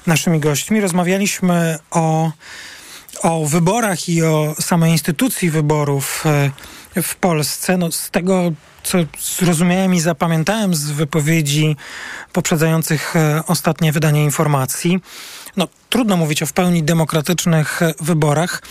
naszymi 0.06 0.40
gośćmi. 0.40 0.80
Rozmawialiśmy 0.80 1.78
o, 1.90 2.30
o 3.22 3.46
wyborach 3.46 4.08
i 4.08 4.22
o 4.22 4.54
samej 4.60 4.92
instytucji 4.92 5.50
wyborów 5.50 6.24
e, 6.96 7.02
w 7.02 7.16
Polsce. 7.16 7.76
No, 7.76 7.92
z 7.92 8.10
tego, 8.10 8.52
co 8.82 8.98
zrozumiałem 9.38 9.94
i 9.94 10.00
zapamiętałem 10.00 10.74
z 10.74 10.90
wypowiedzi 10.90 11.76
poprzedzających 12.32 13.16
e, 13.16 13.42
ostatnie 13.46 13.92
wydanie 13.92 14.24
informacji, 14.24 15.00
no, 15.56 15.68
trudno 15.90 16.16
mówić 16.16 16.42
o 16.42 16.46
w 16.46 16.52
pełni 16.52 16.82
demokratycznych 16.82 17.82
e, 17.82 17.94
wyborach 18.00 18.62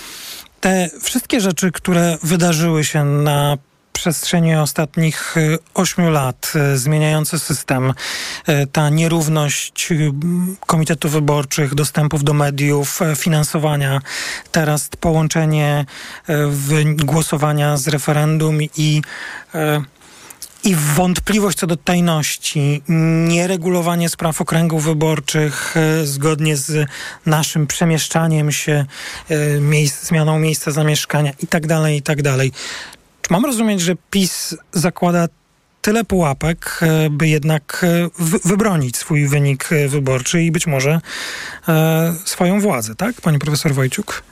te 0.66 0.90
wszystkie 1.02 1.42
rzeczy, 1.42 1.72
które 1.72 2.18
wydarzyły 2.24 2.84
się 2.84 3.06
na 3.06 3.58
przestrzeni 3.94 4.56
ostatnich 4.56 5.36
ośmiu 5.74 6.10
lat, 6.10 6.54
zmieniający 6.76 7.40
system, 7.40 7.94
ta 8.72 8.90
nierówność 8.90 9.90
komitetów 10.66 11.12
wyborczych, 11.12 11.76
dostępów 11.76 12.24
do 12.24 12.34
mediów, 12.34 13.00
finansowania, 13.16 14.02
teraz 14.52 14.90
połączenie 15.00 15.86
głosowania 16.96 17.78
z 17.78 17.88
referendum 17.88 18.58
i 18.78 19.02
i 20.66 20.76
wątpliwość 20.76 21.58
co 21.58 21.68
do 21.68 21.78
tajności, 21.78 22.82
nieregulowanie 23.28 24.10
spraw 24.10 24.42
okręgów 24.42 24.84
wyborczych 24.84 25.78
e, 25.78 26.06
zgodnie 26.06 26.58
z 26.58 26.90
naszym 27.26 27.68
przemieszczaniem 27.68 28.52
się, 28.52 28.86
e, 29.30 29.60
miejsc, 29.60 30.08
zmianą 30.08 30.40
miejsca 30.40 30.72
zamieszkania 30.72 31.32
i 31.44 31.48
tak 31.48 31.68
dalej, 31.68 31.98
i 31.98 32.02
tak. 32.02 32.18
Czy 33.22 33.34
mam 33.34 33.46
rozumieć, 33.46 33.82
że 33.82 33.96
PiS 34.10 34.56
zakłada 34.74 35.28
tyle 35.82 36.04
pułapek, 36.04 36.80
e, 36.82 37.10
by 37.10 37.28
jednak 37.28 37.86
wybronić 38.46 38.98
swój 38.98 39.28
wynik 39.28 39.70
wyborczy 39.88 40.44
i 40.44 40.52
być 40.52 40.68
może 40.68 41.02
swoją 42.26 42.62
władzę, 42.62 42.96
tak, 42.96 43.22
pani 43.22 43.40
profesor 43.40 43.74
Wojciuk? 43.74 44.24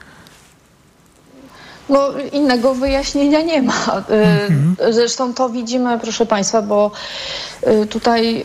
No, 1.88 2.08
innego 2.32 2.74
wyjaśnienia 2.74 3.42
nie 3.42 3.62
ma. 3.62 4.02
Mhm. 4.08 4.76
Zresztą 4.90 5.34
to 5.34 5.48
widzimy, 5.48 5.98
proszę 5.98 6.26
Państwa, 6.26 6.62
bo 6.62 6.90
y, 7.82 7.86
tutaj 7.86 8.40
y, 8.40 8.44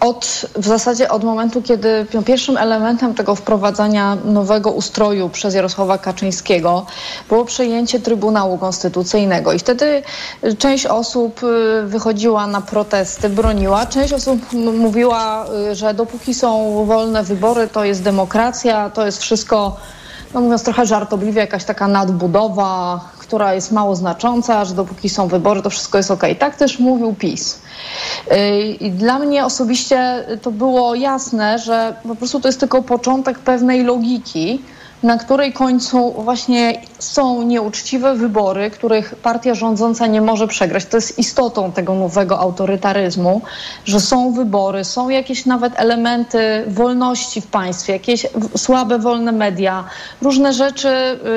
od, 0.00 0.46
w 0.56 0.66
zasadzie 0.66 1.08
od 1.08 1.24
momentu, 1.24 1.62
kiedy 1.62 2.06
pierwszym 2.26 2.56
elementem 2.56 3.14
tego 3.14 3.34
wprowadzania 3.34 4.16
nowego 4.24 4.70
ustroju 4.70 5.28
przez 5.28 5.54
Jarosława 5.54 5.98
Kaczyńskiego 5.98 6.86
było 7.28 7.44
przejęcie 7.44 8.00
Trybunału 8.00 8.58
Konstytucyjnego. 8.58 9.52
I 9.52 9.58
wtedy 9.58 10.02
część 10.58 10.86
osób 10.86 11.40
wychodziła 11.84 12.46
na 12.46 12.60
protesty, 12.60 13.28
broniła. 13.28 13.86
Część 13.86 14.12
osób 14.12 14.52
mówiła, 14.52 15.46
że 15.72 15.94
dopóki 15.94 16.34
są 16.34 16.84
wolne 16.84 17.22
wybory, 17.22 17.68
to 17.68 17.84
jest 17.84 18.02
demokracja, 18.02 18.90
to 18.90 19.06
jest 19.06 19.22
wszystko 19.22 19.76
no 20.36 20.42
mówiąc 20.42 20.62
trochę 20.62 20.86
żartobliwie, 20.86 21.40
jakaś 21.40 21.64
taka 21.64 21.88
nadbudowa, 21.88 23.00
która 23.18 23.54
jest 23.54 23.72
mało 23.72 23.96
znacząca, 23.96 24.64
że 24.64 24.74
dopóki 24.74 25.08
są 25.08 25.28
wybory, 25.28 25.62
to 25.62 25.70
wszystko 25.70 25.98
jest 25.98 26.10
ok. 26.10 26.22
Tak 26.38 26.56
też 26.56 26.78
mówił 26.78 27.14
PiS. 27.14 27.58
Y, 28.32 28.36
I 28.80 28.90
dla 28.90 29.18
mnie 29.18 29.44
osobiście 29.44 30.24
to 30.42 30.50
było 30.50 30.94
jasne, 30.94 31.58
że 31.58 31.96
po 32.08 32.16
prostu 32.16 32.40
to 32.40 32.48
jest 32.48 32.60
tylko 32.60 32.82
początek 32.82 33.38
pewnej 33.38 33.84
logiki, 33.84 34.62
na 35.06 35.18
której 35.18 35.52
końcu 35.52 36.12
właśnie 36.12 36.80
są 36.98 37.42
nieuczciwe 37.42 38.14
wybory, 38.14 38.70
których 38.70 39.14
partia 39.14 39.54
rządząca 39.54 40.06
nie 40.06 40.20
może 40.20 40.48
przegrać. 40.48 40.84
To 40.84 40.96
jest 40.96 41.18
istotą 41.18 41.72
tego 41.72 41.94
nowego 41.94 42.38
autorytaryzmu, 42.38 43.40
że 43.84 44.00
są 44.00 44.32
wybory, 44.32 44.84
są 44.84 45.08
jakieś 45.08 45.46
nawet 45.46 45.72
elementy 45.76 46.64
wolności 46.66 47.40
w 47.40 47.46
państwie, 47.46 47.92
jakieś 47.92 48.26
słabe, 48.56 48.98
wolne 48.98 49.32
media, 49.32 49.84
różne 50.22 50.52
rzeczy. 50.52 50.88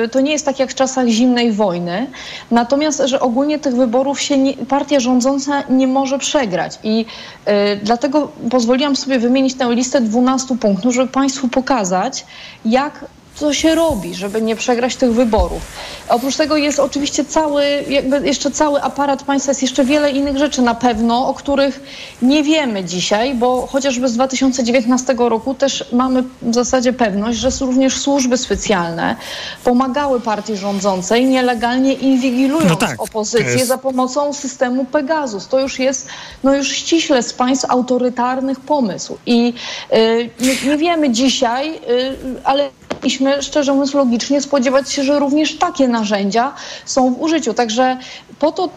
Y, 0.04 0.08
to 0.08 0.20
nie 0.20 0.32
jest 0.32 0.44
tak 0.44 0.58
jak 0.58 0.70
w 0.70 0.74
czasach 0.74 1.06
zimnej 1.06 1.52
wojny. 1.52 2.06
Natomiast, 2.50 3.02
że 3.04 3.20
ogólnie 3.20 3.58
tych 3.58 3.76
wyborów 3.76 4.20
się 4.20 4.38
nie, 4.38 4.54
partia 4.54 5.00
rządząca 5.00 5.62
nie 5.68 5.86
może 5.86 6.18
przegrać. 6.18 6.78
I 6.82 7.06
y, 7.48 7.80
dlatego 7.82 8.28
pozwoliłam 8.50 8.96
sobie 8.96 9.18
wymienić 9.18 9.54
tę 9.54 9.74
listę 9.74 10.00
12 10.00 10.58
punktów, 10.58 10.94
żeby 10.94 11.12
Państwu 11.12 11.48
pokazać, 11.48 12.26
jak 12.64 13.04
co 13.34 13.54
się 13.54 13.74
robi, 13.74 14.14
żeby 14.14 14.42
nie 14.42 14.56
przegrać 14.56 14.96
tych 14.96 15.12
wyborów. 15.12 15.62
Oprócz 16.08 16.36
tego 16.36 16.56
jest 16.56 16.78
oczywiście 16.78 17.24
cały, 17.24 17.64
jakby 17.88 18.26
jeszcze 18.26 18.50
cały 18.50 18.82
aparat 18.82 19.22
państwa, 19.22 19.50
jest 19.50 19.62
jeszcze 19.62 19.84
wiele 19.84 20.10
innych 20.10 20.38
rzeczy 20.38 20.62
na 20.62 20.74
pewno, 20.74 21.28
o 21.28 21.34
których 21.34 21.80
nie 22.22 22.42
wiemy 22.42 22.84
dzisiaj, 22.84 23.34
bo 23.34 23.66
chociażby 23.66 24.08
z 24.08 24.14
2019 24.14 25.14
roku 25.18 25.54
też 25.54 25.84
mamy 25.92 26.22
w 26.42 26.54
zasadzie 26.54 26.92
pewność, 26.92 27.38
że 27.38 27.50
również 27.60 27.96
służby 27.96 28.38
specjalne 28.38 29.16
pomagały 29.64 30.20
partii 30.20 30.56
rządzącej 30.56 31.26
nielegalnie 31.26 31.92
inwigilując 31.92 32.70
no 32.70 32.76
tak, 32.76 33.02
opozycję 33.02 33.52
jest... 33.52 33.66
za 33.66 33.78
pomocą 33.78 34.32
systemu 34.32 34.84
Pegasus. 34.84 35.48
To 35.48 35.60
już 35.60 35.78
jest 35.78 36.08
no 36.44 36.54
już 36.54 36.68
ściśle 36.68 37.22
z 37.22 37.32
państw 37.32 37.70
autorytarnych 37.70 38.60
pomysł. 38.60 39.18
I 39.26 39.54
y, 39.92 40.30
nie, 40.40 40.70
nie 40.70 40.76
wiemy 40.76 41.10
dzisiaj, 41.10 41.74
y, 41.74 42.16
ale 42.44 42.70
powinniśmy, 43.00 43.42
szczerze 43.42 43.72
mówiąc, 43.72 43.94
logicznie 43.94 44.40
spodziewać 44.40 44.92
się, 44.92 45.04
że 45.04 45.18
również 45.18 45.58
takie 45.58 45.88
narzędzia 45.88 46.52
są 46.84 47.14
w 47.14 47.20
użyciu. 47.20 47.54
Także 47.54 47.96
po 48.38 48.52
to, 48.52 48.68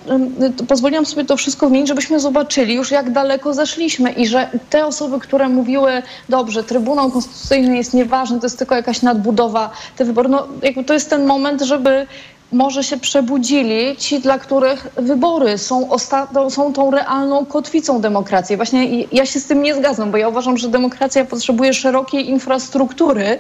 to 0.57 0.63
pozwoliłam 0.63 1.05
sobie 1.05 1.25
to 1.25 1.37
wszystko 1.37 1.67
wymienić, 1.67 1.87
żebyśmy 1.87 2.19
zobaczyli 2.19 2.75
już, 2.75 2.91
jak 2.91 3.11
daleko 3.11 3.53
zeszliśmy 3.53 4.11
i 4.11 4.27
że 4.27 4.49
te 4.69 4.85
osoby, 4.85 5.19
które 5.19 5.49
mówiły, 5.49 6.01
dobrze, 6.29 6.63
Trybunał 6.63 7.11
Konstytucyjny 7.11 7.77
jest 7.77 7.93
nieważny, 7.93 8.39
to 8.39 8.45
jest 8.45 8.57
tylko 8.57 8.75
jakaś 8.75 9.01
nadbudowa, 9.01 9.69
te 9.95 10.05
wybory, 10.05 10.29
no 10.29 10.47
jakby 10.61 10.83
to 10.83 10.93
jest 10.93 11.09
ten 11.09 11.25
moment, 11.25 11.61
żeby 11.61 12.07
może 12.51 12.83
się 12.83 12.97
przebudzili 12.97 13.95
ci, 13.97 14.19
dla 14.19 14.39
których 14.39 14.87
wybory 14.97 15.57
są, 15.57 15.89
osta- 15.89 16.49
są 16.49 16.73
tą 16.73 16.91
realną 16.91 17.45
kotwicą 17.45 18.01
demokracji. 18.01 18.55
Właśnie 18.55 19.01
ja 19.11 19.25
się 19.25 19.39
z 19.39 19.45
tym 19.45 19.61
nie 19.61 19.75
zgadzam, 19.75 20.11
bo 20.11 20.17
ja 20.17 20.27
uważam, 20.29 20.57
że 20.57 20.69
demokracja 20.69 21.25
potrzebuje 21.25 21.73
szerokiej 21.73 22.29
infrastruktury, 22.29 23.25
y, 23.27 23.37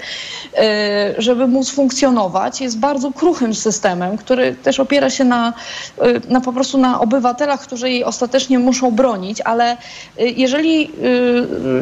żeby 1.17 1.47
móc 1.47 1.69
funkcjonować. 1.69 2.61
Jest 2.61 2.79
bardzo 2.79 3.11
kruchym 3.11 3.53
systemem, 3.55 4.17
który 4.17 4.55
też 4.55 4.79
opiera 4.79 5.09
się 5.09 5.23
na, 5.23 5.53
y, 6.05 6.21
na 6.29 6.41
po 6.41 6.53
prostu 6.53 6.77
na 6.77 6.99
obywatelach, 6.99 7.61
którzy 7.61 7.89
jej 7.89 8.03
ostatecznie 8.03 8.59
muszą 8.59 8.91
bronić, 8.91 9.41
ale 9.41 9.73
y, 9.73 9.77
jeżeli, 10.37 10.91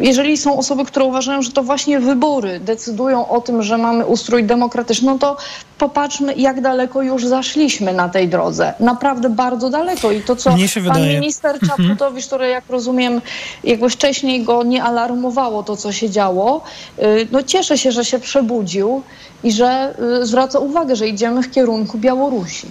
jeżeli 0.01 0.38
są 0.38 0.57
osoby, 0.57 0.86
które 0.86 1.05
uważają, 1.05 1.41
że 1.41 1.51
to 1.51 1.63
właśnie 1.63 1.99
wybory 1.99 2.59
decydują 2.59 3.28
o 3.28 3.41
tym, 3.41 3.63
że 3.63 3.78
mamy 3.78 4.05
ustrój 4.05 4.43
demokratyczny, 4.43 5.07
no 5.11 5.17
to 5.17 5.38
popatrzmy, 5.82 6.34
jak 6.34 6.62
daleko 6.62 7.02
już 7.02 7.26
zaszliśmy 7.26 7.94
na 7.94 8.10
tej 8.10 8.28
drodze. 8.28 8.74
Naprawdę 8.80 9.30
bardzo 9.30 9.70
daleko. 9.70 10.12
I 10.12 10.22
to, 10.22 10.36
co 10.36 10.50
pan 10.88 11.02
minister 11.02 11.56
Mhm. 11.62 11.70
Czaputowicz, 11.70 12.26
który 12.26 12.48
jak 12.48 12.64
rozumiem, 12.70 13.22
jakby 13.64 13.90
wcześniej 13.90 14.44
go 14.44 14.64
nie 14.64 14.84
alarmowało 14.84 15.64
to, 15.64 15.78
co 15.78 15.92
się 15.92 16.10
działo, 16.10 16.64
y, 17.00 17.28
no 17.32 17.44
cieszę 17.44 17.78
się, 17.78 17.92
że 17.92 18.06
się 18.06 18.20
przebudził 18.20 19.02
i 19.44 19.52
że 19.52 19.94
y, 20.22 20.26
zwraca 20.26 20.60
uwagę, 20.60 20.96
że 20.96 21.08
idziemy 21.08 21.44
w 21.44 21.52
kierunku 21.52 21.98
Białorusi. 21.98 22.68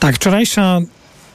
Tak, 0.00 0.14
wczorajsza, 0.14 0.78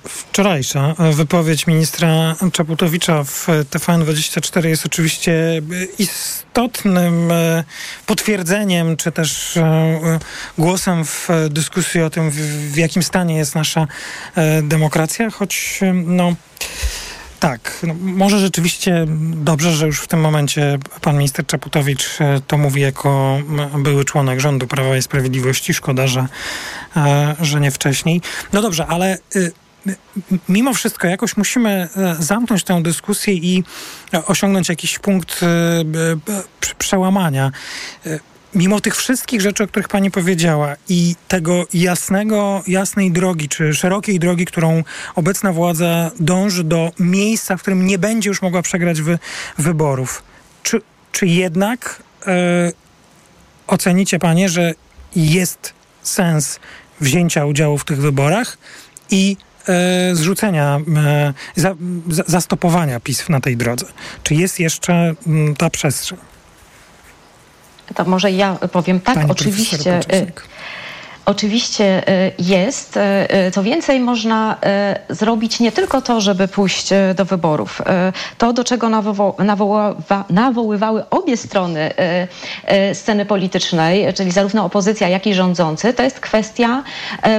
wczorajsza 0.09 0.95
wypowiedź 1.13 1.67
ministra 1.67 2.35
Czaputowicza 2.53 3.23
w 3.23 3.47
TVN24 3.47 4.65
jest 4.65 4.85
oczywiście 4.85 5.61
istotnym 5.99 7.31
e, 7.31 7.63
potwierdzeniem, 8.05 8.97
czy 8.97 9.11
też 9.11 9.57
e, 9.57 10.19
głosem 10.57 11.05
w 11.05 11.29
dyskusji 11.49 12.01
o 12.01 12.09
tym, 12.09 12.31
w, 12.31 12.77
jakim 12.77 13.03
stanie 13.03 13.37
jest 13.37 13.55
nasza 13.55 13.87
e, 14.35 14.61
demokracja, 14.61 15.29
choć 15.29 15.79
no. 15.93 16.35
Tak, 17.39 17.79
no, 17.87 17.93
może 17.99 18.39
rzeczywiście 18.39 19.05
dobrze, 19.33 19.71
że 19.71 19.85
już 19.85 20.01
w 20.01 20.07
tym 20.07 20.19
momencie 20.19 20.77
pan 21.01 21.17
minister 21.17 21.45
Czaputowicz 21.45 22.09
to 22.47 22.57
mówi 22.57 22.81
jako 22.81 23.39
były 23.77 24.05
członek 24.05 24.39
rządu 24.39 24.67
Prawa 24.67 24.97
i 24.97 25.01
Sprawiedliwości. 25.01 25.73
Szkoda, 25.73 26.07
że, 26.07 26.27
że 27.41 27.59
nie 27.59 27.71
wcześniej. 27.71 28.21
No 28.53 28.61
dobrze, 28.61 28.87
ale 28.87 29.17
y, 29.35 29.51
mimo 30.49 30.73
wszystko 30.73 31.07
jakoś 31.07 31.37
musimy 31.37 31.89
e, 31.95 32.15
zamknąć 32.19 32.63
tę 32.63 32.83
dyskusję 32.83 33.33
i 33.33 33.63
e, 34.13 34.25
osiągnąć 34.25 34.69
jakiś 34.69 34.99
punkt 34.99 35.43
e, 35.43 35.45
prze- 36.61 36.75
przełamania. 36.77 37.51
Mimo 38.55 38.81
tych 38.81 38.95
wszystkich 38.95 39.41
rzeczy, 39.41 39.63
o 39.63 39.67
których 39.67 39.87
pani 39.87 40.11
powiedziała 40.11 40.75
i 40.89 41.15
tego 41.27 41.67
jasnego, 41.73 42.63
jasnej 42.67 43.11
drogi, 43.11 43.49
czy 43.49 43.73
szerokiej 43.73 44.19
drogi, 44.19 44.45
którą 44.45 44.83
obecna 45.15 45.53
władza 45.53 46.11
dąży 46.19 46.63
do 46.63 46.91
miejsca, 46.99 47.57
w 47.57 47.61
którym 47.61 47.85
nie 47.85 47.99
będzie 47.99 48.29
już 48.29 48.41
mogła 48.41 48.61
przegrać 48.61 49.01
wy, 49.01 49.19
wyborów, 49.57 50.23
czy, 50.63 50.81
czy 51.11 51.27
jednak 51.27 52.03
ocenicie 53.67 54.19
panie, 54.19 54.49
że 54.49 54.73
jest 55.15 55.73
sens 56.03 56.59
wzięcia 57.01 57.45
udziału 57.45 57.77
w 57.77 57.85
tych 57.85 58.01
wyborach 58.01 58.57
i 59.11 59.37
zrzucenia, 60.13 60.79
e, 60.95 61.33
za, 61.55 61.75
za, 62.09 62.23
zastopowania 62.27 62.99
PiS 62.99 63.29
na 63.29 63.39
tej 63.39 63.57
drodze? 63.57 63.85
Czy 64.23 64.35
jest 64.35 64.59
jeszcze 64.59 65.13
mm, 65.27 65.55
ta 65.55 65.69
przestrzeń? 65.69 66.17
To 67.95 68.05
może 68.05 68.31
ja 68.31 68.55
powiem 68.55 68.99
tak, 68.99 69.15
Pani 69.15 69.31
oczywiście. 69.31 69.99
Oczywiście 71.25 72.09
y, 72.09 72.31
jest. 72.39 72.97
Y, 72.97 73.01
y, 73.47 73.51
Co 73.51 73.63
więcej, 73.63 73.99
można 73.99 74.57
zrobić 75.09 75.59
nie 75.59 75.71
tylko 75.71 76.01
to, 76.01 76.21
żeby 76.21 76.47
pójść 76.47 76.89
do 77.15 77.25
wyborów. 77.25 77.81
To, 78.37 78.53
do 78.53 78.63
czego 78.63 78.89
nawoływały 80.29 81.09
obie 81.09 81.37
strony 81.37 81.91
sceny 82.93 83.25
politycznej, 83.25 84.13
czyli 84.13 84.31
zarówno 84.31 84.65
opozycja, 84.65 85.07
jak 85.07 85.27
i 85.27 85.33
rządzący, 85.33 85.93
to 85.93 86.03
jest 86.03 86.19
kwestia 86.19 86.83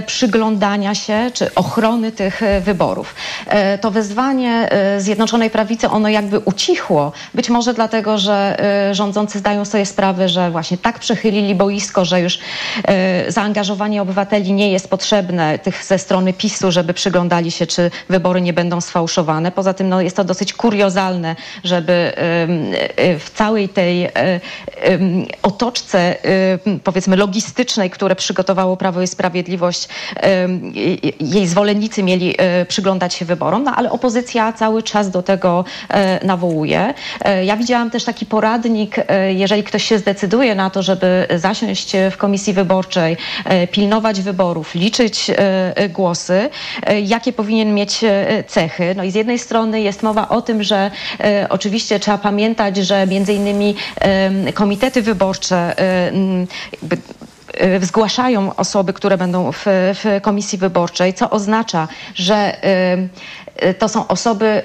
przyglądania 0.07 0.95
się 0.95 1.30
czy 1.34 1.55
ochrony 1.55 2.12
tych 2.12 2.41
wyborów. 2.61 3.14
To 3.80 3.91
wezwanie 3.91 4.68
Zjednoczonej 4.99 5.51
Prawicy, 5.51 5.89
ono 5.89 6.09
jakby 6.09 6.39
ucichło. 6.39 7.12
Być 7.34 7.51
może 7.51 7.74
dlatego, 7.74 8.18
że 8.18 8.57
rządzący 8.93 9.39
zdają 9.39 9.64
sobie 9.64 9.87
sprawę, 9.87 10.28
że 10.28 10.51
właśnie 10.51 10.78
tak 10.78 10.99
przechylili 10.99 11.55
boisko, 11.55 12.05
że 12.05 12.20
już 12.20 12.34
y, 12.37 13.32
zaangażowanie 13.77 14.03
obywateli 14.03 14.53
nie 14.53 14.72
jest 14.72 14.91
potrzebne 14.91 15.59
tych 15.59 15.85
ze 15.85 15.99
strony 15.99 16.33
PiSu, 16.33 16.72
żeby 16.72 16.95
przyglądali 16.95 17.51
się, 17.51 17.66
czy 17.66 17.91
wybory 18.09 18.41
nie 18.41 18.53
będą 18.53 18.81
sfałszowane. 18.81 19.53
Poza 19.53 19.74
tym 19.74 19.89
no, 19.89 20.01
jest 20.01 20.16
to 20.16 20.24
dosyć 20.24 20.53
kuriozalne, 20.53 21.37
żeby 21.64 22.12
y, 22.99 23.18
w 23.18 23.31
całej 23.35 23.68
tej 23.68 24.05
ym, 24.05 25.27
otoczce 25.43 26.16
powiedzmy 26.85 27.16
logistycznej, 27.16 27.91
które 27.91 28.16
przygotowało 28.16 28.77
Prawo 28.77 29.03
i 29.03 29.07
Sprawiedliwość, 29.07 29.89
jej 31.20 31.47
zwolennicy 31.47 32.03
mieli 32.03 32.35
y, 32.62 32.66
przyglądać 32.66 33.14
się 33.14 33.24
wyborom, 33.24 33.64
no 33.64 33.74
ale 33.77 33.91
opozycja 33.91 34.53
cały 34.53 34.83
czas 34.83 35.11
do 35.11 35.22
tego 35.22 35.64
nawołuje. 36.22 36.95
Ja 37.45 37.57
widziałam 37.57 37.91
też 37.91 38.05
taki 38.05 38.27
poradnik, 38.27 38.97
jeżeli 39.29 39.62
ktoś 39.62 39.85
się 39.85 39.99
zdecyduje 39.99 40.55
na 40.55 40.70
to, 40.70 40.83
żeby 40.83 41.27
zasiąść 41.37 41.93
w 42.11 42.16
komisji 42.16 42.53
wyborczej, 42.53 43.16
pilnować 43.67 44.21
wyborów, 44.21 44.75
liczyć 44.75 45.31
y, 45.31 45.35
y, 45.83 45.89
głosy, 45.89 46.51
y, 46.91 47.01
jakie 47.01 47.33
powinien 47.33 47.75
mieć 47.75 48.05
cechy. 48.47 48.95
No 48.97 49.05
i 49.05 49.11
z 49.11 49.14
jednej 49.14 49.39
strony 49.39 49.81
jest 49.81 50.03
mowa 50.03 50.29
o 50.29 50.43
tym, 50.43 50.62
że 50.62 50.91
oczywiście 51.49 52.01
trzeba 52.01 52.19
pamiętać, 52.19 52.77
że 52.77 53.07
między 53.07 53.33
innymi 53.33 53.75
komitety 54.55 55.03
wyborcze 55.03 55.75
zgłaszają 57.81 58.55
osoby, 58.57 58.93
które 58.93 59.19
będą 59.19 59.53
w, 59.53 59.64
w 59.67 60.21
komisji 60.23 60.59
wyborczej, 60.59 61.14
co 61.14 61.31
oznacza, 61.31 61.89
że 62.14 62.57
to 63.79 63.89
są 63.89 64.07
osoby 64.07 64.62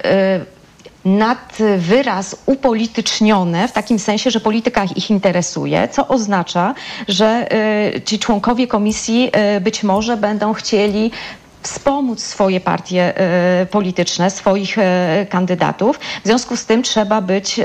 nad 1.04 1.58
wyraz 1.78 2.36
upolitycznione, 2.46 3.68
w 3.68 3.72
takim 3.72 3.98
sensie, 3.98 4.30
że 4.30 4.40
polityka 4.40 4.84
ich 4.96 5.10
interesuje, 5.10 5.88
co 5.88 6.08
oznacza, 6.08 6.74
że 7.08 7.48
y, 7.96 8.02
ci 8.02 8.18
członkowie 8.18 8.66
komisji 8.66 9.30
y, 9.56 9.60
być 9.60 9.82
może 9.82 10.16
będą 10.16 10.52
chcieli 10.52 11.10
wspomóc 11.62 12.22
swoje 12.22 12.60
partie 12.60 13.14
y, 13.62 13.66
polityczne, 13.66 14.30
swoich 14.30 14.78
y, 14.78 14.82
kandydatów. 15.30 15.98
W 16.24 16.26
związku 16.26 16.56
z 16.56 16.66
tym 16.66 16.82
trzeba 16.82 17.20
być, 17.20 17.58
y, 17.58 17.64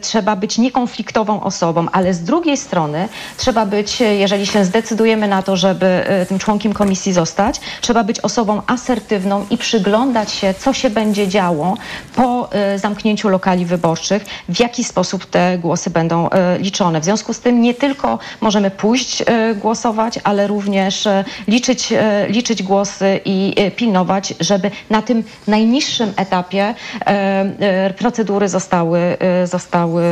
trzeba 0.00 0.36
być 0.36 0.58
niekonfliktową 0.58 1.42
osobą, 1.42 1.86
ale 1.92 2.14
z 2.14 2.24
drugiej 2.24 2.56
strony 2.56 3.08
trzeba 3.36 3.66
być, 3.66 4.00
jeżeli 4.00 4.46
się 4.46 4.64
zdecydujemy 4.64 5.28
na 5.28 5.42
to, 5.42 5.56
żeby 5.56 6.04
tym 6.28 6.38
członkiem 6.38 6.72
komisji 6.72 7.12
zostać, 7.12 7.60
trzeba 7.80 8.04
być 8.04 8.20
osobą 8.20 8.62
asertywną 8.66 9.46
i 9.50 9.58
przyglądać 9.58 10.32
się, 10.32 10.54
co 10.54 10.72
się 10.72 10.90
będzie 10.90 11.28
działo 11.28 11.76
po 12.14 12.48
zamknięciu 12.76 13.28
lokali 13.28 13.64
wyborczych, 13.64 14.24
w 14.48 14.60
jaki 14.60 14.84
sposób 14.84 15.26
te 15.26 15.58
głosy 15.58 15.90
będą 15.90 16.28
liczone. 16.58 17.00
W 17.00 17.04
związku 17.04 17.32
z 17.32 17.40
tym 17.40 17.60
nie 17.60 17.74
tylko 17.74 18.18
możemy 18.40 18.70
pójść 18.70 19.22
głosować, 19.56 20.18
ale 20.24 20.46
również 20.46 21.08
liczyć, 21.48 21.92
liczyć 22.28 22.62
głosy 22.62 22.85
i 23.24 23.54
y, 23.58 23.70
pilnować, 23.70 24.34
żeby 24.40 24.70
na 24.90 25.02
tym 25.02 25.24
najniższym 25.46 26.12
etapie 26.16 26.74
y, 26.74 27.90
y, 27.90 27.94
procedury 27.94 28.48
zostały, 28.48 29.16
zostały 29.44 30.02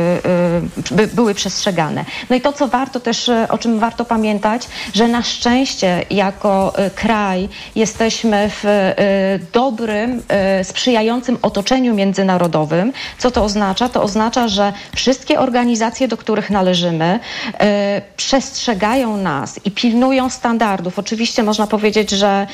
by, 0.91 1.07
były 1.07 1.33
przestrzegane. 1.33 2.05
No 2.29 2.35
i 2.35 2.41
to, 2.41 2.53
co 2.53 2.67
warto 2.67 2.99
też, 2.99 3.31
o 3.49 3.57
czym 3.57 3.79
warto 3.79 4.05
pamiętać, 4.05 4.67
że 4.93 5.07
na 5.07 5.23
szczęście 5.23 6.05
jako 6.09 6.73
kraj 6.95 7.49
jesteśmy 7.75 8.49
w 8.49 8.65
dobrym, 9.53 10.21
sprzyjającym 10.63 11.37
otoczeniu 11.41 11.95
międzynarodowym. 11.95 12.93
Co 13.17 13.31
to 13.31 13.43
oznacza? 13.43 13.89
To 13.89 14.03
oznacza, 14.03 14.47
że 14.47 14.73
wszystkie 14.95 15.39
organizacje, 15.39 16.07
do 16.07 16.17
których 16.17 16.49
należymy, 16.49 17.19
przestrzegają 18.17 19.17
nas 19.17 19.59
i 19.65 19.71
pilnują 19.71 20.29
standardów. 20.29 20.99
Oczywiście 20.99 21.43
można 21.43 21.67
powiedzieć, 21.67 22.09
że 22.09 22.27
e, 22.27 22.47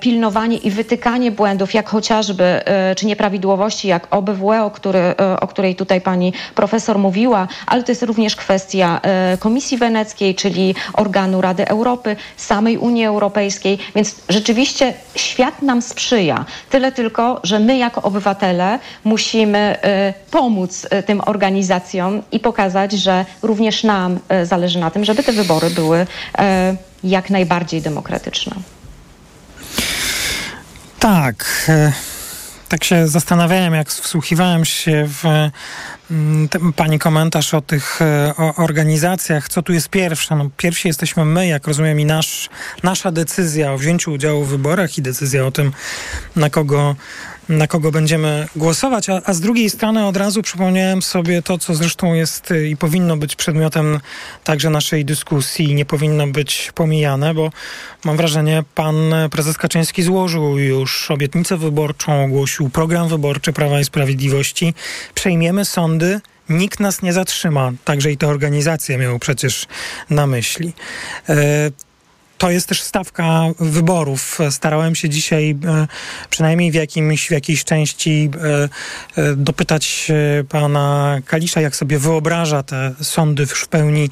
pilnowanie 0.00 0.56
i 0.56 0.70
wytykanie 0.70 1.30
błędów, 1.30 1.74
jak 1.74 1.88
chociażby, 1.88 2.44
e, 2.44 2.94
czy 2.94 3.06
nieprawidłowości, 3.06 3.88
jak 3.88 4.06
OBWE, 4.10 4.64
o, 4.64 4.70
który, 4.70 4.98
e, 4.98 5.40
o 5.40 5.46
której 5.46 5.74
tutaj 5.74 6.00
pani 6.00 6.32
profesor 6.54 6.98
mówiła, 6.98 7.48
ale 7.66 7.82
to 7.82 7.92
jest 7.92 8.02
również 8.02 8.36
kwestia 8.36 9.00
e, 9.02 9.36
Komisji 9.40 9.78
Weneckiej, 9.78 10.34
czyli 10.34 10.74
organu 10.92 11.40
Rady 11.40 11.68
Europy, 11.68 12.16
samej 12.36 12.78
Unii 12.78 13.04
Europejskiej, 13.04 13.78
więc 13.94 14.16
rzeczywiście 14.28 14.94
świat 15.16 15.62
nam 15.62 15.82
sprzyja. 15.82 16.44
Tyle 16.70 16.92
tylko, 16.92 17.40
że 17.44 17.58
my 17.58 17.76
jako 17.78 18.02
obywatele 18.02 18.78
musimy 19.04 19.58
e, 19.58 20.14
pomóc 20.30 20.86
e, 20.90 21.02
tym 21.02 21.20
organizacjom 21.26 22.22
i 22.32 22.40
pokazać, 22.40 22.92
że 22.92 23.24
również 23.42 23.84
nam 23.84 24.18
e, 24.28 24.46
zależy 24.46 24.78
na 24.78 24.90
tym, 24.90 25.04
żeby 25.04 25.22
te 25.22 25.32
wybory 25.32 25.70
były 25.70 26.06
e, 26.38 26.76
jak 27.04 27.30
najbardziej 27.30 27.82
demokratyczne. 27.82 28.52
Tak. 31.00 31.44
e, 31.68 31.92
Tak 32.68 32.84
się 32.84 33.08
zastanawiałem, 33.08 33.74
jak 33.74 33.88
wsłuchiwałem 33.88 34.64
się 34.64 35.08
w 35.08 35.24
mm, 36.10 36.48
pani 36.76 36.98
komentarz 36.98 37.54
o 37.54 37.60
tych 37.60 38.02
e, 38.02 38.34
o 38.36 38.54
organizacjach. 38.54 39.48
Co 39.48 39.62
tu 39.62 39.72
jest 39.72 39.88
pierwsze? 39.88 40.36
No, 40.36 40.50
pierwsi 40.56 40.88
jesteśmy 40.88 41.24
my, 41.24 41.46
jak 41.46 41.66
rozumiem, 41.66 42.00
i 42.00 42.04
nasz, 42.04 42.48
nasza 42.82 43.12
decyzja 43.12 43.72
o 43.72 43.78
wzięciu 43.78 44.12
udziału 44.12 44.44
w 44.44 44.48
wyborach 44.48 44.98
i 44.98 45.02
decyzja 45.02 45.46
o 45.46 45.50
tym, 45.50 45.72
na 46.36 46.50
kogo, 46.50 46.96
na 47.50 47.66
kogo 47.66 47.90
będziemy 47.90 48.48
głosować. 48.56 49.08
A, 49.08 49.20
a 49.24 49.32
z 49.32 49.40
drugiej 49.40 49.70
strony 49.70 50.06
od 50.06 50.16
razu 50.16 50.42
przypomniałem 50.42 51.02
sobie 51.02 51.42
to, 51.42 51.58
co 51.58 51.74
zresztą 51.74 52.14
jest 52.14 52.50
y, 52.50 52.68
i 52.68 52.76
powinno 52.76 53.16
być 53.16 53.36
przedmiotem 53.36 54.00
także 54.44 54.70
naszej 54.70 55.04
dyskusji 55.04 55.74
nie 55.74 55.84
powinno 55.84 56.26
być 56.26 56.72
pomijane, 56.74 57.34
bo 57.34 57.50
mam 58.04 58.16
wrażenie, 58.16 58.64
pan 58.74 58.96
prezes 59.30 59.58
Kaczyński 59.58 60.02
złożył 60.02 60.58
już 60.58 61.10
obietnicę 61.10 61.56
wyborczą, 61.56 62.24
ogłosił 62.24 62.70
program 62.70 63.08
wyborczy 63.08 63.52
Prawa 63.52 63.80
i 63.80 63.84
Sprawiedliwości. 63.84 64.74
Przejmiemy 65.14 65.64
sądy 65.64 66.20
nikt 66.48 66.80
nas 66.80 67.02
nie 67.02 67.12
zatrzyma. 67.12 67.72
Także 67.84 68.12
i 68.12 68.16
te 68.16 68.28
organizacje 68.28 68.98
miały 68.98 69.18
przecież 69.18 69.66
na 70.10 70.26
myśli. 70.26 70.72
To 72.40 72.50
jest 72.50 72.68
też 72.68 72.82
stawka 72.82 73.42
wyborów. 73.58 74.38
Starałem 74.50 74.94
się 74.94 75.08
dzisiaj 75.08 75.50
e, 75.50 75.86
przynajmniej 76.30 76.70
w, 76.70 76.74
jakimś, 76.74 77.28
w 77.28 77.30
jakiejś 77.30 77.64
części 77.64 78.30
e, 79.16 79.22
e, 79.22 79.36
dopytać 79.36 80.12
pana 80.48 81.18
Kalisza, 81.26 81.60
jak 81.60 81.76
sobie 81.76 81.98
wyobraża 81.98 82.62
te 82.62 82.94
sądy 83.02 83.46
w 83.46 83.68
pełni 83.68 84.10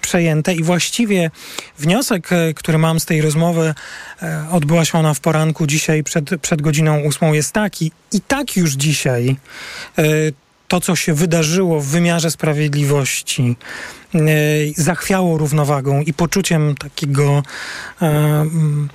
przejęte 0.00 0.54
i 0.54 0.62
właściwie 0.62 1.30
wniosek, 1.78 2.28
który 2.56 2.78
mam 2.78 3.00
z 3.00 3.06
tej 3.06 3.20
rozmowy, 3.20 3.74
odbyła 4.50 4.84
się 4.84 4.98
ona 4.98 5.14
w 5.14 5.20
poranku 5.20 5.66
dzisiaj 5.66 6.02
przed, 6.02 6.40
przed 6.42 6.62
godziną 6.62 7.00
ósmą, 7.00 7.32
jest 7.32 7.52
taki. 7.52 7.92
I 8.12 8.20
tak 8.20 8.56
już 8.56 8.72
dzisiaj 8.72 9.36
to, 10.70 10.80
co 10.80 10.96
się 10.96 11.14
wydarzyło 11.14 11.80
w 11.80 11.86
wymiarze 11.86 12.30
sprawiedliwości, 12.30 13.56
e, 14.14 14.18
zachwiało 14.76 15.38
równowagą 15.38 16.00
i 16.00 16.12
poczuciem 16.12 16.74
takiego 16.74 17.42
e, 18.02 18.06
mm, 18.06 18.88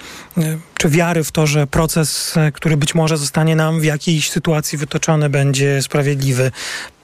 czy 0.78 0.90
wiary 0.90 1.24
w 1.24 1.32
to, 1.32 1.48
że 1.48 1.68
proces, 1.68 2.38
e, 2.38 2.52
który 2.52 2.78
być 2.78 2.96
może 2.96 3.18
zostanie 3.18 3.56
nam 3.56 3.80
w 3.80 3.84
jakiejś 3.84 4.30
sytuacji 4.30 4.78
wytoczony, 4.78 5.30
będzie 5.30 5.82
sprawiedliwy. 5.82 6.52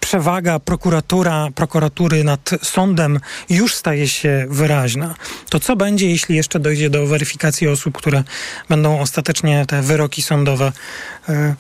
Przewaga 0.02 0.60
prokuratura, 0.60 1.48
prokuratury 1.56 2.24
nad 2.24 2.50
sądem 2.64 3.20
już 3.50 3.76
staje 3.76 4.08
się 4.08 4.46
wyraźna. 4.50 5.16
To 5.50 5.60
co 5.60 5.76
będzie, 5.76 6.10
jeśli 6.10 6.36
jeszcze 6.36 6.60
dojdzie 6.60 6.90
do 6.90 7.06
weryfikacji 7.08 7.68
osób, 7.68 7.98
które 7.98 8.24
będą 8.70 9.00
ostatecznie 9.00 9.66
te 9.68 9.82
wyroki 9.82 10.22
sądowe 10.22 10.72
e, 11.30 11.56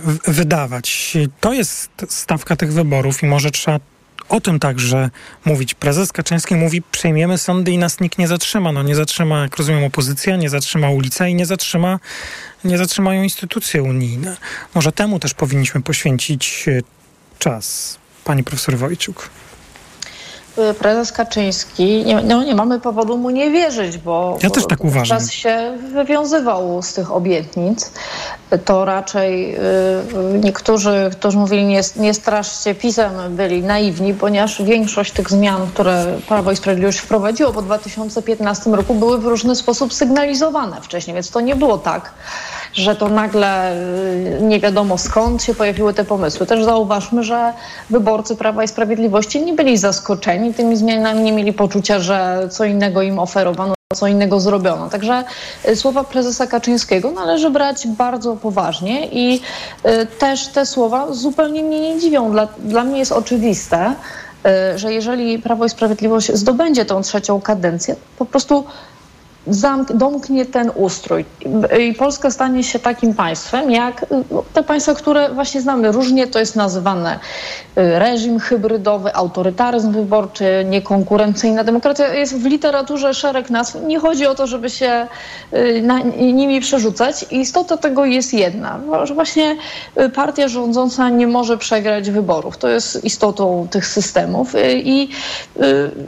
w- 0.00 0.18
wydawać? 0.32 1.16
To 1.40 1.52
jest 1.52 1.90
stawka 2.08 2.56
tych 2.56 2.72
wyborów 2.72 3.22
i 3.22 3.26
może 3.26 3.50
trzeba 3.50 3.80
o 4.28 4.40
tym 4.40 4.58
także 4.58 5.10
mówić. 5.44 5.74
Prezes 5.74 6.12
Kaczyński 6.12 6.54
mówi, 6.54 6.82
przejmiemy 6.82 7.38
sądy 7.38 7.70
i 7.70 7.78
nas 7.78 8.00
nikt 8.00 8.18
nie 8.18 8.28
zatrzyma. 8.28 8.72
No 8.72 8.82
nie 8.82 8.94
zatrzyma, 8.94 9.42
jak 9.42 9.56
rozumiem, 9.56 9.84
opozycja, 9.84 10.36
nie 10.36 10.50
zatrzyma 10.50 10.90
ulica 10.90 11.28
i 11.28 11.34
nie 11.34 11.46
zatrzyma, 11.46 11.98
nie 12.64 12.78
zatrzymają 12.78 13.22
instytucje 13.22 13.82
unijne. 13.82 14.36
Może 14.74 14.92
temu 14.92 15.18
też 15.18 15.34
powinniśmy 15.34 15.82
poświęcić 15.82 16.64
e, 16.68 16.80
czas. 17.38 17.98
Pani 18.24 18.44
profesor 18.44 18.76
Wojciuk. 18.76 19.30
Y, 20.58 20.74
Prezes 20.74 21.12
Kaczyński, 21.12 22.04
nie, 22.04 22.22
no 22.22 22.44
nie 22.44 22.54
mamy 22.54 22.80
powodu 22.80 23.18
mu 23.18 23.30
nie 23.30 23.50
wierzyć, 23.50 23.98
bo 23.98 24.38
Ja 24.42 24.50
też 24.50 24.66
tak 24.66 24.78
bo 24.78 24.88
uważam. 24.88 25.18
Czas 25.18 25.30
się 25.30 25.78
wywiązywał 25.92 26.82
z 26.82 26.92
tych 26.92 27.12
obietnic. 27.12 27.90
To 28.64 28.84
raczej 28.84 29.56
y, 29.56 29.58
niektórzy, 30.40 31.10
którzy 31.12 31.38
mówili 31.38 31.64
nie, 31.64 31.80
nie 31.96 32.14
straszcie 32.14 32.74
pisem, 32.74 33.12
byli 33.30 33.62
naiwni, 33.62 34.14
ponieważ 34.14 34.62
większość 34.62 35.12
tych 35.12 35.30
zmian, 35.30 35.66
które 35.74 36.18
Prawo 36.28 36.52
i 36.52 36.56
Sprawiedliwość 36.56 36.98
wprowadziło 36.98 37.52
po 37.52 37.62
2015 37.62 38.70
roku, 38.70 38.94
były 38.94 39.18
w 39.18 39.24
różny 39.24 39.56
sposób 39.56 39.94
sygnalizowane 39.94 40.80
wcześniej, 40.80 41.14
więc 41.14 41.30
to 41.30 41.40
nie 41.40 41.56
było 41.56 41.78
tak, 41.78 42.12
że 42.74 42.96
to 42.96 43.08
nagle 43.08 43.72
y, 43.72 44.38
nie 44.42 44.60
wiadomo 44.60 44.98
skąd 44.98 45.42
się 45.42 45.54
pojawiły 45.54 45.94
te 45.94 46.04
pomysły. 46.04 46.46
Też 46.46 46.64
zauważmy, 46.64 47.22
że 47.22 47.52
wyborcy 47.90 48.36
Prawa 48.36 48.64
i 48.64 48.68
Sprawiedliwości 48.68 49.42
nie 49.42 49.52
byli 49.52 49.76
zaskoczeni 49.76 50.54
tymi 50.54 50.76
zmianami, 50.76 51.22
nie 51.22 51.32
mieli 51.32 51.52
poczucia, 51.52 52.00
że 52.00 52.48
co 52.50 52.64
innego 52.64 53.02
im 53.02 53.18
oferowano, 53.18 53.74
co 53.94 54.06
innego 54.06 54.40
zrobiono. 54.40 54.90
Także 54.90 55.24
y, 55.68 55.76
słowa 55.76 56.04
prezesa 56.04 56.46
Kaczyńskiego 56.46 57.10
należy 57.10 57.50
brać 57.50 57.86
bardzo 57.86 58.36
poważnie 58.36 59.08
i 59.12 59.40
y, 59.86 60.06
też 60.06 60.48
te 60.48 60.66
słowa 60.66 61.06
zupełnie 61.12 61.62
mnie 61.62 61.80
nie 61.80 62.00
dziwią. 62.00 62.30
Dla, 62.30 62.48
dla 62.58 62.84
mnie 62.84 62.98
jest 62.98 63.12
oczywiste, 63.12 63.94
że 64.76 64.92
jeżeli 64.92 65.38
Prawo 65.38 65.64
i 65.64 65.68
Sprawiedliwość 65.70 66.32
zdobędzie 66.32 66.84
tą 66.84 67.02
trzecią 67.02 67.40
kadencję, 67.40 67.96
po 68.18 68.24
prostu 68.24 68.64
zamk- 69.48 69.92
domknie 69.96 70.46
ten 70.46 70.70
ustrój. 70.74 71.24
I- 71.80 71.94
Polska 71.94 72.30
stanie 72.30 72.64
się 72.64 72.78
takim 72.78 73.14
państwem, 73.14 73.70
jak 73.70 74.02
y, 74.02 74.06
te 74.52 74.62
państwa, 74.62 74.94
które 74.94 75.28
właśnie 75.34 75.60
znamy. 75.60 75.92
Różnie 75.92 76.26
to 76.26 76.38
jest 76.38 76.56
nazywane. 76.56 77.18
Y, 77.78 77.98
Reżim 77.98 78.38
hybrydowy, 78.40 79.14
autorytaryzm 79.14 79.92
wyborczy, 79.92 80.64
niekonkurencyjna 80.70 81.64
demokracja. 81.64 82.14
Jest 82.14 82.36
w 82.38 82.46
literaturze 82.46 83.14
szereg 83.14 83.50
nazw. 83.50 83.76
Nie 83.86 83.98
chodzi 83.98 84.26
o 84.26 84.34
to, 84.34 84.46
żeby 84.46 84.70
się 84.70 85.06
y, 85.52 85.82
nimi 86.32 86.60
przerzucać. 86.60 87.26
Istota 87.30 87.76
tego 87.76 88.04
jest 88.04 88.34
jedna, 88.34 88.80
że 89.04 89.14
właśnie 89.14 89.56
partia 90.14 90.48
rządząca 90.48 91.08
nie 91.08 91.26
może 91.26 91.58
przegrać 91.58 92.10
wyborów. 92.10 92.56
To 92.58 92.68
jest 92.68 93.04
istotą 93.04 93.66
tych 93.70 93.86
systemów. 93.86 94.52
I 94.74 95.08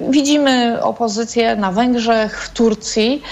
widzimy 0.09 0.83
opozycję 0.83 1.57
na 1.57 1.73
Węgrzech, 1.73 2.43
w 2.43 2.51
Turcji, 2.51 3.23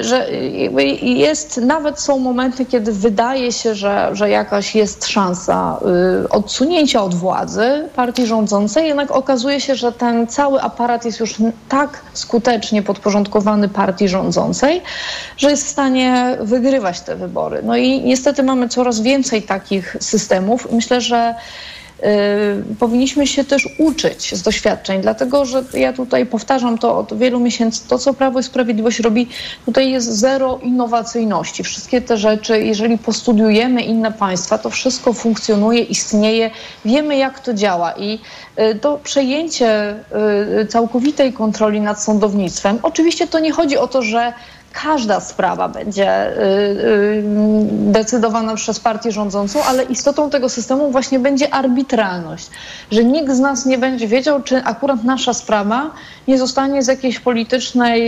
że 0.00 0.30
jakby 0.32 0.84
jest, 1.02 1.56
nawet 1.56 2.00
są 2.00 2.18
momenty, 2.18 2.66
kiedy 2.66 2.92
wydaje 2.92 3.52
się, 3.52 3.74
że, 3.74 4.10
że 4.12 4.30
jakaś 4.30 4.74
jest 4.74 5.06
szansa 5.06 5.78
y, 6.24 6.28
odsunięcia 6.28 7.02
od 7.02 7.14
władzy 7.14 7.88
partii 7.96 8.26
rządzącej, 8.26 8.86
jednak 8.86 9.10
okazuje 9.10 9.60
się, 9.60 9.74
że 9.74 9.92
ten 9.92 10.26
cały 10.26 10.60
aparat 10.60 11.04
jest 11.04 11.20
już 11.20 11.34
tak 11.68 12.02
skutecznie 12.12 12.82
podporządkowany 12.82 13.68
partii 13.68 14.08
rządzącej, 14.08 14.82
że 15.36 15.50
jest 15.50 15.66
w 15.66 15.68
stanie 15.68 16.38
wygrywać 16.40 17.00
te 17.00 17.16
wybory. 17.16 17.60
No 17.64 17.76
i 17.76 18.00
niestety 18.00 18.42
mamy 18.42 18.68
coraz 18.68 19.00
więcej 19.00 19.42
takich 19.42 19.96
systemów. 20.00 20.72
Myślę, 20.72 21.00
że 21.00 21.34
Y, 21.34 21.79
powinniśmy 22.78 23.26
się 23.26 23.44
też 23.44 23.68
uczyć 23.78 24.34
z 24.34 24.42
doświadczeń, 24.42 25.00
dlatego 25.00 25.44
że 25.44 25.64
ja 25.74 25.92
tutaj 25.92 26.26
powtarzam 26.26 26.78
to 26.78 26.98
od 26.98 27.18
wielu 27.18 27.40
miesięcy, 27.40 27.88
to 27.88 27.98
co 27.98 28.14
Prawo 28.14 28.40
i 28.40 28.42
Sprawiedliwość 28.42 29.00
robi, 29.00 29.28
tutaj 29.66 29.90
jest 29.90 30.08
zero 30.08 30.58
innowacyjności. 30.62 31.64
Wszystkie 31.64 32.00
te 32.00 32.16
rzeczy, 32.16 32.64
jeżeli 32.64 32.98
postudiujemy 32.98 33.82
inne 33.82 34.12
państwa, 34.12 34.58
to 34.58 34.70
wszystko 34.70 35.12
funkcjonuje, 35.12 35.82
istnieje, 35.82 36.50
wiemy 36.84 37.16
jak 37.16 37.40
to 37.40 37.54
działa 37.54 37.92
i 37.92 38.18
y, 38.58 38.74
to 38.74 38.98
przejęcie 38.98 39.94
y, 40.62 40.66
całkowitej 40.66 41.32
kontroli 41.32 41.80
nad 41.80 42.02
sądownictwem, 42.02 42.78
oczywiście 42.82 43.26
to 43.26 43.38
nie 43.38 43.52
chodzi 43.52 43.78
o 43.78 43.88
to, 43.88 44.02
że 44.02 44.32
każda 44.72 45.20
sprawa 45.20 45.68
będzie 45.68 46.36
y, 46.36 46.40
y, 46.40 47.22
decydowana 47.70 48.54
przez 48.54 48.80
partię 48.80 49.12
rządzącą, 49.12 49.64
ale 49.64 49.82
istotą 49.82 50.30
tego 50.30 50.48
systemu 50.48 50.90
właśnie 50.90 51.18
będzie 51.18 51.54
arbitralność, 51.54 52.50
że 52.90 53.04
nikt 53.04 53.32
z 53.32 53.40
nas 53.40 53.66
nie 53.66 53.78
będzie 53.78 54.08
wiedział, 54.08 54.42
czy 54.42 54.64
akurat 54.64 55.04
nasza 55.04 55.34
sprawa 55.34 55.90
nie 56.30 56.38
zostanie 56.38 56.82
z 56.82 56.88
jakiejś 56.94 57.18
politycznej, 57.20 57.98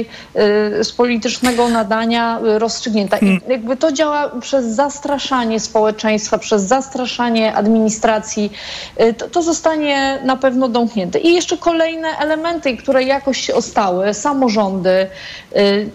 y, 0.81 0.85
z 0.85 0.93
politycznego 0.93 1.69
nadania 1.69 2.25
y, 2.57 2.59
rozstrzygnięta. 2.59 3.17
I 3.19 3.41
jakby 3.49 3.77
to 3.77 3.93
działa 3.93 4.21
przez 4.41 4.65
zastraszanie 4.67 5.61
społeczeństwa, 5.61 6.39
przez 6.39 6.61
zastraszanie 6.63 7.55
administracji. 7.63 8.45
Y, 9.01 9.15
To, 9.19 9.25
to 9.35 9.43
zostanie 9.43 10.19
na 10.25 10.37
pewno 10.45 10.69
domknięte. 10.69 11.19
I 11.19 11.35
jeszcze 11.35 11.57
kolejne 11.59 12.09
elementy, 12.25 12.77
które 12.77 13.01
jakoś 13.17 13.39
się 13.47 13.55
ostały, 13.55 14.15
samorządy, 14.15 14.97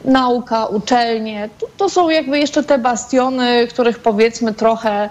nauka, 0.05 0.65
uczelnie, 0.79 1.49
to, 1.59 1.65
to 1.77 1.85
są 1.89 2.09
jakby 2.09 2.35
jeszcze 2.39 2.61
te 2.63 2.77
bastiony, 2.77 3.67
których 3.71 3.99
powiedzmy 3.99 4.53
trochę 4.53 5.09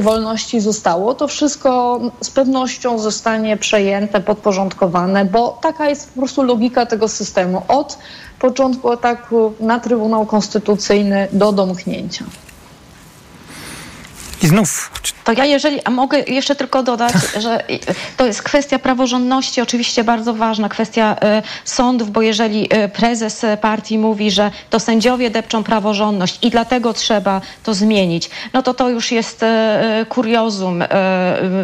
wolności 0.00 0.60
zostało. 0.60 1.14
To 1.14 1.28
wszystko 1.28 2.00
z 2.20 2.30
pewnością 2.30 2.98
zostanie 2.98 3.56
przejęte, 3.56 4.20
podporządkowane, 4.20 5.24
bo 5.24 5.58
taka 5.62 5.88
jest 5.88 5.97
po 6.06 6.20
prostu 6.20 6.42
logika 6.42 6.86
tego 6.86 7.08
systemu. 7.08 7.62
Od 7.68 7.98
początku 8.38 8.90
ataku 8.90 9.52
na 9.60 9.80
Trybunał 9.80 10.26
Konstytucyjny 10.26 11.28
do 11.32 11.52
domknięcia. 11.52 12.24
I 14.42 14.46
znów. 14.46 14.90
To 15.24 15.32
ja 15.32 15.44
jeżeli, 15.44 15.84
a 15.84 15.90
mogę 15.90 16.18
jeszcze 16.18 16.54
tylko 16.54 16.82
dodać, 16.82 17.12
że 17.38 17.64
to 18.16 18.26
jest 18.26 18.42
kwestia 18.42 18.78
praworządności, 18.78 19.60
oczywiście 19.60 20.04
bardzo 20.04 20.34
ważna, 20.34 20.68
kwestia 20.68 21.16
e, 21.22 21.42
sądów, 21.64 22.10
bo 22.10 22.22
jeżeli 22.22 22.66
e, 22.70 22.88
prezes 22.88 23.46
partii 23.60 23.98
mówi, 23.98 24.30
że 24.30 24.50
to 24.70 24.80
sędziowie 24.80 25.30
depczą 25.30 25.64
praworządność 25.64 26.38
i 26.42 26.50
dlatego 26.50 26.92
trzeba 26.92 27.40
to 27.62 27.74
zmienić, 27.74 28.30
no 28.52 28.62
to 28.62 28.74
to 28.74 28.88
już 28.90 29.12
jest 29.12 29.42
e, 29.42 30.06
kuriozum 30.08 30.82
e, 30.82 30.86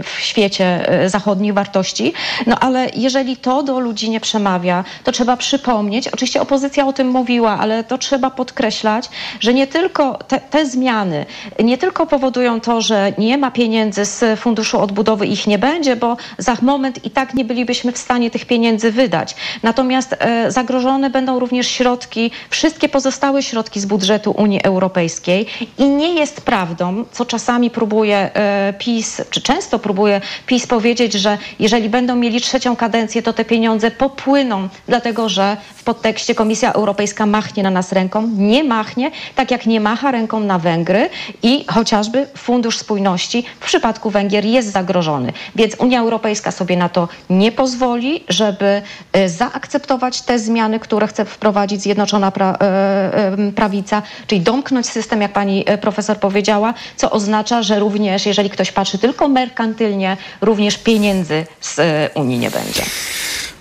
w 0.03 0.15
świecie 0.19 0.89
e, 0.89 1.09
zachodnich 1.09 1.55
wartości. 1.55 2.13
No 2.47 2.59
ale 2.59 2.91
jeżeli 2.97 3.37
to 3.37 3.63
do 3.63 3.81
ludzi 3.81 4.11
nie 4.11 4.21
przemawia, 4.21 4.85
to 5.05 5.13
trzeba 5.13 5.37
przypomnieć, 5.37 6.09
oczywiście 6.09 6.41
opozycja 6.41 6.87
o 6.87 6.93
tym 6.93 7.09
mówiła, 7.09 7.59
ale 7.61 7.85
to 7.85 7.99
trzeba 7.99 8.31
podkreślać, 8.31 9.11
że 9.41 9.55
nie 9.55 9.67
tylko 9.67 10.19
te, 10.29 10.41
te 10.41 10.67
zmiany, 10.67 11.27
nie 11.63 11.79
tylko 11.79 12.07
powodują 12.07 12.61
to, 12.65 12.81
że 12.81 13.13
nie 13.19 13.39
ma 13.39 13.51
pieniędzy 13.51 14.05
z 14.05 14.41
Funduszu 14.41 14.81
Odbudowy, 14.81 15.27
ich 15.27 15.47
nie 15.47 15.59
będzie, 15.59 15.97
bo 15.97 16.17
za 16.39 16.57
moment 16.63 17.05
i 17.05 17.11
tak 17.11 17.35
nie 17.35 17.45
bylibyśmy 17.45 17.93
w 17.93 17.99
stanie 17.99 18.31
tych 18.31 18.45
pieniędzy 18.47 18.93
wydać. 18.93 19.37
Natomiast 19.63 20.17
e, 20.19 20.51
zagrożone 20.51 21.11
będą 21.11 21.39
również 21.39 21.67
środki, 21.67 22.31
wszystkie 22.51 22.89
pozostałe 22.89 23.43
środki 23.43 23.81
z 23.81 23.87
budżetu 23.87 24.31
Unii 24.39 24.63
Europejskiej 24.63 25.47
i 25.79 25.85
nie 25.89 26.15
jest 26.15 26.41
prawdą, 26.41 27.05
co 27.13 27.25
czasami 27.25 27.71
próbuje 27.71 28.17
e, 28.35 28.75
PiS, 28.79 29.23
czy 29.31 29.41
często 29.41 29.79
próbuje 29.79 30.21
PiS 30.47 30.67
powiedzieć, 30.67 31.13
że 31.13 31.39
jeżeli 31.59 31.89
będą 31.89 32.17
mieli 32.17 32.41
trzecią 32.41 32.77
kadencję, 32.77 33.23
to 33.23 33.33
te 33.33 33.45
pieniądze 33.45 33.91
popłyną, 33.91 34.69
dlatego 34.89 35.29
że 35.29 35.57
w 35.75 35.85
podtekście 35.85 36.35
Komisja 36.35 36.73
Europejska 36.73 37.27
machnie 37.27 37.63
na 37.63 37.71
nas 37.71 37.93
ręką. 37.93 38.29
Nie 38.37 38.65
machnie, 38.65 39.11
tak 39.35 39.51
jak 39.51 39.67
nie 39.67 39.81
macha 39.81 40.11
ręką 40.11 40.41
na 40.41 40.59
Węgry 40.59 41.09
i 41.43 41.65
chociażby 41.69 42.27
Fundusz 42.37 42.54
Spójności 42.63 43.45
w 43.61 43.65
przypadku 43.67 44.11
Węgier 44.11 44.45
jest 44.45 44.73
zagrożony. 44.73 45.33
Więc 45.57 45.75
Unia 45.75 46.01
Europejska 46.01 46.51
sobie 46.51 46.77
na 46.77 46.89
to 46.89 47.09
nie 47.31 47.53
pozwoli, 47.53 48.25
żeby 48.29 48.83
e, 49.13 49.29
zaakceptować 49.29 50.23
te 50.23 50.39
zmiany, 50.39 50.81
które 50.81 51.07
chce 51.07 51.25
wprowadzić 51.25 51.83
Zjednoczona 51.83 52.31
pra, 52.31 52.53
e, 52.53 52.59
e, 52.61 53.53
Prawica, 53.53 54.03
czyli 54.27 54.41
domknąć 54.41 54.87
system, 54.87 55.21
jak 55.21 55.33
pani 55.33 55.65
profesor 55.81 56.19
powiedziała, 56.19 56.75
co 56.97 57.11
oznacza, 57.11 57.63
że 57.63 57.81
również, 57.81 58.27
jeżeli 58.27 58.51
ktoś 58.51 58.73
patrzy 58.73 58.99
tylko 58.99 59.29
merkantylnie, 59.29 60.17
również 60.41 60.79
pieniędzy 60.79 61.47
z 61.61 61.81
Unii 62.15 62.39
nie 62.39 62.51
będzie. 62.51 62.83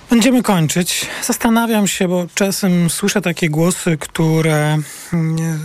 Będziemy 0.09 0.43
kończyć. 0.43 1.05
Zastanawiam 1.23 1.87
się, 1.87 2.07
bo 2.07 2.25
czasem 2.33 2.89
słyszę 2.89 3.21
takie 3.21 3.49
głosy, 3.49 3.97
które 3.97 4.77
mm, 5.13 5.61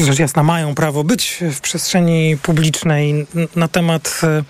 rzecz 0.00 0.18
jasna 0.18 0.42
mają 0.42 0.74
prawo 0.74 1.04
być 1.04 1.40
w 1.52 1.60
przestrzeni 1.60 2.36
publicznej 2.42 3.26
na 3.56 3.68
temat 3.68 4.20
e, 4.22 4.42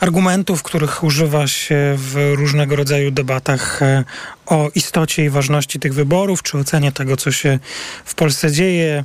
argumentów, 0.00 0.62
których 0.62 1.04
używa 1.04 1.46
się 1.46 1.94
w 1.96 2.32
różnego 2.36 2.76
rodzaju 2.76 3.10
debatach 3.10 3.82
e, 3.82 4.04
o 4.46 4.70
istocie 4.74 5.24
i 5.24 5.30
ważności 5.30 5.80
tych 5.80 5.94
wyborów, 5.94 6.42
czy 6.42 6.58
ocenie 6.58 6.92
tego, 6.92 7.16
co 7.16 7.32
się 7.32 7.58
w 8.04 8.14
Polsce 8.14 8.52
dzieje. 8.52 9.04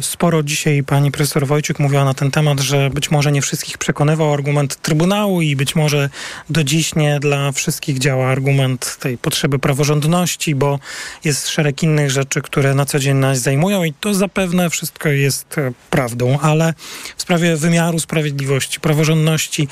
Sporo 0.00 0.42
dzisiaj 0.42 0.82
pani 0.82 1.12
profesor 1.12 1.46
Wojciuk 1.46 1.78
mówiła 1.78 2.04
na 2.04 2.14
ten 2.14 2.30
temat, 2.30 2.60
że 2.60 2.90
być 2.90 3.10
może 3.10 3.32
nie 3.32 3.42
wszystkich 3.42 3.78
przekonywał 3.78 4.32
argument 4.32 4.76
Trybunału 4.82 5.42
i 5.42 5.56
być 5.56 5.76
może 5.76 6.10
do 6.50 6.64
dziś 6.64 6.94
nie 6.94 7.20
dla 7.20 7.52
wszystkich 7.52 7.98
działa 7.98 8.28
argument 8.28 8.96
tej 9.00 9.18
potrzeby 9.18 9.58
praworządności, 9.58 10.54
bo 10.54 10.78
jest 11.24 11.48
szereg 11.48 11.82
innych 11.82 12.10
rzeczy, 12.10 12.42
które 12.42 12.74
na 12.74 12.84
co 12.84 12.98
dzień 12.98 13.16
nas 13.16 13.38
zajmują 13.38 13.84
i 13.84 13.92
to 13.92 14.14
zapewne 14.14 14.70
wszystko 14.70 15.08
jest 15.08 15.58
e, 15.58 15.72
prawdą, 15.90 16.38
ale 16.38 16.74
w 17.16 17.22
sprawie 17.22 17.56
wymiaru 17.56 17.98
sprawiedliwości, 17.98 18.80
praworządności, 18.80 19.68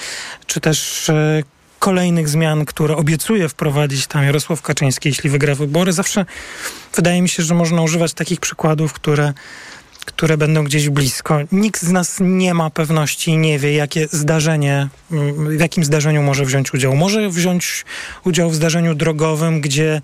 czy 0.47 0.61
też 0.61 1.09
e, 1.11 1.43
kolejnych 1.83 2.29
zmian, 2.29 2.65
które 2.65 2.97
obiecuje 2.97 3.49
wprowadzić 3.49 4.07
tam 4.07 4.25
Jarosław 4.25 4.63
Kaczyński, 4.63 5.09
jeśli 5.09 5.31
wygra 5.31 5.55
wybory, 5.55 5.93
zawsze 5.93 6.27
wydaje 6.95 7.23
mi 7.23 7.29
się, 7.29 7.43
że 7.43 7.55
można 7.55 7.83
używać 7.83 8.13
takich 8.13 8.41
przykładów, 8.41 8.93
które 8.93 9.33
które 10.05 10.37
będą 10.37 10.65
gdzieś 10.65 10.89
blisko. 10.89 11.39
Nikt 11.53 11.83
z 11.83 11.91
nas 11.91 12.17
nie 12.21 12.55
ma 12.55 12.71
pewności 12.71 13.31
i 13.31 13.37
nie 13.37 13.59
wie, 13.59 13.73
jakie 13.73 14.09
zdarzenie, 14.11 14.89
w 15.57 15.61
jakim 15.61 15.85
zdarzeniu 15.85 16.23
może 16.23 16.45
wziąć 16.45 16.75
udział. 16.75 16.97
Może 16.97 17.29
wziąć 17.29 17.85
udział 18.25 18.51
w 18.51 18.55
zdarzeniu 18.55 18.95
drogowym, 18.95 19.61
gdzie, 19.61 20.03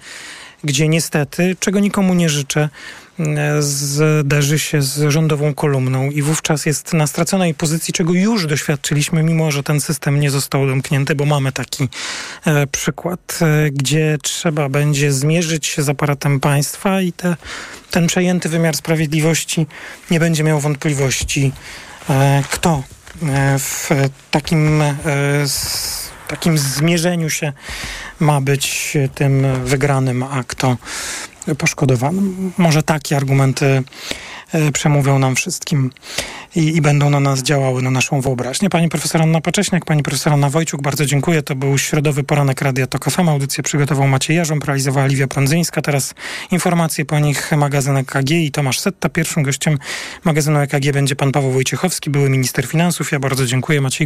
gdzie 0.65 0.89
niestety, 0.89 1.57
czego 1.61 1.81
nikomu 1.81 2.15
nie 2.15 2.29
życzę, 2.29 2.69
zderzy 3.59 4.59
się 4.59 4.83
z 4.83 5.11
rządową 5.13 5.55
kolumną 5.55 6.11
i 6.11 6.23
wówczas 6.23 6.67
jest 6.67 6.93
na 6.93 7.07
straconej 7.07 7.55
pozycji, 7.55 7.95
czego 7.95 8.13
już 8.13 8.47
doświadczyliśmy, 8.47 9.23
mimo 9.23 9.51
że 9.51 9.63
ten 9.63 9.81
system 9.81 10.21
nie 10.21 10.31
został 10.31 10.67
domknięty, 10.67 11.15
bo 11.15 11.25
mamy 11.25 11.53
taki 11.53 11.89
e, 12.45 12.67
przykład, 12.67 13.39
e, 13.43 13.71
gdzie 13.71 14.19
trzeba 14.23 14.69
będzie 14.69 15.13
zmierzyć 15.13 15.67
się 15.67 15.83
z 15.83 15.89
aparatem 15.89 16.41
państwa 16.41 17.01
i 17.01 17.13
te, 17.13 17.37
ten 17.91 18.07
przejęty 18.07 18.49
wymiar 18.49 18.77
sprawiedliwości 18.77 19.67
nie 20.11 20.21
będzie 20.21 20.45
miał 20.45 20.61
wątpliwości, 20.61 21.53
e, 22.11 22.43
kto 22.51 22.83
w 23.59 23.89
takim, 24.31 24.83
takim 26.29 26.59
zmierzeniu 26.59 27.31
się 27.31 27.53
ma 28.21 28.41
być 28.41 28.97
tym 29.15 29.47
wygranym, 29.65 30.23
a 30.23 30.45
kto 30.45 30.77
poszkodowanym. 31.55 32.53
Może 32.59 32.83
takie 32.83 33.17
argumenty 33.17 33.83
e, 34.53 34.73
przemówią 34.73 35.19
nam 35.19 35.37
wszystkim 35.37 35.91
i, 36.57 36.77
i 36.77 36.81
będą 36.81 37.11
na 37.11 37.21
nas 37.21 37.43
działały, 37.43 37.83
na 37.83 37.91
naszą 37.91 38.21
wyobraźnię. 38.21 38.71
Pani 38.71 38.89
profesor 38.89 39.23
Anna 39.23 39.41
Pacześniak, 39.41 39.85
pani 39.85 40.03
profesor 40.03 40.33
Anna 40.33 40.51
Wojciuk, 40.51 40.83
bardzo 40.83 41.07
dziękuję. 41.07 41.43
To 41.43 41.55
był 41.55 41.79
środowy 41.79 42.25
poranek 42.25 42.63
Radia 42.63 42.87
Tok 42.87 43.11
FM. 43.11 43.29
Audycję 43.29 43.63
przygotował 43.63 44.09
Maciej 44.09 44.37
Jarząb, 44.37 44.65
realizowała 44.65 45.07
Liwia 45.07 45.27
Prądzyńska. 45.27 45.83
Teraz 45.83 46.15
informacje 46.51 47.05
po 47.05 47.19
nich 47.19 47.53
magazyn 47.57 47.97
EKG 47.97 48.31
i 48.31 48.51
Tomasz 48.51 48.81
Setta. 48.81 49.09
Pierwszym 49.09 49.43
gościem 49.43 49.79
magazynu 50.25 50.59
EKG 50.59 50.93
będzie 50.93 51.17
pan 51.17 51.33
Paweł 51.33 51.51
Wojciechowski, 51.51 52.11
były 52.11 52.31
minister 52.31 52.67
finansów. 52.67 53.13
Ja 53.13 53.19
bardzo 53.19 53.47
dziękuję. 53.47 53.81
Maciej 53.81 53.97